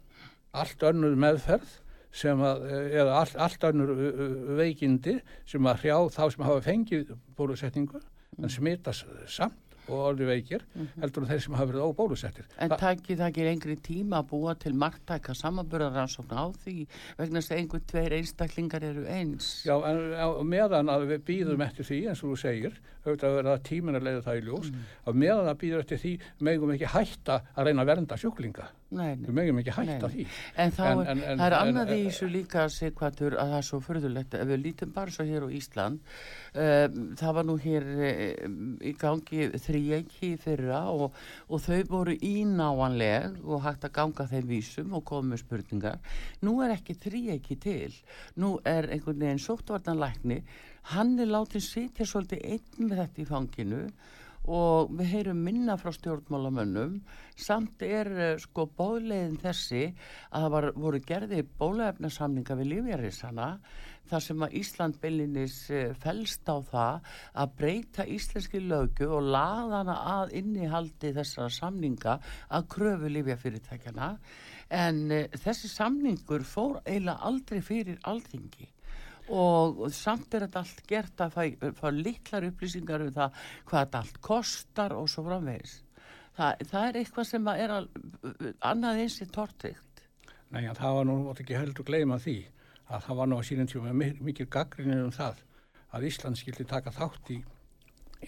allt 0.57 0.87
önnur 0.89 1.21
meðferð 1.21 1.77
sem 2.17 2.41
að, 2.41 2.65
eh, 2.73 2.89
eða 3.03 3.21
allt, 3.21 3.37
allt 3.45 3.69
önnur 3.69 3.93
uh, 3.93 4.25
veikindi 4.57 5.19
sem 5.45 5.69
að 5.69 5.85
hrjá 5.85 5.99
þá 6.17 6.23
sem 6.33 6.49
hafa 6.49 6.65
fengið 6.65 7.13
bólusetningu 7.37 8.01
en 8.41 8.53
smitast 8.53 9.05
samt 9.29 9.66
og 9.89 10.01
orði 10.11 10.26
veikir 10.28 10.64
heldur 11.01 11.22
en 11.24 11.30
þeir 11.30 11.43
sem 11.45 11.55
hafa 11.59 11.68
verið 11.72 11.84
óbólusettir. 11.91 12.47
En 12.59 12.70
Þa- 12.70 12.78
takki 12.80 13.16
það 13.16 13.28
ekki 13.30 13.47
lengri 13.47 13.76
tíma 13.87 14.20
að 14.22 14.28
búa 14.32 14.55
til 14.59 14.72
marktæka 14.74 15.34
samanburðaransókn 15.39 16.34
á 16.34 16.45
því 16.64 16.76
vegna 17.18 17.41
þess 17.41 17.53
að 17.55 17.61
einhver 17.61 17.84
tveir 17.93 18.16
einstaklingar 18.18 18.82
eru 18.91 19.07
eins. 19.07 19.62
Já, 19.66 19.76
en 19.87 20.03
á 20.16 20.28
meðan 20.43 20.91
að 20.93 21.07
við 21.12 21.24
býðum 21.30 21.62
eftir 21.66 21.84
því, 21.89 22.01
eins 22.11 22.22
og 22.24 22.32
þú 22.34 22.39
segir, 22.43 22.78
auðvitað 23.07 23.37
verða 23.39 23.59
tímin 23.62 23.95
að 24.01 24.03
leiða 24.09 24.22
það 24.26 24.39
í 24.41 24.45
ljós, 24.49 24.72
að 25.07 25.14
meðan 25.22 25.51
að 25.53 25.59
býður 25.62 25.84
eftir 25.84 25.99
því, 26.03 26.12
megum 26.41 26.70
við 26.72 26.80
ekki 26.80 26.93
hætta 26.97 27.37
að 27.55 27.68
reyna 27.70 27.82
að 27.84 27.91
vernda 27.93 28.16
sjúklinga. 28.18 28.66
Nei, 28.89 29.16
nei. 29.18 29.26
Við 29.26 29.34
megum 29.34 29.57
ekki 29.59 29.72
hætta 29.74 30.07
Nei, 30.07 30.11
því. 30.12 30.24
En 30.62 30.70
þá 30.70 30.82
En- 30.87 31.01
en- 31.11 31.22
en- 31.24 31.39
það 31.41 31.47
er 31.47 31.55
annað 31.59 31.89
í 31.91 31.97
en- 31.99 32.07
þessu 32.07 32.28
líka 32.30 32.66
hvað 32.70 33.16
að 33.18 33.49
það 33.51 33.55
er 33.59 33.62
svo 33.66 33.80
förðulegt 33.82 34.34
ef 34.34 34.47
við 34.47 34.62
lítum 34.62 34.93
bara 34.95 35.11
svo 35.11 35.24
hér 35.26 35.43
á 35.43 35.49
Ísland 35.51 35.99
um, 36.55 37.16
það 37.18 37.34
var 37.34 37.45
nú 37.45 37.57
hér 37.59 37.89
um, 38.47 38.78
í 38.80 38.93
gangi 38.97 39.49
þrýjæki 39.59 40.30
í 40.34 40.39
fyrra 40.39 40.84
og, 40.93 41.12
og 41.51 41.61
þau 41.61 41.82
voru 41.89 42.14
ínáanleg 42.16 43.41
og 43.45 43.62
hægt 43.66 43.84
að 43.89 43.93
ganga 43.99 44.26
þeim 44.30 44.47
vísum 44.51 44.95
og 44.95 45.05
koma 45.05 45.34
með 45.34 45.43
spurningar 45.45 45.99
nú 46.47 46.61
er 46.62 46.70
ekki 46.76 46.95
þrýjæki 46.95 47.59
til 47.62 47.93
nú 48.39 48.61
er 48.64 48.87
einhvern 48.93 49.18
veginn 49.18 49.43
sóttvartanlækni 49.43 50.43
hann 50.95 51.18
er 51.18 51.26
látið 51.26 51.64
sitja 51.66 52.07
svolítið 52.07 52.45
einn 52.55 52.87
með 52.87 53.01
þetta 53.03 53.22
í 53.22 53.26
fanginu 53.26 53.82
og 53.87 54.26
við 54.47 55.11
heyrum 55.13 55.43
minna 55.43 55.77
frá 55.81 55.91
stjórnmálamönnum. 55.95 57.01
Samt 57.37 57.83
er 57.83 58.11
eh, 58.15 58.39
sko 58.43 58.69
bóðleiðin 58.79 59.41
þessi 59.43 59.83
að 60.31 60.47
það 60.47 60.55
var, 60.55 60.69
voru 60.87 61.03
gerði 61.11 61.43
bólaefnasamninga 61.59 62.59
við 62.61 62.73
lífjarisana 62.75 63.51
þar 64.07 64.23
sem 64.23 64.43
að 64.47 64.59
Ísland 64.61 64.99
beilinnis 65.03 65.57
fælst 65.99 66.47
á 66.47 66.63
það 66.63 67.09
að 67.43 67.55
breyta 67.59 68.07
íslenski 68.07 68.61
lögu 68.63 69.09
og 69.11 69.33
laða 69.35 69.81
hana 69.81 69.97
að 70.13 70.37
innihaldi 70.41 71.11
þessara 71.17 71.51
samninga 71.51 72.21
að 72.47 72.69
kröfu 72.77 73.11
lífjafyrirtækjana 73.17 74.13
en 74.71 75.03
uh, 75.11 75.27
þessi 75.31 75.71
samningur 75.71 76.47
fór 76.47 76.81
eiginlega 76.85 77.23
aldrei 77.23 77.61
fyrir 77.63 78.01
alþingi 78.03 78.71
og 79.33 79.81
samt 79.95 80.35
er 80.35 80.47
þetta 80.47 80.62
allt 80.62 80.83
gert 80.89 81.22
að 81.24 81.35
fá, 81.35 81.70
fá 81.81 81.89
litlar 81.95 82.47
upplýsingar 82.51 83.07
um 83.07 83.14
það 83.16 83.41
hvað 83.66 83.81
þetta 83.87 84.03
allt 84.03 84.20
kostar 84.22 84.95
og 84.97 85.09
svo 85.11 85.24
framvegis. 85.27 85.81
Það, 86.37 86.62
það 86.70 86.87
er 86.89 87.01
eitthvað 87.01 87.29
sem 87.31 87.49
að 87.49 87.62
er 87.64 87.74
al, 87.79 87.89
annað 88.61 89.03
eins 89.03 89.18
í 89.24 89.27
tortrygt. 89.33 90.05
Nei, 90.53 90.62
það 90.79 90.99
var 91.01 91.09
nú, 91.09 91.16
ekki 91.33 91.57
heldur 91.59 91.87
gleyma 91.89 92.20
því, 92.22 92.37
að 92.87 93.07
það 93.09 93.20
var 93.22 93.31
nú 93.33 93.41
að 93.41 93.49
sínum 93.49 93.70
tíma 93.72 93.95
mi- 93.97 94.16
mikil 94.20 94.47
gaggrinni 94.47 95.01
um 95.03 95.14
það 95.14 95.43
að 95.97 96.07
Ísland 96.11 96.39
skildi 96.39 96.66
taka 96.68 96.93
þátt 96.95 97.33
í 97.35 97.43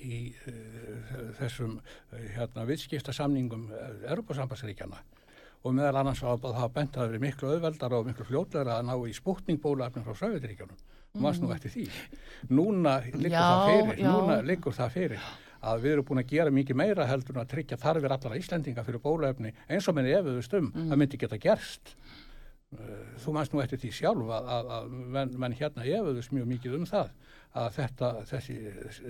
í 0.05 0.19
uh, 0.47 1.33
þessum 1.39 1.79
uh, 1.81 2.19
hérna, 2.35 2.67
viðskipta 2.69 3.13
samningum 3.17 3.71
Europasambassríkjana 4.05 4.99
og 5.65 5.75
meðal 5.75 6.01
annars 6.03 6.23
var 6.23 6.39
það 6.43 6.71
bent 6.77 6.95
að 6.95 7.03
það 7.03 7.11
verið 7.13 7.25
miklu 7.27 7.51
auðveldar 7.55 7.97
og 7.99 8.07
miklu 8.09 8.29
fljótlega 8.29 8.79
að 8.79 8.87
ná 8.89 8.95
í 9.09 9.17
spútningbólaefnum 9.17 10.07
frá 10.07 10.21
Söðuríkjunum 10.23 10.79
og 11.09 11.23
maður 11.25 11.43
nú 11.43 11.53
eftir 11.55 11.73
því. 11.75 11.85
Núna 12.53 12.95
liggur 13.09 13.33
Já, 13.33 13.43
það 13.43 13.69
fyrir, 13.73 14.03
núna 14.07 14.39
liggur 14.47 14.77
það 14.77 14.95
fyrir 14.95 15.29
að 15.69 15.83
við 15.83 15.95
erum 15.97 16.07
búin 16.07 16.23
að 16.23 16.31
gera 16.31 16.55
mikið 16.55 16.79
meira 16.79 17.07
heldur 17.09 17.35
en 17.35 17.43
að 17.43 17.51
tryggja 17.55 17.81
þarfir 17.83 18.15
allara 18.15 18.39
Íslendinga 18.39 18.85
fyrir 18.87 19.03
bólaefni 19.03 19.55
eins 19.67 19.89
og 19.91 19.97
minni 19.99 20.15
efuðust 20.15 20.55
um 20.55 20.69
að 20.85 21.01
myndi 21.01 21.19
geta 21.19 21.41
gerst. 21.43 21.97
Uh, 22.69 23.17
Þú 23.25 23.35
mannst 23.35 23.55
nú 23.55 23.63
eftir 23.65 23.81
því 23.81 23.91
sjálf 23.97 24.31
að, 24.37 24.53
að, 24.55 24.71
að 24.77 24.89
menn, 25.17 25.35
menn 25.41 25.57
hérna 25.57 25.87
efuðust 25.89 26.35
mjög 26.37 26.51
mikið 26.53 26.79
um 26.79 26.87
það 26.87 27.11
að 27.57 27.71
þetta, 27.79 28.11
þessi 28.29 28.59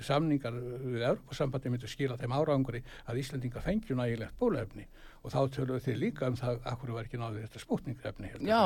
samningar 0.06 0.54
við 0.54 1.02
Europasambandi 1.08 1.72
myndu 1.74 1.90
skila 1.90 2.16
þeim 2.20 2.36
árangri 2.38 2.84
að 3.10 3.18
Íslandingar 3.24 3.64
fengju 3.66 3.96
nægilegt 3.98 4.38
bólefni 4.38 4.86
og 5.26 5.32
þá 5.34 5.40
töluðu 5.50 5.80
þið 5.82 5.96
líka 5.98 6.28
um 6.30 6.36
það 6.38 6.60
að 6.62 6.76
hverju 6.78 6.94
var 6.94 7.06
ekki 7.08 7.18
náðið 7.18 7.42
þetta 7.48 7.60
spútningefni 7.64 8.28
hérna. 8.30 8.46
Já, 8.46 8.60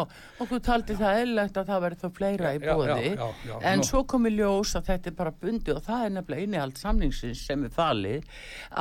okkur 0.45 0.61
taldi 0.67 0.97
það 0.99 1.21
eðlilegt 1.23 1.57
að 1.63 1.71
það 1.71 1.81
verði 1.87 2.01
þá 2.03 2.11
fleira 2.19 2.51
í 2.53 2.59
Já, 2.59 2.67
já, 2.67 2.75
bóði 2.77 3.07
já, 3.09 3.29
já, 3.49 3.55
en 3.71 3.81
nú- 3.81 3.87
svo 3.89 4.03
komi 4.13 4.33
ljós 4.35 4.75
að 4.77 4.91
þetta 4.91 5.09
er 5.11 5.17
bara 5.23 5.33
bundi 5.43 5.73
og 5.73 5.81
það 5.87 6.05
er 6.05 6.13
nefnilega 6.19 6.47
innihald 6.47 6.77
samningsins 6.83 7.47
sem 7.49 7.65
er 7.65 7.73
falið 7.73 8.29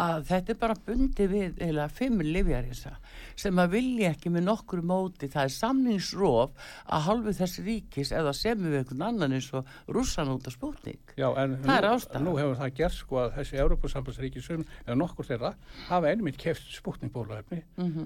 að 0.03 0.27
þetta 0.33 0.51
er 0.51 0.59
bara 0.65 0.77
bundi 0.91 1.27
við 1.31 1.63
eða 1.69 1.87
fimm 1.95 2.19
livjarisa 2.27 2.93
sem 3.39 3.63
að 3.63 3.71
vilja 3.77 4.11
ekki 4.11 4.29
með 4.35 4.45
nokkru 4.49 4.83
móti. 4.85 5.31
Það 5.31 5.47
er 5.47 5.55
samningsrof 5.55 6.51
að 6.91 7.05
halvu 7.07 7.33
þessi 7.39 7.63
ríkis 7.65 8.11
eða 8.11 8.35
semur 8.35 8.75
við 8.75 8.83
einhvern 8.83 9.07
annan 9.07 9.37
eins 9.39 9.47
og 9.57 9.65
rússan 9.87 10.29
út 10.35 10.51
af 10.51 10.57
spútning 10.82 10.99
Já, 11.17 11.27
en 11.38 11.57
nú, 11.61 12.25
nú 12.25 12.34
hefur 12.38 12.55
það 12.57 12.73
gert 12.75 12.95
sko 12.95 13.19
að 13.21 13.34
þessi 13.38 13.59
Európusambandsríki 13.61 14.41
sum 14.41 14.63
eða 14.86 14.95
nokkur 14.97 15.25
þeirra 15.27 15.53
hafa 15.89 16.09
einmitt 16.11 16.38
keft 16.41 16.63
spútningbólefni 16.75 17.61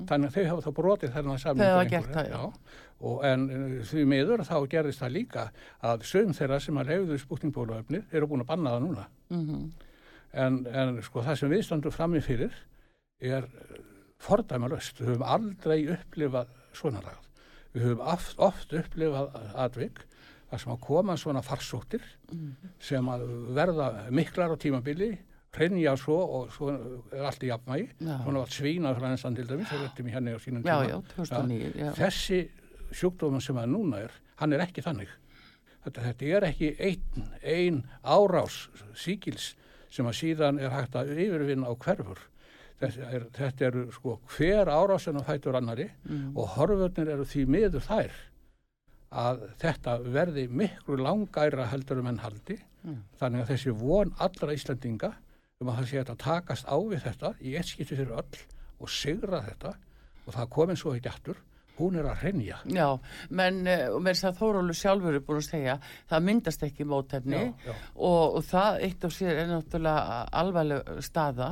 þannig 0.10 0.30
að 0.30 0.36
þau 0.36 0.46
hafa 0.50 0.66
þá 0.66 0.72
brotið 0.80 1.14
þennan 1.16 1.40
já. 2.30 2.42
og 3.06 3.26
en 3.26 3.48
uh, 3.50 3.84
því 3.84 4.06
miður 4.06 4.44
þá 4.46 4.56
gerðist 4.70 5.02
það 5.04 5.16
líka 5.16 5.48
að 5.82 6.04
sum 6.04 6.34
þeirra 6.34 6.60
sem 6.60 6.78
að 6.78 6.92
leiðu 6.92 7.20
spútningbólefni 7.20 8.04
eru 8.12 8.28
búin 8.28 8.42
að 8.46 8.52
banna 8.54 8.76
það 8.76 8.86
núna 8.88 9.08
Mhm. 9.30 9.72
en, 10.34 10.66
en 10.68 11.02
sko 11.02 11.22
það 11.24 11.36
sem 11.40 11.50
við 11.50 11.64
stöndum 11.66 11.92
frammi 11.92 12.20
fyrir 12.22 12.54
er 13.20 13.48
fordæmalöst. 14.20 15.00
Við 15.00 15.08
höfum 15.08 15.24
aldrei 15.24 15.88
upplifað 15.96 16.48
svona 16.74 17.02
ræð. 17.02 17.22
Við 17.74 17.86
höfum 17.88 18.04
oft, 18.14 18.36
oft 18.38 18.74
upplifað 18.74 19.32
atvik 19.56 20.04
þar 20.50 20.62
sem 20.62 20.74
að 20.76 20.82
koma 20.86 21.16
svona 21.18 21.42
farsóttir 21.46 22.04
sem 22.80 23.08
að 23.10 23.26
verða 23.56 23.88
miklar 24.14 24.54
á 24.54 24.58
tímabili, 24.62 25.12
hreinja 25.56 25.96
svo 25.98 26.18
og 26.20 26.54
svo 26.54 26.72
er 27.16 27.26
allt 27.26 27.44
í 27.44 27.50
jafnvægi. 27.50 27.88
Já. 28.04 28.16
Svona 28.24 28.44
var 28.44 28.54
svínað 28.54 29.00
frá 29.00 29.10
enstan 29.12 29.36
til 29.38 29.48
dæmis, 29.48 29.72
það 29.72 30.40
sínum 30.44 30.66
Já, 30.68 30.78
já, 30.90 30.98
2009, 31.16 31.72
já. 31.80 31.92
Þessi 31.96 32.42
sjúkdómum 32.92 33.42
sem 33.42 33.58
að 33.58 33.72
núna 33.72 34.02
er, 34.06 34.12
hann 34.42 34.54
er 34.54 34.66
ekki 34.66 34.84
þannig. 34.86 35.10
Þetta, 35.86 36.02
þetta 36.02 36.30
er 36.36 36.48
ekki 36.50 36.72
einn, 36.82 37.26
ein 37.46 37.82
árás 38.04 38.66
síkils 38.98 39.54
sem 39.94 40.08
að 40.10 40.18
síðan 40.20 40.60
er 40.60 40.74
hægt 40.74 40.96
að 40.98 41.14
yfirvinna 41.16 41.70
á 41.70 41.74
hverfur. 41.78 42.24
Þetta, 42.82 43.10
er, 43.16 43.28
þetta 43.32 43.68
eru 43.70 43.84
sko 43.96 44.18
hver 44.36 44.68
árásin 44.68 45.22
á 45.22 45.24
fætur 45.24 45.56
annari 45.56 45.86
og 46.36 46.58
horfurnir 46.58 47.14
eru 47.14 47.24
því 47.24 47.46
miður 47.48 47.86
þær 47.86 48.18
að 49.16 49.46
þetta 49.62 49.98
verði 50.12 50.46
miklu 50.52 50.98
langæra 51.00 51.70
heldur 51.72 52.02
um 52.02 52.10
enn 52.12 52.22
haldi. 52.24 52.60
Þannig 53.20 53.42
að 53.42 53.52
þessi 53.54 53.74
von 53.80 54.12
allra 54.22 54.54
Íslandinga 54.54 55.12
um 55.62 55.72
að 55.72 55.80
það 55.80 55.90
sé 55.90 56.02
að 56.04 56.18
takast 56.22 56.68
á 56.68 56.78
við 56.78 57.02
þetta 57.08 57.32
í 57.42 57.56
eitt 57.56 57.72
skipti 57.72 57.98
fyrir 57.98 58.18
öll 58.20 58.42
og 58.84 58.92
sigra 58.92 59.42
þetta 59.46 59.72
og 60.26 60.36
það 60.36 60.52
komin 60.58 60.80
svo 60.80 60.94
ekki 60.96 61.10
aftur, 61.10 61.40
hún 61.78 62.00
er 62.00 62.10
að 62.10 62.24
hreinja. 62.24 62.60
Já, 62.72 62.88
menn, 63.30 63.62
eh, 63.68 63.86
og 63.92 64.04
þess 64.06 64.28
að 64.30 64.40
Þórólu 64.40 64.76
sjálfur 64.78 65.18
er 65.18 65.24
búin 65.26 65.42
að 65.42 65.48
segja, 65.50 65.76
það 66.10 66.26
myndast 66.30 66.66
ekki 66.68 66.88
mótefni 66.88 67.42
Já, 67.42 67.54
já. 67.66 67.74
Og, 67.96 68.38
og 68.40 68.46
það 68.48 68.80
eitt 68.88 69.08
og 69.08 69.16
sér 69.16 69.42
er 69.44 69.52
náttúrulega 69.52 70.20
alvarleg 70.42 70.92
staða, 71.06 71.50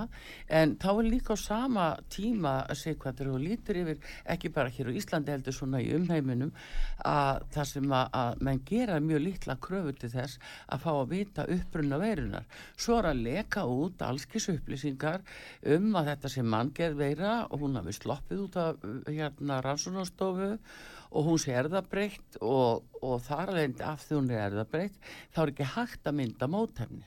en 0.47 0.75
þá 0.81 0.89
er 0.93 1.09
líka 1.09 1.35
á 1.35 1.37
sama 1.39 1.87
tíma 2.13 2.55
að 2.67 2.81
segja 2.81 3.01
hvað 3.03 3.19
þegar 3.19 3.31
þú 3.33 3.41
lítur 3.43 3.81
yfir, 3.83 4.09
ekki 4.35 4.53
bara 4.53 4.73
hér 4.73 4.91
á 4.91 4.97
Íslandi 4.99 5.35
heldur 5.35 5.57
svona 5.57 5.83
í 5.83 5.91
umheiminum, 5.97 6.53
að 7.03 7.43
það 7.53 7.69
sem 7.73 7.97
að, 7.99 8.07
að 8.23 8.43
menn 8.47 8.63
gera 8.67 8.99
mjög 9.03 9.25
litla 9.27 9.57
kröfu 9.63 9.95
til 9.97 10.11
þess 10.13 10.39
að 10.67 10.83
fá 10.85 10.91
að 10.93 11.11
vita 11.13 11.47
upprunna 11.57 11.99
veirunar. 12.01 12.47
Svo 12.77 12.99
er 12.99 13.09
að 13.11 13.23
leka 13.27 13.65
út 13.69 14.01
allskis 14.05 14.49
upplýsingar 14.53 15.23
um 15.75 15.91
að 15.99 16.09
þetta 16.11 16.31
sem 16.31 16.49
manngerð 16.49 16.99
veira 16.99 17.33
og 17.49 17.63
hún 17.63 17.77
hafi 17.79 17.95
sloppið 17.97 18.43
út 18.45 18.59
af 18.59 18.83
uh, 18.83 18.99
hérna 19.09 19.59
rannsónastofu 20.13 20.57
og 21.13 21.25
hún 21.27 21.39
sé 21.39 21.53
erðabreitt 21.53 22.37
og, 22.41 22.83
og 23.01 23.21
þar 23.21 23.51
alveg 23.53 23.81
af 23.81 24.05
því 24.05 24.17
hún 24.17 24.31
er 24.31 24.45
erðabreitt 24.47 24.95
þá 25.33 25.41
er 25.43 25.51
ekki 25.53 25.69
hægt 25.75 26.07
að 26.07 26.17
mynda 26.17 26.47
mótefni. 26.47 27.05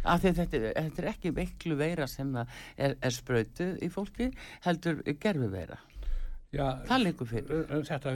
Af 0.00 0.22
því 0.22 0.32
þetta, 0.38 0.58
þetta 0.78 1.02
er 1.02 1.08
ekki 1.10 1.30
veiklu 1.36 1.76
veira 1.76 2.06
sem 2.08 2.32
er, 2.40 2.96
er 2.96 3.12
sprautuð 3.12 3.82
í 3.84 3.90
fólki 3.92 4.30
heldur 4.64 5.02
gerfi 5.20 5.50
veira 5.52 5.76
Já, 6.50 6.80
það 6.82 7.02
leikur 7.04 7.28
fyrir. 7.30 7.66
um 7.70 7.82
þetta 7.86 8.12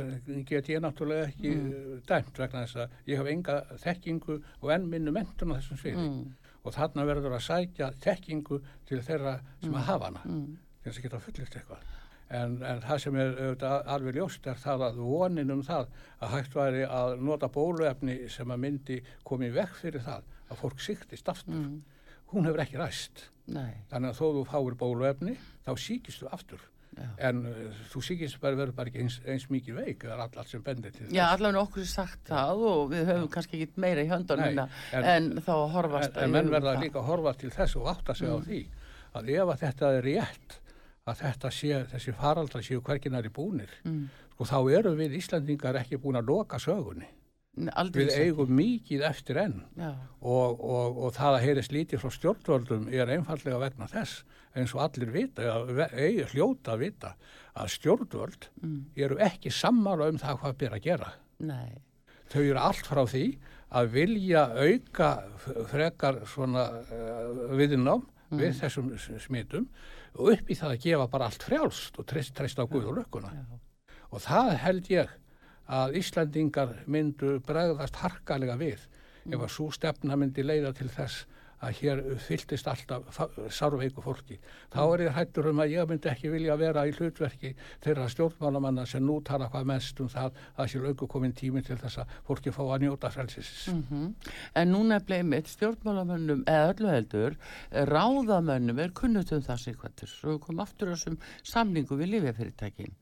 get 0.49 0.69
ég 0.73 0.81
náttúrulega 0.83 1.29
ekki 1.29 1.53
mm. 1.55 2.01
dæmt 2.09 2.41
vegna 2.41 2.65
þess 2.65 2.81
að 2.83 2.97
ég 3.07 3.21
hef 3.21 3.29
enga 3.31 3.59
þekkingu 3.85 4.39
og 4.41 4.73
enn 4.75 4.89
minnu 4.91 5.13
mentun 5.15 5.55
á 5.55 5.61
þessum 5.61 5.79
sviði. 5.79 6.09
Og 6.65 6.75
þarna 6.75 7.05
verður 7.07 7.37
að 7.37 7.45
sækja 7.45 7.93
þekkingu 8.03 8.59
til 8.89 9.03
þeirra 9.05 9.37
sem 9.61 9.77
að 9.77 9.87
hafa 9.87 10.09
hana. 10.09 10.25
Til 10.25 10.89
þess 10.89 10.99
að 10.99 11.07
geta 11.07 11.23
fullist 11.29 11.61
eitthvað 11.61 11.87
en, 12.35 12.57
en 12.67 12.83
það 12.85 13.01
sem 13.05 13.17
er 13.23 13.33
auðvitað 13.39 13.89
alveg 13.97 14.19
ljóst 14.19 14.47
er 14.51 14.61
það 14.63 14.85
að 14.89 15.01
vonin 15.07 15.55
um 15.55 15.63
það 15.67 15.89
að 16.21 16.35
hægt 16.37 16.55
væri 16.59 16.85
að 16.89 17.17
nota 17.31 17.49
bóluefni 17.55 18.19
sem 18.33 18.51
að 18.55 18.63
myndi 18.67 19.01
komið 19.29 19.57
vekk 19.61 19.81
fyrir 19.81 20.05
það 20.07 20.29
að 20.51 20.61
fólk 20.61 20.85
siktist 20.85 21.29
aftur. 21.33 21.65
Hún 22.35 22.47
hefur 22.49 22.63
ekki 22.65 22.79
ræst. 22.81 23.27
Nei, 23.55 23.73
þannig 23.91 24.13
að 24.15 24.21
þó 24.21 24.27
þú 24.39 24.45
fáir 24.53 24.79
bóluefni 24.81 25.35
þá 25.67 25.75
síkist 25.79 26.23
þú 26.25 26.31
aftur. 26.37 26.71
Já. 26.95 27.09
en 27.27 27.41
uh, 27.51 27.79
þú 27.91 28.01
síkist 28.07 28.37
bara 28.39 28.55
verður 28.55 28.77
bara 28.79 28.87
ekki 28.87 29.01
eins, 29.03 29.15
eins 29.27 29.49
mikið 29.51 29.79
veik 29.81 30.05
eða 30.07 30.19
allt, 30.29 30.37
allt 30.39 30.51
sem 30.53 30.61
bendir 30.63 30.93
til 30.95 31.09
já 31.11 31.25
allavega 31.27 31.65
okkur 31.67 31.83
er 31.83 31.89
sagt 31.91 32.29
það 32.29 32.61
og 32.69 32.85
við 32.93 33.09
höfum 33.09 33.25
kannski 33.35 33.59
ekki 33.65 33.81
meira 33.83 34.05
í 34.07 34.11
höndunum 34.13 34.55
Nei, 34.61 34.69
en, 34.95 35.09
en- 35.11 35.41
þá 35.43 35.51
horfast 35.75 36.15
en, 36.15 36.29
en 36.29 36.37
menn 36.37 36.53
verða 36.55 36.77
það. 36.77 36.85
líka 36.85 37.01
að 37.03 37.09
horfa 37.09 37.33
til 37.41 37.51
þess 37.57 37.75
og 37.81 37.89
átta 37.97 38.15
sig 38.15 38.31
á 38.31 38.39
því 38.47 38.61
að 39.19 39.33
ef 39.35 39.51
að 39.57 39.65
þetta 39.65 39.91
er 39.97 40.07
rétt 40.07 40.55
að 41.05 41.21
þetta 41.21 41.51
sé, 41.53 41.83
þessi 41.93 42.15
faraldra 42.17 42.63
séu 42.65 42.81
hverginari 42.85 43.33
búnir. 43.33 43.73
Mm. 43.85 44.07
sko 44.35 44.47
þá 44.51 44.59
eru 44.79 44.95
við 44.99 45.19
Íslandingar 45.21 45.77
ekki 45.83 46.01
búin 46.03 46.19
að 46.19 46.33
loka 46.33 46.59
sögunni. 46.59 47.07
Aldrei 47.79 48.09
við 48.09 48.17
eigum 48.19 48.51
mikið 48.51 49.05
eftir 49.07 49.39
enn. 49.45 49.61
Og, 49.79 50.59
og, 50.59 50.97
og 51.07 51.13
það 51.15 51.37
að 51.37 51.45
heyrist 51.45 51.75
lítið 51.75 52.01
frá 52.03 52.11
stjórnvöldum 52.17 52.89
er 52.91 53.13
einfallega 53.15 53.61
vegna 53.63 53.87
þess 53.93 54.25
eins 54.59 54.75
og 54.75 54.83
allir 54.85 55.11
vita, 55.15 55.43
eða 55.43 55.89
eigi 55.99 56.27
hljóta 56.33 56.75
að 56.75 56.83
vita 56.85 57.13
að 57.59 57.73
stjórnvöld 57.75 58.49
eru 58.97 59.19
ekki 59.23 59.51
sammála 59.55 60.11
um 60.11 60.19
það 60.19 60.41
hvað 60.43 60.57
ber 60.63 60.77
að 60.79 60.87
gera. 60.89 61.13
nei, 61.39 61.83
Þau 62.31 62.43
eru 62.43 62.59
allt 62.59 62.87
frá 62.87 63.05
því 63.07 63.25
að 63.75 63.91
vilja 63.95 64.45
auka 64.55 65.09
frekar 65.71 66.23
svona 66.27 66.65
uh, 66.83 67.55
viðnám 67.55 68.03
við 68.35 68.57
þessum 68.59 68.95
smitum 69.21 69.69
og 70.15 70.33
upp 70.35 70.51
í 70.51 70.57
það 70.59 70.75
að 70.75 70.83
gefa 70.87 71.07
bara 71.11 71.29
allt 71.31 71.47
frjálst 71.47 71.99
og 71.99 72.07
treyst, 72.11 72.35
treyst 72.37 72.61
á 72.61 72.65
Guð 72.71 72.91
og 72.93 72.99
lökkuna. 73.01 73.33
Og 74.15 74.23
það 74.23 74.51
held 74.63 74.91
ég 74.93 75.15
að 75.65 75.97
Íslandingar 76.01 76.75
myndu 76.87 77.39
bregðast 77.47 77.99
harkalega 78.03 78.57
við 78.61 78.85
ef 79.33 79.41
að 79.41 79.53
svo 79.53 79.71
stefna 79.73 80.19
myndi 80.21 80.45
leiða 80.45 80.75
til 80.77 80.91
þess 80.93 81.25
að 81.65 81.79
hér 81.81 82.03
fylltist 82.25 82.69
alltaf 82.71 83.21
sárveiku 83.53 84.05
fólki. 84.05 84.39
Þá 84.73 84.81
er 84.85 85.05
ég 85.07 85.17
hættur 85.19 85.49
um 85.51 85.63
að 85.65 85.75
ég 85.75 85.89
myndi 85.91 86.11
ekki 86.11 86.33
vilja 86.33 86.57
vera 86.61 86.85
í 86.87 86.95
hlutverki 86.95 87.55
þeirra 87.85 88.09
stjórnmálamanna 88.13 88.87
sem 88.89 89.05
nú 89.05 89.21
tala 89.25 89.49
hvað 89.53 89.69
mest 89.73 90.01
um 90.05 90.11
það 90.13 90.41
að 90.57 90.71
sé 90.73 90.83
lauku 90.85 91.09
komin 91.11 91.35
tími 91.37 91.65
til 91.65 91.79
þess 91.81 92.03
að 92.03 92.15
fólki 92.29 92.55
fá 92.55 92.63
að 92.65 92.87
njóta 92.87 93.11
frelsis. 93.15 93.53
Mhm. 93.73 94.15
En 94.55 94.73
núna 94.73 95.01
er 95.01 95.07
bleimit 95.09 95.49
stjórnmálamönnum 95.49 96.45
eða 96.45 96.75
öllu 96.75 96.93
heldur 96.93 97.39
ráðamönnum 97.73 98.81
er 98.81 98.95
kunnut 98.97 99.33
um 99.33 99.43
það 99.43 99.63
sigvættur 99.65 100.15
og 100.25 100.31
við 100.35 100.41
komum 100.47 100.65
aftur 100.65 100.93
á 100.93 100.95
þessum 100.95 101.19
samningu 101.43 101.99
við 101.99 102.15
lifjafyrirtækin. 102.15 102.95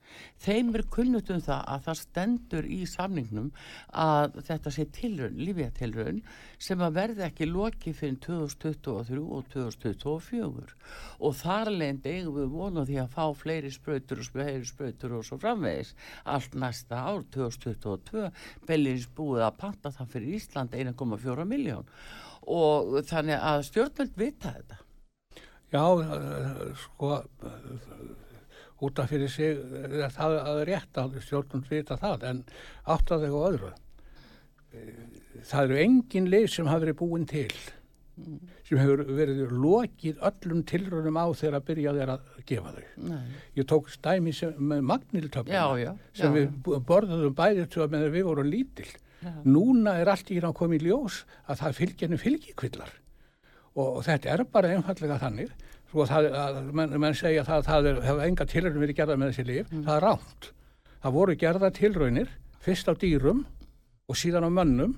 Þeim 0.42 0.72
er 0.74 0.84
kunnut 0.92 1.30
um 1.30 1.42
það 1.42 1.60
að 1.74 1.84
það 1.86 1.98
stendur 2.00 2.68
í 2.68 2.80
samningnum 2.90 3.50
að 4.04 4.38
þetta 4.48 4.72
sé 4.74 4.86
tilraun, 4.96 5.38
lifjatilraun 5.38 6.20
sem 6.62 6.82
að 6.82 6.96
verði 6.98 7.26
ekki 7.28 7.48
loki 7.50 7.94
fyrir 7.96 8.18
2023 8.26 9.22
og 9.22 9.48
2024 9.54 10.76
og 11.22 11.36
þar 11.38 11.72
leint 11.74 12.06
eigum 12.06 12.38
við 12.40 12.50
vona 12.56 12.86
því 12.88 12.98
að 13.04 13.14
fá 13.16 13.24
fleiri 13.42 13.72
sprautur 13.72 14.22
og 14.24 14.32
fleiri 14.34 14.66
sprautur 14.66 15.18
og 15.18 15.26
svo 15.26 15.38
framvegis. 15.42 15.94
Allt 16.24 16.56
næsta 16.58 17.04
ár 17.06 17.24
2022 17.34 18.28
Bellins 18.68 19.08
búið 19.16 19.46
að 19.46 19.58
panta 19.62 19.94
það 19.94 20.14
fyrir 20.16 20.36
Ísland 20.38 20.76
1,4 20.76 21.48
miljón 21.48 21.88
og 22.42 22.98
þannig 23.06 23.38
að 23.38 23.66
stjórnvöld 23.68 24.16
vita 24.18 24.54
þetta. 24.56 24.78
Já, 25.72 25.84
eh, 26.04 26.74
sko, 26.76 27.22
út 28.82 28.98
af 29.02 29.12
fyrir 29.12 29.30
sig 29.30 29.56
er 29.56 30.10
það 30.12 30.38
að 30.42 30.62
rétt 30.68 30.98
að 31.02 31.20
stjórnum 31.26 31.62
vita 31.70 31.98
það, 32.00 32.26
en 32.30 32.42
átt 32.94 33.14
að 33.14 33.28
á 33.30 33.40
öðru. 33.48 33.72
Eh, 34.72 35.20
Það 35.42 35.64
eru 35.64 35.78
engin 35.80 36.26
leið 36.28 36.50
sem 36.52 36.68
hafa 36.68 36.82
verið 36.84 36.96
búin 37.00 37.22
til, 37.26 37.48
sem 38.68 38.78
hefur 38.78 39.00
verið 39.16 39.54
lokið 39.56 40.20
öllum 40.28 40.60
tilrunum 40.68 41.16
á 41.18 41.26
þegar 41.32 41.56
að 41.56 41.64
byrja 41.70 41.94
þeir 41.96 42.12
að 42.12 42.26
gefa 42.50 42.72
þau. 42.76 42.82
Nei. 43.08 43.22
Ég 43.56 43.68
tók 43.72 43.88
stæmi 43.90 44.34
sem, 44.36 44.52
með 44.60 44.82
Já, 44.82 44.86
magniltöfluna 44.90 45.64
já, 45.80 45.92
sem 46.20 46.36
já, 46.36 46.36
við 46.36 46.84
borðuðum 46.90 47.34
bæði 47.40 47.66
til 47.72 47.82
að 47.86 47.96
við 48.12 48.28
vorum 48.28 48.52
lítil. 48.52 48.90
Núna 49.46 49.96
er 50.02 50.10
allt 50.12 50.30
í 50.30 50.36
hérna 50.38 50.74
í 50.76 50.82
ljós 50.82 51.22
að 51.46 51.60
það 51.62 51.76
fylgir 51.78 52.08
henni 52.08 52.20
fylgikvillar 52.20 52.94
og, 53.72 53.86
og 53.86 54.00
þetta 54.04 54.32
er 54.34 54.44
bara 54.50 54.72
einfallega 54.74 55.18
þannig 55.22 55.52
svo 55.92 56.06
það, 56.08 56.28
að 56.32 56.58
menn, 56.72 56.98
menn 57.00 57.16
segja 57.16 57.44
að 57.44 57.66
það 57.68 57.88
hefur 58.00 58.26
enga 58.26 58.48
tilraunir 58.48 58.82
verið 58.86 58.98
gerða 59.02 59.16
með 59.20 59.32
þessi 59.32 59.48
líf, 59.48 59.72
það 59.72 59.94
er 59.94 60.04
ránt. 60.06 60.50
Það 61.02 61.16
voru 61.18 61.38
gerða 61.42 61.70
tilraunir, 61.76 62.30
fyrst 62.62 62.88
á 62.88 62.94
dýrum 62.96 63.42
og 64.08 64.18
síðan 64.18 64.48
á 64.48 64.50
mönnum, 64.56 64.94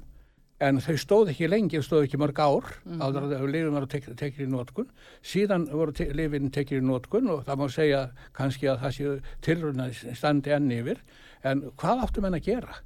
en 0.62 0.78
þau 0.80 0.94
stóð 1.00 1.32
ekki 1.32 1.48
lengi, 1.50 1.80
þau 1.80 1.86
stóð 1.88 2.06
ekki 2.06 2.20
mörg 2.22 2.38
ár, 2.38 2.68
mm 2.84 2.92
-hmm. 2.92 3.02
áður 3.02 3.26
að 3.26 3.46
lifin 3.50 3.74
var 3.74 3.86
tek, 3.90 4.06
tekið 4.20 4.46
í 4.46 4.50
nótkun, 4.52 4.90
síðan 5.22 5.66
voru 5.72 5.92
te, 5.92 6.06
lifin 6.14 6.50
tekið 6.54 6.78
í 6.78 6.86
nótkun 6.86 7.30
og 7.34 7.44
það 7.44 7.58
má 7.58 7.66
segja 7.68 8.02
kannski 8.32 8.70
að 8.70 8.80
það 8.84 8.94
séu 8.94 9.14
tilrauna 9.40 9.88
standi 9.92 10.54
enn 10.54 10.70
yfir, 10.70 11.02
en 11.42 11.66
hvað 11.74 12.04
áttu 12.06 12.22
menn 12.22 12.38
að 12.38 12.46
gera? 12.46 12.78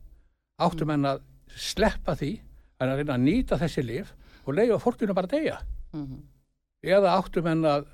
Áttu 0.59 0.89
menn 0.89 1.05
að 1.05 1.21
sleppa 1.55 2.17
því, 2.17 2.41
en 2.81 2.89
að 2.89 2.97
reyna 2.97 3.15
að 3.15 3.27
nýta 3.29 3.61
þessi 3.61 3.85
lif 3.85 4.15
og 4.47 4.55
leiða 4.55 4.81
fólkinu 4.81 5.15
bara 5.15 5.29
að 5.29 5.37
deyja? 5.37 5.61
eða 6.85 7.15
áttum 7.19 7.49
en 7.51 7.65
að 7.67 7.87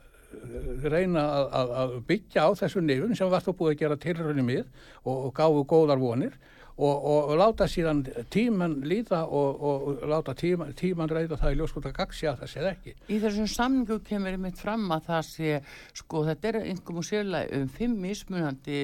reyna 0.88 1.22
að, 1.24 1.46
að, 1.60 1.76
að 1.82 1.94
byggja 2.08 2.46
á 2.46 2.50
þessu 2.62 2.82
nefum 2.84 3.14
sem 3.18 3.30
var 3.30 3.44
þó 3.44 3.52
búið 3.52 3.74
að 3.74 3.80
gera 3.84 4.02
tilröðinu 4.04 4.48
mið 4.48 4.64
og, 5.04 5.14
og 5.14 5.32
gáfu 5.36 5.64
góðar 5.70 6.02
vonir 6.02 6.36
og, 6.76 6.94
og, 6.94 7.28
og 7.30 7.36
láta 7.38 7.66
síðan 7.70 8.02
tíman 8.34 8.80
líða 8.88 9.24
og, 9.26 10.00
láta 10.10 10.34
tíman, 10.38 10.72
tíman 10.78 11.10
reyða 11.10 11.38
það 11.38 11.54
í 11.54 11.58
ljóskóta 11.60 11.92
gaksi 11.94 12.28
að 12.30 12.40
það 12.42 12.52
séð 12.54 12.70
ekki. 12.72 12.94
Í 13.08 13.18
þessum 13.22 13.50
samningu 13.50 14.00
kemur 14.06 14.34
einmitt 14.34 14.58
fram 14.58 14.88
að 14.94 15.10
það 15.10 15.28
sé, 15.28 15.52
sko 15.94 16.24
þetta 16.28 16.50
er 16.50 16.60
einhverjum 16.64 17.02
og 17.02 17.08
sérlega 17.10 17.60
um 17.60 17.68
fimm 17.76 18.00
mismunandi 18.02 18.80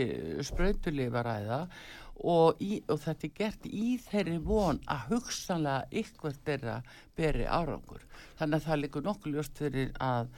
sprautulifaræða 0.47 1.65
og, 2.21 2.61
í, 2.63 2.83
og 2.87 3.01
þetta 3.03 3.27
er 3.27 3.35
gert 3.41 3.67
í 3.67 3.97
þeirri 4.05 4.39
von 4.45 4.81
að 4.91 5.15
hugsanlega 5.15 6.03
ykkur 6.03 6.39
þeirra 6.45 6.79
beri 7.19 7.49
árangur. 7.49 8.05
Þannig 8.41 8.57
að 8.57 8.67
það 8.67 8.79
líkur 8.81 9.03
nokkuð 9.05 9.35
ljóst 9.37 9.59
fyrir 9.61 9.91
að 10.01 10.31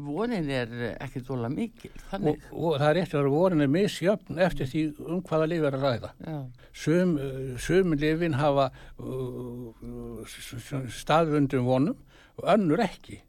vonin 0.00 0.50
er 0.54 0.70
ekki 1.02 1.20
dóla 1.26 1.50
mikil. 1.52 1.90
Og, 2.16 2.44
og 2.54 2.76
það 2.80 2.86
er 2.88 3.00
eftir 3.02 3.20
að 3.20 3.32
vorin 3.34 3.64
er 3.64 3.72
misjöfn 3.72 4.38
eftir 4.40 4.70
því 4.70 4.84
um 5.04 5.22
hvaða 5.26 5.48
lif 5.50 5.66
er 5.68 5.76
að 5.76 5.84
ræða. 5.86 6.12
Sum, 6.72 7.16
uh, 7.20 7.50
sum 7.60 7.96
lifin 7.98 8.38
hafa 8.38 8.70
uh, 8.96 10.38
staðvundum 11.00 11.68
vonum 11.68 11.98
og 12.40 12.48
önnur 12.54 12.84
ekki. 12.86 13.20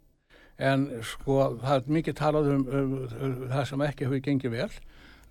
En 0.62 0.88
sko 1.08 1.58
það 1.60 1.76
er 1.76 1.94
mikið 1.98 2.20
talað 2.22 2.52
um, 2.54 2.66
um, 2.70 2.98
um 3.10 3.38
það 3.50 3.68
sem 3.72 3.86
ekki 3.90 4.08
hefur 4.08 4.26
gengið 4.30 4.56
vel. 4.56 4.72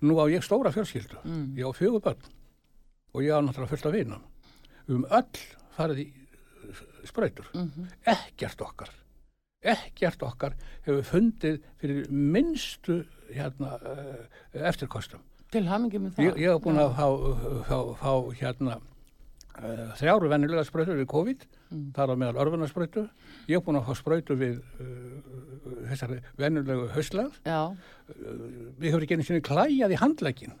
Nú 0.01 0.17
á 0.21 0.25
ég 0.29 0.45
stóra 0.45 0.73
fjölskyldu. 0.75 1.21
Mm. 1.23 1.45
Ég 1.57 1.65
á 1.65 1.71
fjögur 1.77 2.03
börn 2.03 2.29
og 3.11 3.23
ég 3.25 3.33
á 3.33 3.39
náttúrulega 3.41 3.71
fullt 3.71 3.87
af 3.87 3.95
vinum. 3.95 4.25
Höfum 4.87 5.07
öll 5.09 5.45
farið 5.77 6.03
í 6.03 6.09
uh, 7.01 7.07
sprautur. 7.09 7.49
mhm, 7.53 7.87
Ekkert 8.05 8.61
okkar. 8.61 8.89
Ekkert 9.61 10.23
okkar 10.25 10.55
hefur 10.85 11.03
fundið 11.05 11.59
fyrir 11.81 12.07
minnstu 12.09 13.03
hérna, 13.33 13.75
uh, 13.81 14.23
eftirkostum. 14.69 15.19
til 15.51 15.65
hamingi 15.67 15.99
með 15.99 16.13
það. 16.15 16.23
Ég, 16.25 16.37
ég 16.45 16.53
hef 16.55 16.61
búin 16.63 16.79
að 16.79 16.93
fá, 17.99 18.11
hérna 18.39 18.77
uh, 18.77 19.91
þrjáru 19.99 20.29
vennilega 20.31 20.63
sprautur 20.67 20.95
við 21.01 21.09
COVID, 21.11 21.47
Mm. 21.71 21.93
þar 21.95 22.11
á 22.11 22.15
meðal 22.19 22.39
örfunarsprautu. 22.43 23.01
Ég 23.47 23.55
hef 23.55 23.63
búin 23.63 23.77
að 23.79 23.85
fá 23.87 23.93
sprautu 23.95 24.35
við 24.35 24.57
uh, 24.59 25.85
þessari 25.87 26.17
vennilegu 26.35 26.89
hauslega. 26.91 27.31
Já, 27.47 27.77
Við 28.81 28.89
hefur 28.89 29.05
ekki 29.05 29.15
einu 29.15 29.23
sinni 29.23 29.39
klæjað 29.45 29.93
í 29.95 29.99
handlegin. 30.01 30.51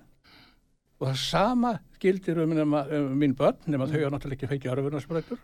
Og 1.01 1.09
það 1.09 1.17
sama 1.19 1.73
gildir 1.99 2.39
um, 2.39 2.53
nema, 2.55 2.85
um 2.95 3.11
mín 3.19 3.35
börn, 3.35 3.57
nema 3.67 3.89
þau 3.91 3.97
hafa 4.05 4.13
náttúrulega 4.15 4.37
ekki 4.39 4.51
fengið 4.53 4.71
örfunarsprautur. 4.77 5.41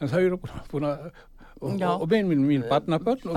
En 0.00 0.08
þau 0.08 0.20
eru 0.22 0.36
búin 0.38 0.84
að, 0.86 1.10
og, 1.58 1.72
og, 1.90 2.02
og 2.04 2.08
mín, 2.12 2.28
mín, 2.30 2.42
mín 2.46 2.62
barnabörn 2.70 3.24
og 3.26 3.34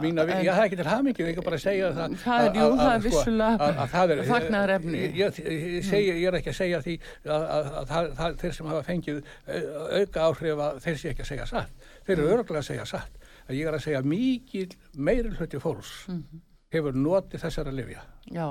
mína 0.00 0.24
vini. 0.24 0.46
það 0.48 0.60
er 0.62 0.68
ekki 0.70 0.76
til 0.80 0.86
hamingi, 0.88 1.26
ég 1.26 1.36
er 1.36 1.44
bara 1.44 1.56
að 1.58 1.64
segja 1.66 1.90
það. 1.92 2.14
Það 2.22 2.46
er- 2.46 2.56
jú, 2.56 2.64
að- 2.70 2.78
það 2.80 2.94
er 2.94 3.00
sko, 3.00 3.10
vissulega 3.10 3.58
að- 3.66 3.74
er- 4.24 4.30
fagnaðarefni. 4.30 5.02
Ég, 5.02 5.18
ég, 5.20 5.40
ég, 5.92 6.16
ég 6.22 6.26
er 6.30 6.38
ekki 6.40 6.52
að 6.54 6.58
segja 6.62 6.80
því 6.86 6.94
að, 7.26 8.36
þeir 8.40 8.54
sem 8.56 8.66
hafa 8.66 8.82
fengið 8.88 9.22
au- 9.46 10.00
auka 10.00 10.24
áhrif 10.30 10.64
að 10.70 10.80
þeir 10.86 10.96
sé 11.02 11.12
ekki 11.12 11.22
að 11.26 11.30
segja 11.34 11.46
satt. 11.52 11.70
Þeir 12.06 12.16
Mm. 12.16 12.22
eru 12.22 12.36
örgulega 12.38 12.62
að 12.64 12.70
segja 12.72 12.86
satt. 12.86 13.12
Að 13.48 13.54
ég 13.60 13.66
er 13.68 13.74
að 13.76 13.84
segja 13.84 14.02
mikil 14.02 14.68
meiri 14.96 15.30
hluti 15.36 15.60
fólks 15.60 16.08
Mhm. 16.08 16.40
Hefur 16.74 16.96
notið 16.98 17.42
þessara 17.44 17.72
lifja. 17.74 18.02
Já, 18.26 18.46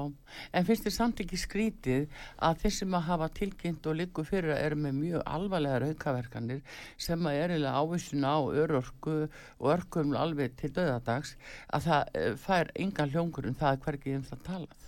en 0.55 0.67
finnst 0.67 0.85
þið 0.87 0.95
samt 0.95 1.21
ekki 1.23 1.39
skrítið 1.39 2.05
að 2.47 2.61
þeir 2.61 2.75
sem 2.77 2.95
að 2.95 3.07
hafa 3.09 3.27
tilkynnt 3.39 3.89
og 3.91 3.97
liggur 3.99 4.27
fyrir 4.27 4.55
að 4.55 4.61
eru 4.69 4.79
með 4.85 4.95
mjög 5.01 5.25
alvarlegar 5.35 5.87
aukaverkanir 5.89 6.61
sem 7.07 7.27
að 7.27 7.39
er 7.41 7.55
eiginlega 7.55 7.81
ávísun 7.83 8.23
á 8.23 8.37
örorku 8.63 9.17
og 9.25 9.67
örkum 9.75 10.15
alveg 10.15 10.55
til 10.61 10.71
döðadags 10.77 11.35
að 11.75 11.89
það 11.89 12.15
eh, 12.21 12.31
fær 12.45 12.71
engan 12.85 13.11
hljóngur 13.11 13.49
en 13.49 13.59
það 13.59 13.75
er 13.75 13.83
hvergi 13.83 14.15
um 14.15 14.25
það 14.29 14.45
talað. 14.47 14.87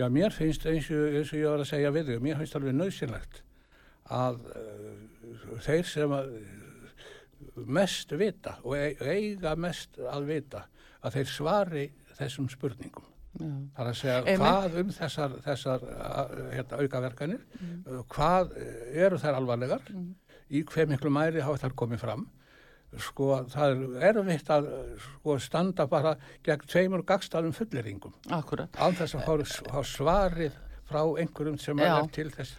Já, 0.00 0.08
mér 0.08 0.34
finnst 0.34 0.66
eins 0.66 0.90
og, 0.90 1.06
eins 1.12 1.30
og 1.30 1.38
ég 1.38 1.50
var 1.52 1.62
að 1.62 1.70
segja 1.70 1.94
við 1.94 2.10
þau, 2.10 2.20
mér 2.24 2.38
finnst 2.40 2.58
alveg 2.58 2.78
nöðsynlegt 2.78 3.42
að 4.12 4.38
uh, 4.50 5.58
þeir 5.62 5.86
sem 5.86 6.14
að, 6.16 6.32
mest 7.68 8.12
vita 8.16 8.56
og 8.64 8.76
e- 8.78 8.96
eiga 9.12 9.54
mest 9.60 9.98
að 10.00 10.30
vita 10.30 10.66
að 11.02 11.18
þeir 11.18 11.30
svari 11.30 11.84
þessum 12.18 12.48
spurningum. 12.52 13.08
Já, 13.32 13.46
Það 13.76 13.86
er 13.86 13.88
að 13.90 13.96
segja 13.96 14.16
Einmitt. 14.18 14.42
hvað 14.44 14.74
um 14.82 14.90
þessar, 14.92 15.34
þessar 15.46 15.84
a- 15.88 16.28
hérna, 16.52 16.80
aukaverkanir, 16.82 17.40
mm. 17.56 18.02
hvað 18.12 18.56
eh, 18.60 19.04
eru 19.06 19.16
þær 19.22 19.38
alvarlegar, 19.38 19.86
í 20.52 20.62
hver 20.68 20.86
miklu 20.90 21.10
mæri 21.10 21.40
hafa 21.40 21.62
þær 21.64 21.74
komið 21.80 22.02
fram. 22.04 22.26
Sko, 23.00 23.46
það 23.48 24.02
er 24.04 24.18
erfitt 24.18 24.50
að 24.52 24.66
sko, 25.00 25.38
standa 25.40 25.86
bara 25.88 26.10
gegn 26.44 26.66
tveimur 26.68 27.02
gagstæðum 27.08 27.54
fulleringum 27.56 28.12
akkurat. 28.36 28.68
án 28.76 28.92
þess 28.92 29.16
að 29.16 29.46
fá 29.72 29.80
svarið 29.88 30.52
frá 30.84 31.00
einhverjum 31.16 31.56
sem 31.58 31.78
Já. 31.80 32.02
er 32.02 32.10
til 32.12 32.28
þess 32.34 32.52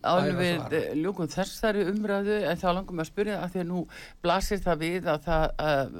Æfa 0.00 0.36
við 0.38 0.74
eh, 0.78 0.88
ljúkum 0.96 1.28
þessari 1.30 1.84
umræðu 1.90 2.38
en 2.48 2.60
þá 2.60 2.66
langum 2.72 2.96
við 2.96 3.04
að 3.04 3.10
spyrja 3.10 3.38
að 3.40 3.52
því 3.54 3.62
að 3.62 3.68
nú 3.70 3.82
blasir 4.24 4.62
það 4.64 4.84
við 4.84 5.10
að 5.12 5.26
það 5.26 5.98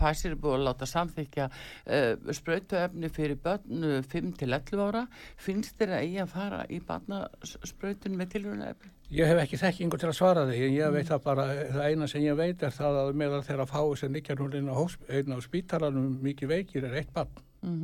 fæsir 0.00 0.34
er 0.34 0.40
búið 0.42 0.56
að 0.56 0.66
láta 0.66 0.88
samþykja 0.90 1.46
uh, 1.50 2.34
sprautuefni 2.38 3.10
fyrir 3.12 3.38
börn 3.42 3.86
uh, 3.86 4.02
5 4.02 4.34
til 4.40 4.50
11 4.50 4.84
ára 4.88 5.06
finnst 5.46 5.78
þér 5.78 5.94
að 5.96 6.04
eigi 6.04 6.20
að 6.24 6.34
fara 6.34 6.60
í 6.66 6.80
barnasprautun 6.88 8.18
með 8.18 8.32
tilhörunarefni? 8.34 8.92
Ég 9.14 9.30
hef 9.30 9.38
ekki 9.38 9.60
þekkingu 9.60 9.98
til 10.02 10.08
að 10.10 10.16
svara 10.18 10.42
því, 10.48 10.58
en 10.66 10.72
ég 10.74 10.94
veit 10.96 11.06
það 11.06 11.20
bara, 11.28 11.46
það 11.76 11.92
eina 11.92 12.08
sem 12.10 12.24
ég 12.24 12.38
veit 12.38 12.62
er 12.66 12.74
það 12.74 13.00
að 13.04 13.12
meðal 13.20 13.44
þeirra 13.46 13.66
fáu 13.70 13.94
sem 13.98 14.16
liggja 14.16 14.34
nú 14.34 14.48
inn 14.58 14.72
á, 14.72 14.82
á 14.82 15.38
spítalanum 15.44 16.16
mikið 16.24 16.50
veikir 16.50 16.88
er 16.88 16.98
eitt 16.98 17.12
barn. 17.14 17.44
Mm 17.62 17.76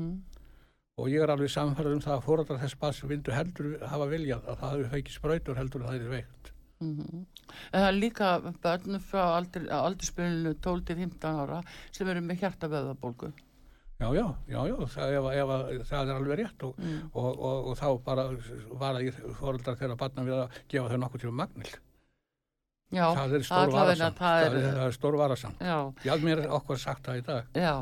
Og 1.01 1.09
ég 1.09 1.23
er 1.25 1.31
alveg 1.33 1.49
samfærið 1.49 1.95
um 1.97 2.01
það 2.05 2.15
að 2.19 2.25
fóræðar 2.27 2.59
þess 2.61 2.77
barn 2.83 2.97
sem 2.97 3.09
vindu 3.09 3.33
heldur 3.33 3.69
hafa 3.89 4.09
viljað 4.11 4.49
að 4.53 4.59
það 4.61 4.73
hefur 4.75 4.91
feikið 4.93 5.15
sprautur 5.17 5.57
heldur 5.57 5.85
að 5.87 5.89
það 5.95 6.03
er 6.03 6.11
veikt. 6.13 6.51
En 6.83 7.25
það 7.73 7.87
er 7.87 7.97
líka 7.97 8.33
börn 8.65 8.99
frá 9.07 9.23
aldur, 9.39 9.65
aldurspilinu 9.73 10.53
12 10.67 10.83
til 10.91 10.99
15 10.99 11.41
ára 11.45 11.61
sem 11.95 12.11
eru 12.13 12.21
með 12.27 12.43
hjartavöðabólgu. 12.43 13.31
Já, 14.03 14.09
já, 14.19 14.25
já, 14.51 14.59
já, 14.67 14.75
það, 14.91 15.15
ef, 15.17 15.31
ef, 15.31 15.87
það 15.93 16.11
er 16.11 16.17
alveg 16.19 16.39
rétt 16.43 16.65
og, 16.67 16.75
Mm. 16.83 17.01
og, 17.15 17.29
og, 17.39 17.67
og 17.71 17.77
þá 17.79 17.89
bara 18.05 18.25
var 18.83 18.99
að 18.99 19.21
fóræðar 19.39 19.79
þeirra 19.79 19.97
barna 20.01 20.25
við 20.27 20.37
að 20.43 20.61
gefa 20.75 20.91
þau 20.93 21.01
nokkuð 21.05 21.21
til 21.25 21.35
magnil. 21.41 21.73
Já, 22.93 23.07
það 23.17 23.35
er 23.39 23.45
stór 23.47 23.71
varasamt. 23.73 24.19
það 24.19 24.47
er, 24.47 24.55
er, 24.69 24.91
stór 24.93 25.15
varasamt. 25.17 25.61
já. 25.65 25.77
Já, 26.05 26.13
mér 26.21 26.43
okkur 26.59 26.81
sagt 26.81 27.07
það 27.07 27.21
í 27.21 27.23
dag. 27.25 27.47
Já, 27.57 27.77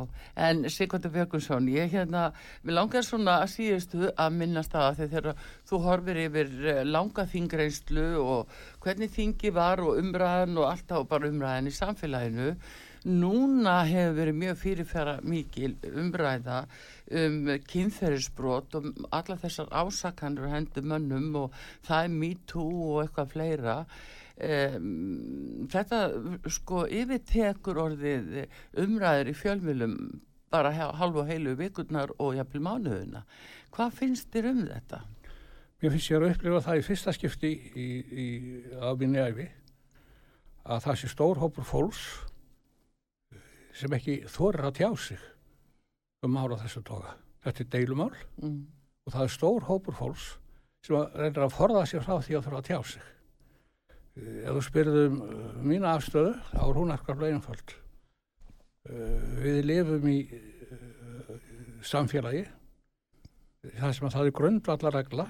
en 0.49 0.61
Sigvartur 0.71 1.11
Björgunsson, 1.17 1.67
ég 1.75 1.91
hérna, 1.91 2.29
við 2.63 2.77
langar 2.77 3.03
svona 3.03 3.41
að 3.43 3.51
síðustu 3.57 4.13
að 4.15 4.37
minnast 4.39 4.71
það 4.77 4.87
að 4.91 5.01
þegar 5.01 5.43
þú 5.67 5.81
horfir 5.87 6.21
yfir 6.29 6.53
eh, 6.75 6.85
langa 6.87 7.25
þingreinslu 7.33 8.07
og 8.23 8.55
hvernig 8.85 9.11
þingi 9.17 9.51
var 9.57 9.83
og 9.83 9.99
umræðan 9.99 10.63
og 10.63 10.69
alltaf 10.71 11.09
bara 11.11 11.33
umræðan 11.33 11.73
í 11.73 11.75
samfélaginu, 11.75 12.55
núna 13.11 13.81
hefur 13.89 14.15
verið 14.21 14.39
mjög 14.45 14.57
fyrirfæra 14.61 15.17
mikil 15.25 15.73
umræða 15.89 16.63
um 17.17 17.39
kynferðisbrot 17.67 18.77
og 18.79 18.89
alla 19.11 19.39
þessar 19.41 19.73
ásakanur 19.73 20.53
hendur 20.53 20.87
mönnum 20.87 21.31
og 21.47 21.61
það 21.89 22.05
er 22.05 22.17
MeToo 22.23 22.71
og 22.93 23.03
eitthvað 23.03 23.33
fleira. 23.35 23.77
Um, 24.41 25.67
þetta 25.69 26.01
sko 26.49 26.87
yfirtekur 26.89 27.81
orðið 27.83 28.31
umræður 28.81 29.31
í 29.33 29.37
fjölmjölum 29.37 29.97
bara 30.51 30.73
og 31.21 31.27
heilu 31.29 31.55
vikurnar 31.59 32.11
og 32.19 32.35
jafnvel 32.39 32.63
mánuðuna. 32.65 33.25
Hvað 33.71 33.93
finnst 33.99 34.31
þér 34.33 34.51
um 34.51 34.63
þetta? 34.67 35.03
Mér 35.81 35.95
finnst 35.95 36.11
ég 36.11 36.19
að 36.21 36.33
upplifa 36.35 36.63
það 36.67 36.81
í 36.81 36.87
fyrsta 36.89 37.13
skipti 37.17 37.51
í, 37.73 37.87
í, 38.25 38.27
á 38.77 38.91
minni 38.99 39.23
æfi 39.23 39.47
að 40.69 40.83
það 40.85 40.99
sé 41.01 41.13
stór 41.13 41.41
hópur 41.41 41.65
fólks 41.65 42.03
sem 43.77 43.95
ekki 43.97 44.19
þorir 44.29 44.67
að 44.69 44.77
tjá 44.81 44.91
sig 44.99 45.23
um 46.27 46.35
mála 46.35 46.59
þessu 46.61 46.83
toga. 46.85 47.15
Þetta 47.45 47.65
er 47.65 47.71
deilumál 47.77 48.13
Mm. 48.41 48.67
og 49.07 49.13
það 49.15 49.23
er 49.25 49.33
stór 49.37 49.65
hópur 49.69 49.97
fólks 49.97 50.27
sem 50.85 50.97
að 50.97 51.17
reynir 51.17 51.45
að 51.47 51.57
forða 51.57 51.87
sér 51.89 52.05
frá 52.05 52.19
því 52.21 52.37
að 52.37 52.45
þurfa 52.45 52.61
að 52.61 52.69
tjá 52.69 52.79
sig. 52.93 53.03
Eh, 54.19 54.43
Ef 54.49 54.57
þú 54.57 54.63
spyrðum 54.67 55.19
mína 55.67 55.95
afstöðu, 55.97 56.33
þá 56.51 56.63
er 56.67 56.79
hún 56.81 56.95
akkar 56.95 57.23
einföld. 57.29 57.75
Eh, 58.89 59.21
Við 59.45 59.61
lifum 59.69 60.09
í 60.11 60.17
eh, 60.31 61.35
samfélagi, 61.87 62.47
það 63.77 63.95
sem 63.97 64.09
að 64.09 64.17
það 64.17 64.27
er 64.31 64.37
grundvallarregla 64.41 65.27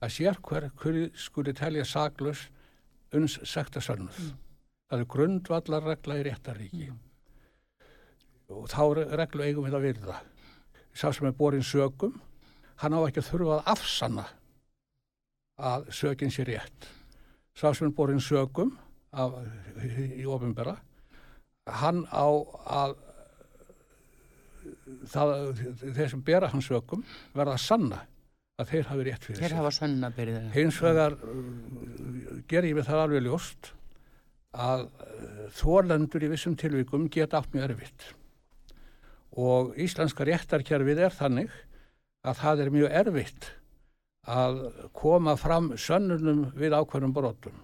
að 0.00 0.14
sér 0.16 0.38
hver 0.48 0.70
hverju 0.80 1.10
skuli 1.20 1.52
telja 1.56 1.84
saklaus 1.84 2.46
uns 3.16 3.38
sekta 3.44 3.82
sönnuð. 3.84 4.32
Það 4.90 5.02
er 5.04 5.08
grundvallarregla 5.14 6.18
í 6.20 6.26
réttaríki. 6.26 6.90
Og 8.50 8.66
þá 8.72 8.80
re- 8.96 9.08
reglu 9.20 9.44
eigum 9.46 9.66
við 9.68 9.76
að 9.78 9.84
virða. 9.86 10.16
Sá 10.96 11.12
sem 11.14 11.28
er 11.28 11.36
borin 11.38 11.62
sögum, 11.62 12.16
hann 12.82 12.96
á 12.96 13.00
ekki 13.06 13.20
að 13.22 13.28
þurfa 13.28 13.58
að 13.60 13.68
afsanna 13.76 14.24
að 15.60 15.90
sögin 15.94 16.32
sé 16.34 16.42
rétt. 16.48 16.88
Sá 17.58 17.72
sem 17.74 17.92
borin 17.92 18.20
sögum 18.22 18.72
af, 19.12 19.34
í 19.82 20.24
ofinbera, 20.28 20.76
hann 21.80 22.04
á 22.10 22.26
að 22.70 22.94
það, 25.10 25.34
þeir 25.96 26.12
sem 26.12 26.22
bera 26.24 26.50
hans 26.52 26.68
sögum 26.70 27.02
verða 27.34 27.56
að 27.56 27.64
sanna 27.64 28.00
að 28.60 28.72
þeir 28.72 28.88
hafi 28.90 29.04
rétt 29.08 29.26
fyrir 29.26 29.40
sig. 29.40 30.54
Hins 30.54 30.80
vegar 30.84 31.16
uh, 31.16 32.40
ger 32.50 32.68
ég 32.68 32.76
mig 32.76 32.86
það 32.88 33.04
alveg 33.04 33.26
ljóst 33.26 33.72
að 34.50 34.86
uh, 34.86 35.44
þólendur 35.56 36.26
í 36.26 36.32
vissum 36.32 36.56
tilvíkum 36.60 37.08
geta 37.12 37.40
átt 37.40 37.54
mjög 37.54 37.70
erfitt. 37.70 38.10
Og 39.40 39.72
íslenska 39.80 40.26
réttarkerfið 40.26 41.04
er 41.06 41.16
þannig 41.16 41.54
að 42.26 42.40
það 42.42 42.64
er 42.64 42.72
mjög 42.74 42.96
erfitt 43.00 43.50
að 44.28 44.58
koma 44.92 45.36
fram 45.40 45.70
sönnunum 45.80 46.50
við 46.58 46.76
ákveðnum 46.76 47.14
brotum. 47.16 47.56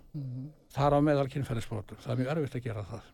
Þar 0.73 0.97
á 0.97 1.01
meðal 1.05 1.29
kynferðisbrotum. 1.33 2.01
Það 2.01 2.13
er 2.13 2.21
mjög 2.23 2.33
erfitt 2.35 2.57
að 2.57 2.67
gera 2.67 2.87
það. 2.91 3.13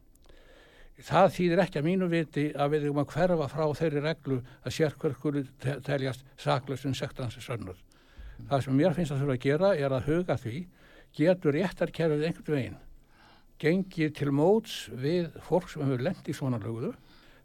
Það 1.02 1.32
þýðir 1.34 1.62
ekki 1.64 1.80
að 1.80 1.86
mínu 1.88 2.08
viti 2.12 2.44
að 2.52 2.74
við 2.74 2.84
erum 2.86 3.00
að 3.02 3.10
hverfa 3.14 3.48
frá 3.50 3.64
þeirri 3.74 4.02
reglu 4.04 4.38
að 4.62 4.74
sérhver 4.76 5.16
skuli 5.16 5.42
te- 5.58 5.80
teljast 5.82 6.24
saklausinn 6.38 6.94
sektansi 6.94 7.42
sönnur. 7.42 7.78
Það 8.48 8.64
sem 8.66 8.76
mér 8.76 8.94
finnst 8.94 9.14
að 9.14 9.22
þurfa 9.24 9.36
að 9.38 9.44
gera 9.46 9.72
er 9.74 9.94
að 9.96 10.08
huga 10.10 10.36
því 10.38 10.66
getur 11.16 11.56
réttarkerfið 11.56 12.26
einhvern 12.28 12.56
veginn 12.56 12.80
gengið 13.62 14.14
til 14.18 14.32
móts 14.34 14.88
við 14.90 15.28
fólk 15.46 15.68
sem 15.70 15.84
hefur 15.84 16.02
lent 16.02 16.28
í 16.28 16.34
svona 16.34 16.58
löguðu 16.62 16.92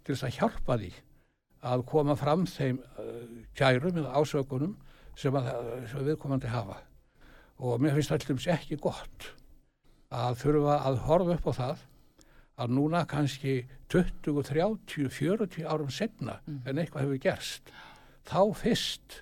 til 0.06 0.16
þess 0.16 0.26
að 0.26 0.38
hjálpa 0.40 0.78
því 0.82 0.92
að 1.68 1.84
koma 1.90 2.16
fram 2.18 2.46
þeim 2.50 2.80
uh, 2.80 3.20
kærum 3.58 4.00
eða 4.02 4.16
ásökunum 4.18 4.76
sem, 5.18 5.34
að, 5.40 5.60
sem 5.92 6.06
viðkomandi 6.08 6.52
hafa. 6.54 6.78
Og 7.58 7.80
mér 7.82 7.96
finnst 7.98 8.14
allum 8.14 8.38
ekki 8.54 8.78
gott 8.82 9.32
að 10.14 10.38
þurfa 10.44 10.76
að 10.88 11.00
horfa 11.08 11.36
upp 11.40 11.48
á 11.50 11.54
það 11.58 11.86
að 12.64 12.72
núna 12.78 13.02
kannski 13.10 13.56
20, 13.92 14.44
30, 14.48 15.10
40 15.14 15.66
árum 15.70 15.90
setna 15.94 16.38
en 16.66 16.78
eitthvað 16.82 17.04
hefur 17.08 17.20
gerst 17.26 17.74
þá 18.28 18.40
fyrst 18.62 19.20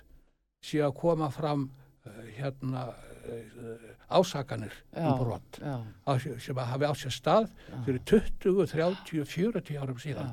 sé 0.66 0.80
að 0.82 0.94
koma 0.98 1.28
fram 1.30 1.66
uh, 2.06 2.22
hérna 2.38 2.86
uh, 2.92 3.90
ásakanir 4.08 4.72
um 4.96 5.18
brot 5.20 5.58
Já, 5.60 5.76
á- 6.06 6.38
sem 6.42 6.56
að 6.58 6.70
hafi 6.72 6.88
átt 6.88 7.02
sér 7.02 7.14
stað 7.16 7.48
fyrir 7.84 8.02
20, 8.08 8.66
30, 8.72 9.24
40 9.26 9.80
árum 9.82 10.00
síðan. 10.02 10.32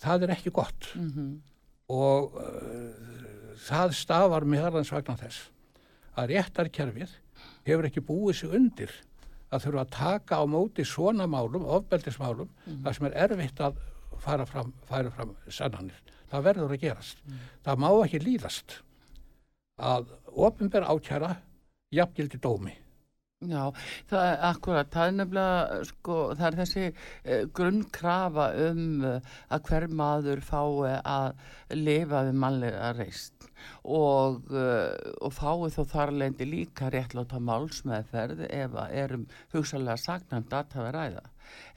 Það 0.00 0.22
er 0.28 0.32
ekki 0.36 0.52
gott. 0.56 0.90
Mhm, 0.96 1.30
og 1.92 2.36
uh, 2.40 3.29
það 3.66 3.94
stafar 3.98 4.46
meðalans 4.48 4.92
vegna 4.92 5.16
þess 5.20 5.48
að 6.18 6.34
réttarkerfið 6.34 7.14
hefur 7.68 7.88
ekki 7.88 8.04
búið 8.04 8.40
sig 8.40 8.56
undir 8.56 8.92
að 9.50 9.64
þurfa 9.64 9.82
að 9.84 9.94
taka 9.96 10.38
á 10.38 10.44
móti 10.46 10.84
svona 10.86 11.26
málum, 11.26 11.66
ofbeldismálum, 11.66 12.50
þar 12.84 12.96
sem 12.96 13.08
er 13.08 13.16
erfitt 13.26 13.62
að 13.64 13.80
fara 14.20 14.46
fram, 14.46 14.72
fara 14.86 15.10
fram 15.10 15.34
sannanir. 15.50 15.98
Það 16.30 16.44
verður 16.46 16.74
að 16.76 16.84
gerast. 16.84 17.22
Það 17.66 17.80
má 17.82 17.88
ekki 18.04 18.20
líðast 18.22 18.76
að 19.80 20.12
ofinber 20.30 20.86
ákjæra 20.86 21.32
jafngildi 21.96 22.38
dómi. 22.38 22.76
Já, 23.40 23.70
það 24.04 24.22
er 24.28 24.42
akkurat, 24.44 24.88
það 24.92 25.06
er 25.08 25.14
nefnilega, 25.16 25.76
sko, 25.88 26.16
það 26.36 26.42
er 26.46 26.56
þessi 26.58 26.82
eh, 26.84 27.46
grunnkrafa 27.56 28.48
um 28.66 28.82
eh, 29.08 29.30
að 29.56 29.70
hver 29.70 29.86
maður 29.96 30.42
fái 30.44 30.90
að 30.98 31.78
lifa 31.78 32.20
við 32.26 32.36
mannlega 32.42 32.90
reist 32.98 33.48
og, 33.80 34.44
eh, 34.52 34.92
og 35.24 35.32
fái 35.32 35.72
þó 35.72 35.80
þar 35.94 36.12
lendi 36.20 36.50
líka 36.50 36.92
réttláta 36.92 37.40
málsmeðferð 37.40 38.44
ef 38.44 38.76
að 38.84 38.96
erum 39.06 39.26
hugsalega 39.56 39.96
sagnanda 40.04 40.60
að 40.60 40.76
hafa 40.76 40.94
ræða. 40.98 41.26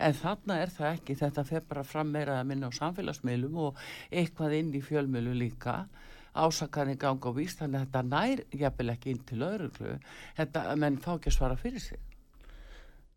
En 0.04 0.20
þarna 0.20 0.62
er 0.66 0.78
það 0.82 0.98
ekki, 0.98 1.20
þetta 1.24 1.48
fer 1.48 1.70
bara 1.72 1.88
fram 1.88 2.12
meira 2.12 2.42
að 2.42 2.50
minna 2.52 2.76
á 2.76 2.80
samfélagsmiðlum 2.82 3.62
og 3.70 3.86
eitthvað 4.12 4.60
inn 4.60 4.76
í 4.76 4.84
fjölmiðlu 4.84 5.40
líka 5.46 5.86
ásakanir 6.34 6.98
ganga 7.02 7.30
á 7.30 7.38
víst 7.38 7.62
þannig 7.62 7.80
að 7.80 7.86
þetta 7.86 8.02
nær 8.10 8.46
jafnvel 8.64 8.96
ekki 8.96 9.14
inn 9.14 9.28
til 9.30 9.44
öðruglu 9.46 10.00
þetta 10.40 10.66
menn 10.82 10.98
fá 11.04 11.14
ekki 11.16 11.32
að 11.32 11.38
svara 11.38 11.60
fyrir 11.60 11.84
sig 11.84 12.02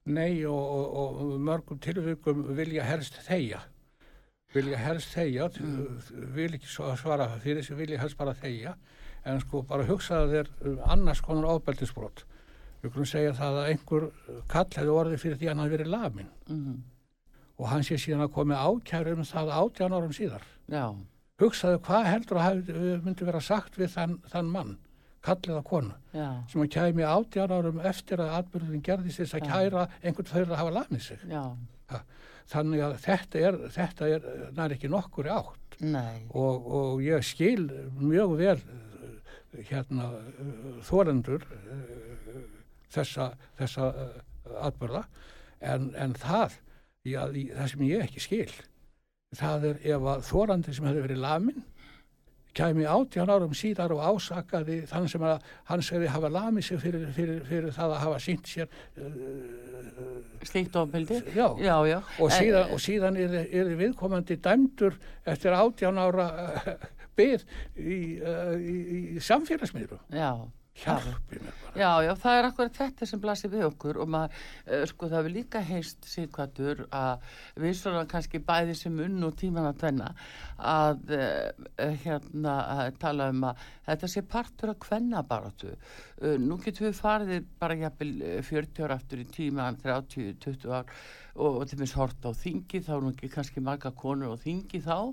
Nei 0.07 0.45
og, 0.47 0.55
og, 0.55 1.17
og 1.19 1.41
mörgum 1.43 1.81
tilvikum 1.83 2.45
vilja 2.55 2.85
helst 2.87 3.19
þeia. 3.27 3.65
Vilja 4.55 4.79
helst 4.79 5.11
þeia, 5.17 5.49
vil 6.37 6.55
ekki 6.55 6.69
svara 6.71 7.27
fyrir 7.43 7.65
sig, 7.67 7.77
vilja 7.77 7.99
helst 7.99 8.19
bara 8.19 8.37
þeia. 8.39 8.77
En 9.27 9.41
sko 9.43 9.65
bara 9.67 9.87
hugsaðu 9.89 10.31
þér 10.31 10.51
um 10.71 10.77
annars 10.95 11.23
konar 11.27 11.57
ofbeldisbrot. 11.57 12.23
Við 12.85 12.93
kunum 12.95 13.11
segja 13.11 13.35
það 13.35 13.59
að 13.59 13.73
einhver 13.73 14.07
kall 14.53 14.69
hefði 14.77 14.95
orðið 14.95 15.25
fyrir 15.25 15.41
því 15.41 15.51
að 15.51 15.59
hann 15.59 15.75
verið 15.75 15.95
lamin. 15.95 16.31
mm 16.51 16.77
Og 17.57 17.71
hann 17.71 17.81
sé 17.81 17.97
síðan 17.97 18.27
að 18.27 18.35
komi 18.35 18.53
ákæru 18.53 19.15
um 19.17 19.23
það 19.25 19.51
átján 19.57 19.95
árum 19.97 20.11
síðar. 20.13 20.43
já, 20.69 20.93
Hugsaðu 21.41 21.81
hvað 21.85 22.07
heldur 22.09 22.39
að 22.41 22.47
hafi, 22.47 22.77
myndi 23.05 23.27
vera 23.29 23.41
sagt 23.45 23.75
við 23.77 23.91
þann, 23.93 24.15
þann 24.33 24.53
mann, 24.55 24.77
kall 25.27 25.43
eða 25.45 25.63
konu, 25.67 25.93
já, 26.15 26.29
sem 26.49 26.63
að 26.63 26.71
kæmi 26.77 27.05
átján 27.05 27.53
árum 27.53 27.81
eftir 27.85 28.23
að 28.25 28.37
atbyrðin 28.39 28.85
gerðist 28.87 29.21
þess 29.21 29.37
að 29.37 29.45
Já. 29.45 29.51
kæra 29.53 29.83
einhvern 30.01 30.31
þeirra 30.31 30.55
að 30.55 30.61
hafa 30.63 30.75
lamið 30.79 31.03
sig. 31.11 31.27
Ha, 31.93 32.01
Þannig 32.47 32.83
að 32.87 32.93
þetta 33.03 33.41
er, 33.43 33.57
þetta 33.75 34.09
er 34.15 34.27
nær 34.55 34.75
ekki 34.77 34.89
nokkur 34.93 35.29
átt. 35.35 35.77
Og, 36.31 36.69
og 36.79 37.01
ég 37.05 37.25
skil 37.27 37.67
mjög 37.99 38.37
vel 38.39 38.55
eh, 38.63 39.65
hérna 39.69 40.13
þólendur 40.87 41.43
þessa, 42.95 43.33
þessa 43.59 43.91
atbyrða 44.63 45.03
en, 45.61 45.91
en 45.99 46.15
það, 46.17 46.57
já, 47.05 47.21
það 47.29 47.71
sem 47.75 47.85
ég 47.91 48.07
ekki 48.07 48.25
skil 48.25 48.55
það 49.37 49.65
er 49.71 49.81
ef 49.97 50.11
að 50.13 50.27
þórandi 50.31 50.75
sem 50.77 50.87
hefur 50.89 51.07
verið 51.09 51.23
lamin 51.25 51.65
kæmi 52.57 52.87
átján 52.89 53.29
árum 53.29 53.53
síðar 53.53 53.93
og 53.93 54.01
ásakaði 54.01 54.79
þann 54.89 55.09
sem 55.13 55.25
að 55.29 55.43
hann 55.69 55.83
segði 55.85 56.09
hafa 56.09 56.31
lamið 56.33 56.65
sig 56.71 56.79
fyrir, 56.81 57.03
fyrir, 57.13 57.43
fyrir 57.45 57.75
það 57.77 57.93
að 57.93 58.05
hafa 58.07 58.21
sínt 58.25 58.49
sér 58.49 58.71
slíkt 60.47 60.77
ofbeldi? 60.81 61.19
Já, 61.37 61.49
já, 61.61 61.75
já. 61.91 61.99
Og 62.21 62.31
En- 62.31 62.37
síðan, 62.39 62.73
og 62.73 62.81
síðan 62.81 63.17
er, 63.21 63.35
er 63.53 63.73
viðkomandi 63.77 64.37
dæmdur 64.41 64.97
eftir 65.27 65.53
átján 65.57 65.99
ára 66.01 66.27
uh, 66.33 66.71
byr 67.17 67.45
í, 67.77 67.99
uh, 68.21 68.55
í, 68.57 68.77
í 69.17 69.21
samfélagsmiðrum. 69.21 70.01
já, 70.13 70.33
Hjálpi 70.77 71.41
mér 71.41 71.53
bara. 71.53 71.73
Já, 71.77 71.91
já, 72.05 72.13
það 72.21 72.39
er 72.39 72.47
akkurat 72.49 72.77
þetta 72.77 73.07
sem 73.09 73.21
blasir 73.21 73.53
við 73.53 73.67
okkur 73.67 73.99
og 74.01 74.11
maður, 74.13 74.43
uh, 74.67 74.85
sko, 74.89 75.09
það 75.11 75.19
hefur 75.19 75.35
líka 75.35 75.63
heist 75.65 76.09
síðkvættur 76.09 76.83
að 76.95 77.27
við 77.65 77.75
svona 77.81 78.05
kannski 78.11 78.41
bæði 78.45 78.77
sem 78.79 79.01
unn 79.07 79.27
og 79.29 79.37
tíman 79.41 79.69
að 79.69 79.81
tvenna 79.83 80.11
að 80.57 81.13
uh, 81.17 81.91
hérna 82.03 82.57
að 82.77 82.99
tala 83.03 83.29
um 83.33 83.45
að 83.51 83.63
þetta 83.87 84.11
sé 84.11 84.23
partur 84.27 84.73
af 84.73 84.81
kvennabaratu. 84.87 85.75
Uh, 86.23 86.37
nú 86.41 86.59
getum 86.63 86.89
við 86.89 86.99
farið 87.01 87.47
bara 87.61 87.79
jafnvel 87.83 88.11
eh, 88.25 88.43
40 88.47 88.87
ára 88.87 88.99
aftur 88.99 89.23
í 89.23 89.29
tíman, 89.37 89.79
30, 89.83 90.37
20 90.43 90.73
ár 90.73 90.91
og, 91.37 91.61
og 91.61 91.67
til 91.69 91.81
minnst 91.81 91.97
hort 91.99 92.25
á 92.25 92.33
þingi, 92.33 92.81
þá 92.87 92.95
nú 93.03 93.13
ekki 93.13 93.29
kannski 93.33 93.63
marga 93.65 93.93
konur 93.93 94.37
á 94.37 94.41
þingi 94.41 94.81
þá, 94.85 95.13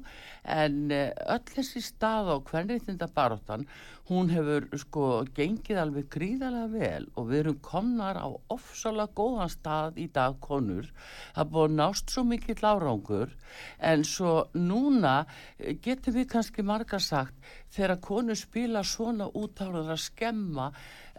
en 0.56 0.78
öll 0.94 1.50
þessi 1.52 1.84
stað 1.84 2.32
á 2.32 2.38
kvenriðtinda 2.48 3.10
baróttan, 3.12 3.66
hún 4.10 4.32
hefur 4.34 4.66
sko 4.80 5.10
gengið 5.36 5.80
alveg 5.80 6.10
gríðarlega 6.12 6.72
vel 6.74 7.06
og 7.16 7.30
við 7.30 7.42
erum 7.44 7.60
komnar 7.64 8.20
á 8.20 8.28
ofsalega 8.52 9.16
góðan 9.16 9.52
stað 9.52 10.00
í 10.04 10.10
dag 10.12 10.36
konur, 10.44 10.90
það 11.36 11.54
búið 11.54 11.70
að 11.70 11.78
nást 11.80 12.12
svo 12.16 12.26
mikill 12.28 12.60
árangur, 12.68 13.36
en 13.80 14.04
svo 14.08 14.34
núna 14.56 15.24
eh, 15.60 15.76
getum 15.82 16.14
við 16.18 16.28
kannski 16.34 16.64
margar 16.66 17.02
sagt, 17.02 17.36
þegar 17.74 18.00
konur 18.02 18.36
spila 18.40 18.84
svona 18.84 19.28
út 19.34 19.62
á 19.62 19.66
það 19.68 19.92
að 19.96 20.02
skemma 20.06 20.70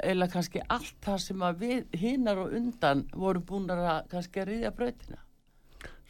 eða 0.02 0.30
kannski 0.32 0.62
allt 0.68 0.96
það 1.04 1.18
sem 1.26 1.44
að 1.46 1.60
við 1.64 1.98
hinnar 2.00 2.38
og 2.44 2.56
undan 2.58 3.04
vorum 3.14 3.44
búin 3.46 3.70
að 3.70 4.08
kannski 4.10 4.40
að 4.42 4.50
riðja 4.52 4.74
brautina. 4.74 5.20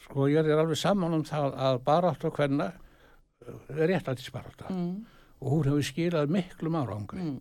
Sko 0.04 0.28
ég 0.28 0.44
er 0.44 0.58
alveg 0.60 0.76
saman 0.76 1.14
um 1.16 1.24
það 1.24 1.54
að 1.56 1.82
barátt 1.84 2.24
og 2.28 2.36
hvenna 2.36 2.72
er 3.68 3.86
réttlætisbarátta 3.88 4.70
Mm. 4.70 5.04
og 5.40 5.50
hún 5.52 5.64
hefur 5.68 5.82
skilað 5.84 6.30
miklum 6.32 6.74
árangri. 6.80 7.20
Mm. 7.20 7.40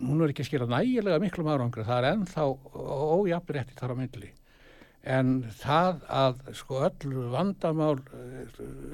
hún 0.00 0.22
er 0.22 0.30
ekki 0.32 0.42
að 0.42 0.48
skila 0.48 0.66
nægilega 0.70 1.18
miklum 1.20 1.48
árangri, 1.50 1.84
það 1.84 1.98
er 1.98 2.06
ennþá 2.12 2.44
ójafnrétti 3.18 3.74
þar 3.76 3.92
á 3.92 3.96
myndli. 3.98 4.30
En 5.02 5.30
það 5.58 6.04
að 6.14 6.42
sko 6.54 6.82
öll 6.86 7.14
vandamál 7.32 7.96
uh, 7.98 8.42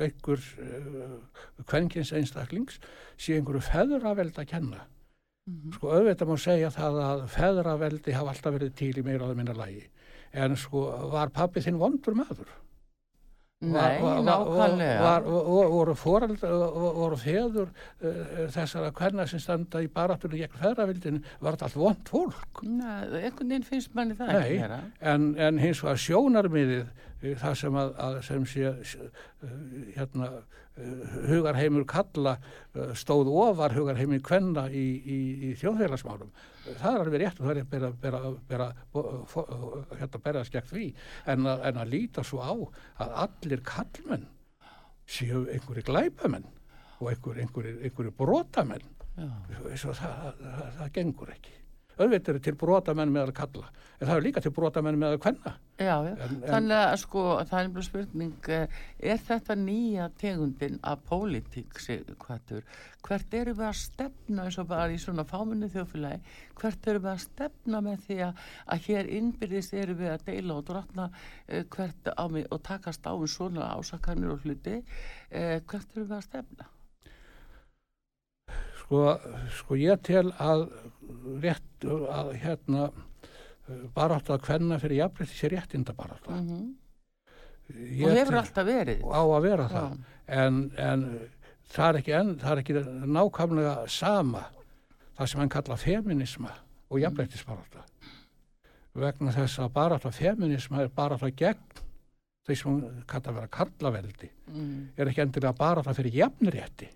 einhver 0.00 0.44
uh, 0.64 1.18
kvenkins 1.68 2.14
einstaklings 2.16 2.78
sé 3.20 3.36
einhverju 3.36 3.64
feðraveld 3.66 4.40
að 4.40 4.48
kenna. 4.54 4.86
Sko 5.76 5.92
auðvitað 5.92 6.30
má 6.30 6.40
segja 6.40 6.70
það 6.72 7.02
að 7.04 7.26
feðraveldi 7.32 8.16
hafa 8.16 8.32
alltaf 8.34 8.56
verið 8.56 8.74
til 8.80 8.94
í 9.00 9.04
meira 9.04 9.28
að 9.28 9.36
minna 9.36 9.56
lagi. 9.56 9.84
En 10.32 10.56
sko 10.60 10.84
var 11.12 11.32
pappi 11.32 11.62
þinn 11.64 11.80
vondur 11.80 12.16
maður? 12.16 12.50
Nei, 13.58 13.98
var, 14.02 14.20
nákvæmlega. 14.22 14.98
var, 15.02 15.24
var, 15.26 15.66
voru 15.72 15.94
fórald 15.98 16.38
voru 16.94 17.16
feður 17.18 17.72
uh, 18.06 18.44
þessara 18.54 18.92
hverna 18.94 19.24
sem 19.26 19.40
standa 19.42 19.80
í 19.82 19.88
barátunni 19.90 20.38
gegn 20.38 20.60
feðravildinu 20.60 21.22
var 21.42 21.56
þetta 21.56 21.66
allt 21.66 21.78
vond 21.80 22.12
fólk 22.12 22.62
Nei, 22.62 23.24
einhvern 23.24 23.50
veginn 23.50 23.66
finnst 23.66 23.96
manni 23.98 24.14
það 24.14 24.30
Nei, 24.30 24.38
ekki 24.44 24.60
vera. 24.62 24.78
en, 25.10 25.26
en 25.42 25.58
hins 25.58 25.82
vegar 25.82 25.98
sjónarmiðið 26.04 26.86
það 27.20 27.56
sem 27.60 27.78
að, 27.78 27.92
að 28.04 28.16
sem 28.26 28.46
sé 28.48 28.70
uh, 28.70 29.52
hérna 29.96 30.28
uh, 30.38 31.16
hugarheimur 31.28 31.86
kalla 31.88 32.36
stóð 32.98 33.30
ofar 33.32 33.74
hugarheimur 33.76 34.22
kvenna 34.24 34.68
í, 34.70 34.86
í, 35.02 35.18
í 35.48 35.52
þjóðfélagsmálum. 35.58 36.30
Það 36.68 36.88
er 36.92 37.04
alveg 37.04 37.22
rétt 37.24 37.40
og 37.40 37.48
það 37.48 37.62
er 37.62 37.68
bera, 37.72 37.92
bera, 38.48 38.68
hérna 39.98 40.22
gegn 40.54 40.70
því. 40.70 40.88
En 41.34 41.48
að, 41.50 41.64
en 41.70 41.82
að 41.82 41.94
líta 41.94 42.26
svo 42.26 42.42
á 42.44 42.54
að 43.04 43.16
allir 43.26 43.64
kallmenn 43.66 44.28
séu 45.08 45.46
einhverju 45.48 45.86
glæpamenn 45.88 46.46
og 46.98 47.12
einhverju, 47.12 47.78
brotamenn. 48.18 48.84
Svo 49.74 49.94
það, 49.96 50.36
það, 50.38 50.66
það 50.78 50.92
gengur 50.94 51.32
ekki 51.34 51.57
auðvitað 51.98 52.34
eru 52.34 52.40
til 52.48 52.54
brotamenn 52.60 53.12
með 53.12 53.28
að 53.28 53.36
kalla 53.42 53.68
en 53.98 54.06
það 54.06 54.16
er 54.16 54.22
líka 54.28 54.40
til 54.44 54.52
brotamenn 54.54 54.98
með 55.00 55.16
að 55.16 55.22
kvenna 55.24 55.52
Já, 55.78 55.94
já. 56.02 56.12
En- 56.18 56.20
en- 56.20 56.42
þannig 56.50 56.78
að 56.82 56.96
sko, 56.98 57.22
það 57.46 57.60
er 57.60 57.68
bara 57.74 57.86
spurning, 57.86 58.48
eh, 58.50 58.78
er 59.12 59.18
þetta 59.28 59.54
nýja 59.58 60.06
tegundin 60.18 60.78
af 60.82 61.04
pólitík, 61.06 61.78
Sighvatur? 61.78 62.62
Hvert 63.06 63.34
eru 63.38 63.54
við 63.54 63.68
að 63.68 63.76
stefna 63.78 64.44
eins 64.48 64.58
og 64.58 64.66
bara 64.72 64.88
í 64.90 64.98
svona 64.98 65.22
fámunni 65.24 65.68
þjófélagi, 65.70 66.18
hvert 66.58 66.88
eru 66.90 66.98
við 67.04 67.12
að 67.12 67.22
stefna 67.22 67.80
með 67.86 68.02
því 68.08 68.16
að, 68.26 68.42
að 68.74 68.82
hér 68.88 69.12
innbyrðist 69.20 69.74
eru 69.78 69.94
við 69.94 70.10
að 70.16 70.24
deila 70.26 70.56
og 70.58 70.64
drotna 70.66 71.10
eh, 71.46 71.62
hvert 71.70 72.10
á 72.10 72.24
mig 72.28 72.46
og 72.50 72.62
takast 72.62 73.06
á 73.06 73.14
um 73.14 73.26
svona 73.30 73.70
ásakanir 73.78 74.32
og 74.34 74.42
hluti, 74.42 74.82
eh, 75.30 75.60
hvert 75.60 75.94
eru 75.96 76.06
við 76.10 76.18
að 76.18 76.26
stefna? 76.26 76.66
Sko, 78.88 79.04
sko 79.60 79.78
ég 79.78 80.02
tel 80.02 80.26
að 80.40 80.66
rétt 81.44 81.86
að 81.86 82.34
hérna 82.42 82.88
barátt 83.94 84.30
að 84.32 84.42
kvenna 84.48 84.78
fyrir 84.80 85.04
jafnrétti 85.04 85.36
sé 85.36 85.52
réttinda 85.52 85.92
barátt 85.94 86.26
Mm 86.32 86.76
ég 87.68 88.06
Og 88.08 88.16
hefur 88.16 88.38
alltaf 88.40 88.66
verið. 88.66 89.02
á 89.04 89.20
að 89.20 89.42
vera 89.44 89.66
það. 89.68 89.90
Já. 89.90 90.04
en, 90.38 90.60
en 90.76 91.02
það 91.68 91.88
er 91.88 91.98
ekki, 92.00 92.14
það 92.40 92.52
er 92.52 92.62
ekki 92.62 92.76
nákvæmlega 93.16 93.74
sama 93.92 94.44
það 95.18 95.30
sem 95.32 95.42
hann 95.42 95.52
kalla 95.52 95.76
feminisma 95.76 96.54
og 96.88 97.02
jafnréttisbarátta. 97.02 97.84
Vegna 98.98 99.34
þess 99.34 99.60
að 99.60 99.74
barátta 99.76 100.12
feminisma 100.14 100.82
er 100.82 100.88
barátta 100.94 101.30
gegn 101.30 101.84
þeir 102.48 102.56
sem 102.56 102.70
hann 102.72 103.04
kalla 103.10 103.36
vera 103.36 103.52
karlaveldi. 103.52 104.30
Mm. 104.48 104.88
er 104.96 105.10
ekki 105.12 105.26
endilega 105.26 105.52
barátta 105.58 105.94
fyrir 105.94 106.16
jafnrétti? 106.22 106.88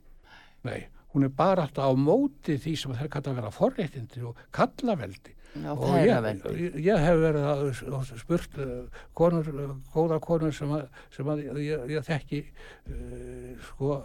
Nei, 0.65 0.87
hún 1.13 1.27
er 1.29 1.33
barátta 1.37 1.85
á 1.85 1.91
móti 1.97 2.57
því 2.61 2.75
sem 2.81 2.95
þeir 2.99 3.11
kalla 3.13 3.35
vera 3.37 3.51
forréttindi 3.53 4.23
og 4.25 4.37
kallaveldi. 4.55 5.35
Já, 5.53 5.69
og 5.77 5.83
ég, 6.01 6.09
ég, 6.57 6.77
ég 6.81 7.03
hef 7.05 7.19
verið 7.21 7.43
að 7.45 8.13
spurt 8.23 8.55
uh, 8.65 9.01
konur, 9.13 9.49
uh, 9.53 9.75
góða 9.93 10.17
konur 10.25 10.55
sem 10.57 10.71
að, 10.73 10.87
sem 11.13 11.29
að 11.29 11.43
ég, 11.61 11.83
ég 11.93 12.07
þekki 12.07 12.39
uh, 12.49 13.67
sko 13.69 13.99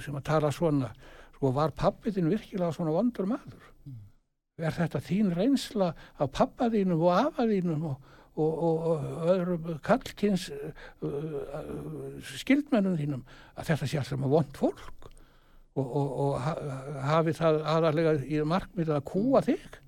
sem- 0.00 0.16
að 0.16 0.24
tala 0.30 0.50
svona 0.54 0.88
sko 1.36 1.50
var 1.56 1.72
pappi 1.76 2.12
þinn 2.16 2.30
virkilega 2.32 2.72
svona 2.72 2.94
vondur 2.96 3.28
maður? 3.28 3.66
Er 4.60 4.72
þetta 4.76 5.00
þín 5.04 5.34
reynsla 5.36 5.92
af 6.20 6.32
pappa 6.36 6.68
þínum 6.72 7.00
og 7.04 7.12
afa 7.16 7.46
þínum 7.48 7.84
og, 7.90 8.08
og, 8.40 8.50
og, 8.70 8.88
og 8.88 9.30
öðrum 9.34 9.70
kallkins 9.84 10.48
uh, 10.52 10.72
uh, 11.04 12.24
skildmennum 12.40 12.96
þínum 13.00 13.22
að 13.56 13.70
þetta 13.72 13.88
sé 13.92 14.00
alltaf 14.00 14.20
með 14.20 14.34
vond 14.38 14.60
fólk 14.64 15.09
og, 15.78 15.84
og, 15.86 16.08
og 16.24 16.32
ha, 16.44 16.54
hafi 17.12 17.34
það 17.36 17.60
aðalega 17.74 18.16
í 18.26 18.40
markmið 18.48 18.92
að 18.96 19.06
kúa 19.10 19.42
þig? 19.46 19.78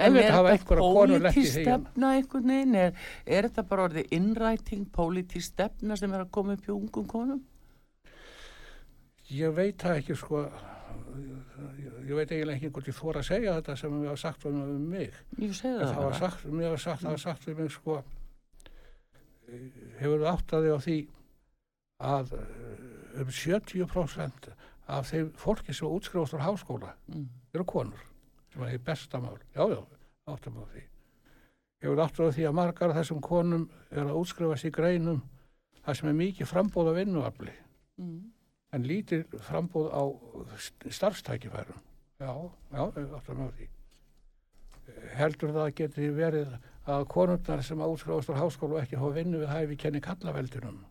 En 0.00 0.16
er 0.18 0.32
þetta 0.32 0.78
pólitísk 0.80 1.60
stefna 1.60 2.14
einhvern 2.16 2.50
veginn? 2.50 2.74
Er, 2.78 2.96
er 3.26 3.46
þetta 3.46 3.64
bara 3.68 3.86
orðið 3.88 4.16
innræting, 4.16 4.88
pólitísk 4.94 5.52
stefna 5.52 5.98
sem 6.00 6.14
er 6.16 6.24
að 6.24 6.32
koma 6.34 6.56
upp 6.56 6.66
í 6.66 6.74
ungum 6.74 7.06
konum? 7.10 7.44
Ég 9.28 9.52
veit 9.54 9.76
það 9.82 10.00
ekki 10.00 10.16
sko. 10.18 10.46
Ég, 12.08 12.14
veit 12.16 12.30
eiginlega 12.32 12.56
ekki 12.56 12.70
hvort 12.72 12.88
ég 12.88 12.96
þóra 12.96 13.20
að 13.20 13.28
segja 13.28 13.56
þetta 13.58 13.74
sem 13.76 13.98
við 13.98 14.08
hafa 14.08 14.22
sagt 14.22 14.46
um, 14.48 14.62
um 14.64 14.86
mig. 14.94 15.18
Það 15.36 16.16
sagt, 16.22 16.46
mér 16.48 16.72
hafa 16.72 16.84
sagt, 16.86 17.04
það 17.04 17.12
var 17.12 17.24
sagt 17.26 17.50
við 17.50 17.60
mig 17.60 17.74
sko 17.74 17.98
hefur 19.98 20.22
það 20.22 20.30
átt 20.32 20.54
að 20.56 20.66
því 20.66 20.72
á 20.72 20.78
því 20.84 20.98
að 22.08 22.32
um 23.20 23.30
70% 23.30 24.48
af 24.88 25.10
þeim 25.10 25.32
fólki 25.36 25.74
sem 25.74 25.88
útskrifast 25.88 26.34
á 26.34 26.40
háskóla 26.46 26.94
Mm. 27.08 27.28
eru 27.54 27.64
konur 27.64 28.00
sem 28.52 28.62
er 28.62 28.74
í 28.78 28.78
besta 28.84 29.18
mál 29.20 29.38
já, 29.54 29.64
já, 29.68 29.82
áttum 30.26 30.58
á 30.60 30.64
því 30.72 30.82
hefur 31.82 32.00
átt 32.04 32.18
að 32.20 32.32
því 32.34 32.46
að 32.48 32.54
margar 32.54 32.90
af 32.90 32.96
þessum 32.96 33.20
konum 33.20 33.68
er 33.90 34.04
að 34.04 34.16
útskrifast 34.22 34.64
í 34.64 34.70
greinum 34.70 35.22
það 35.84 35.94
sem 35.96 36.08
er 36.08 36.14
mikið 36.14 36.46
frambóð 36.52 36.88
af 36.90 36.96
vinnuafli 36.96 37.52
Mm. 37.98 38.32
en 38.72 38.82
lítil 38.84 39.24
frambúð 39.40 39.90
á 39.90 40.02
st- 40.58 40.90
starfstækifærum. 40.92 41.80
Já, 42.20 42.32
já, 42.72 42.82
áttum 43.16 43.40
á 43.42 43.48
því. 43.50 43.68
Heldur 45.16 45.50
það 45.52 45.74
geti 45.74 46.08
verið 46.14 46.52
að 46.86 47.06
konundar 47.08 47.62
sem 47.64 47.78
áskrifast 47.78 48.30
á 48.30 48.40
háskólu 48.40 48.76
og 48.76 48.82
ekki 48.82 48.96
hafa 48.96 49.14
vinnu 49.14 49.38
við 49.42 49.48
hæfi 49.52 49.76
kenni 49.76 50.00
kallaveldunum? 50.00 50.84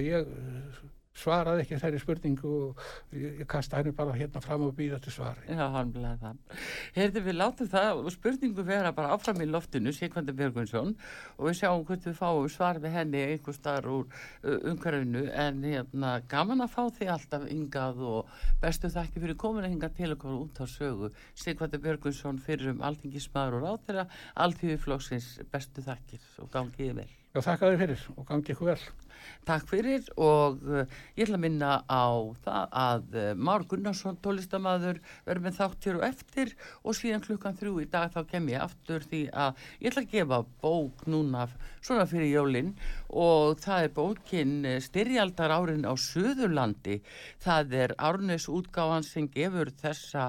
Ég, 0.00 0.24
eh, 0.24 0.76
svaraði 1.20 1.66
ekki 1.66 1.76
þeirri 1.76 1.98
spurningu 2.00 2.50
og 2.56 2.78
ég, 3.12 3.42
kasta 3.44 3.76
henni 3.76 3.92
bara 3.92 4.14
hérna 4.16 4.40
fram 4.40 4.62
og 4.64 4.72
býða 4.78 4.96
til 5.04 5.12
svari. 5.12 5.44
Já, 5.52 5.66
hann 5.74 5.90
bleið 5.92 6.22
það. 6.22 6.38
Heyrðu, 6.94 7.22
við 7.26 7.36
látum 7.36 7.68
það 7.74 8.00
og 8.00 8.08
spurningu 8.14 8.64
vera 8.64 8.94
bara 8.96 9.10
áfram 9.12 9.42
í 9.44 9.50
loftinu, 9.50 9.92
Sigvandi 9.92 10.32
Björgvinsson, 10.38 10.96
og 11.36 11.44
við 11.44 11.58
sjáum 11.60 11.84
hvort 11.84 12.08
við 12.08 12.16
fáum 12.22 12.48
svar 12.48 12.80
við 12.80 12.96
henni 12.96 13.22
einhver 13.34 13.58
starf 13.58 13.92
úr 13.92 14.08
uh, 14.08 14.56
umhverfinu, 14.72 15.26
en 15.44 15.60
hérna, 15.68 16.16
gaman 16.32 16.64
að 16.64 16.72
fá 16.72 16.82
því 16.96 17.12
alltaf 17.12 17.46
yngað 17.52 18.04
og 18.14 18.34
bestu 18.64 18.88
þakki 18.96 19.26
fyrir 19.26 19.40
komin 19.44 19.68
að 19.68 19.74
hinga 19.76 19.92
til 19.92 20.14
okkur 20.16 20.40
út 20.40 20.64
á 20.64 20.64
sögu. 20.64 21.12
Sigvandi 21.36 21.84
Björgvinsson 21.84 22.40
fyrir 22.40 22.72
um 22.72 22.80
alþingismadur 22.88 23.60
og 23.60 23.68
ráþeira, 23.68 24.08
alþjóðuflóksins 24.48 25.34
bestu 25.52 25.84
þakkir 25.84 26.24
og 26.40 26.48
gangiði 26.56 27.02
vel. 27.02 27.10
Já, 27.32 27.40
þakka 27.40 27.68
þér 27.68 27.80
fyrir 27.80 28.10
og 28.16 28.26
gangi 28.28 28.56
ykkur 28.56 28.72
vel. 28.72 28.80
Takk 29.48 29.66
fyrir 29.70 30.06
og 30.20 30.60
uh, 30.68 30.84
ég 31.16 31.24
ætla 31.24 31.38
að 31.38 31.42
minna 31.42 31.70
á 31.90 32.06
það 32.44 32.76
að 32.82 33.16
uh, 33.18 33.24
Már 33.34 33.64
Gunnarsson 33.66 34.18
tólistamaður 34.22 35.00
verður 35.26 35.46
með 35.46 35.56
þátt 35.58 35.88
hér 35.88 35.98
og 35.98 36.04
eftir 36.06 36.52
og 36.82 36.96
síðan 36.98 37.24
klukkan 37.24 37.58
þrjú 37.58 37.80
í 37.82 37.88
dag 37.90 38.12
þá 38.14 38.20
kem 38.30 38.46
ég 38.52 38.62
aftur 38.62 39.02
því 39.10 39.22
að 39.34 39.64
ég 39.82 39.90
ætla 39.90 40.04
að 40.04 40.12
gefa 40.12 40.38
bók 40.62 41.02
núna 41.10 41.48
svona 41.82 42.06
fyrir 42.06 42.30
jólinn 42.30 42.70
og 43.10 43.58
það 43.64 43.88
er 43.88 43.94
bókin 43.96 44.54
uh, 44.62 44.76
Styrjaldar 44.82 45.56
árin 45.56 45.88
á 45.90 45.92
Suðurlandi. 45.98 47.00
Það 47.42 47.76
er 47.82 47.96
Árnes 47.98 48.46
útgáfan 48.46 49.06
sem 49.06 49.26
gefur 49.32 49.72
þessa 49.82 50.28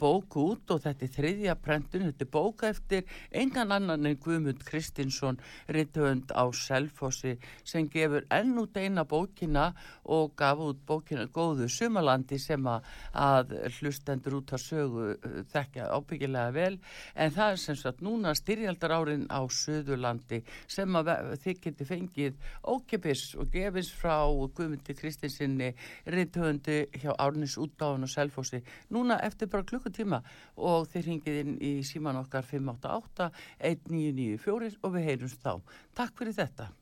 bók 0.00 0.38
út 0.40 0.72
og 0.72 0.80
þetta 0.86 1.04
er 1.04 1.14
þriðja 1.18 1.58
prentun, 1.60 2.08
þetta 2.08 2.24
er 2.24 2.32
bóka 2.32 2.70
eftir 2.72 3.04
engan 3.36 3.74
annan 3.76 4.08
en 4.08 4.16
Guðmund 4.22 4.64
Kristinsson 4.64 5.36
rithönd 5.68 6.32
á 6.32 6.48
Selfossi 6.56 7.36
sem 7.66 7.88
gefur 7.92 8.15
enn 8.32 8.56
út 8.60 8.76
eina 8.80 9.04
bókina 9.08 9.66
og 10.04 10.34
gaf 10.38 10.60
út 10.62 10.80
bókina 10.86 11.26
Góðu 11.32 11.68
Sumalandi 11.70 12.38
sem 12.40 12.66
að, 12.66 13.54
hlustendur 13.78 14.38
út 14.40 14.54
að 14.56 14.62
sögu 14.62 15.06
uh, 15.14 15.40
þekkja 15.52 15.90
ábyggilega 15.92 16.54
vel 16.54 16.78
en 17.14 17.34
það 17.34 17.52
er 17.52 17.62
sem 17.62 17.78
sagt 17.80 18.02
núna 18.04 18.34
styrjaldar 18.38 18.94
árin 18.96 19.26
á 19.28 19.40
Suðurlandi 19.44 20.42
sem 20.66 20.98
að 20.98 21.12
þið 21.44 21.60
geti 21.66 21.88
fengið 21.88 22.48
ókipis 22.64 23.26
og 23.36 23.50
gefins 23.52 23.92
frá 23.92 24.16
Guðmundi 24.26 24.96
Kristinsinni 24.96 25.72
rithöndi 26.12 26.86
hjá 26.96 27.12
Árnis 27.18 27.58
útgáfun 27.60 28.06
og 28.06 28.12
Selfossi 28.12 28.62
núna 28.94 29.20
eftir 29.26 29.50
bara 29.52 29.66
klukkutíma 29.66 30.22
og 30.56 30.88
þið 30.92 31.10
ringið 31.10 31.40
inn 31.42 31.54
í 31.60 31.72
síman 31.86 32.20
okkar 32.22 32.46
588 32.46 33.30
1994 33.60 34.82
og 34.82 34.96
við 34.96 35.08
heyrumst 35.10 35.44
þá. 35.44 35.60
Takk 35.96 36.18
fyrir 36.18 36.36
þetta. 36.36 36.72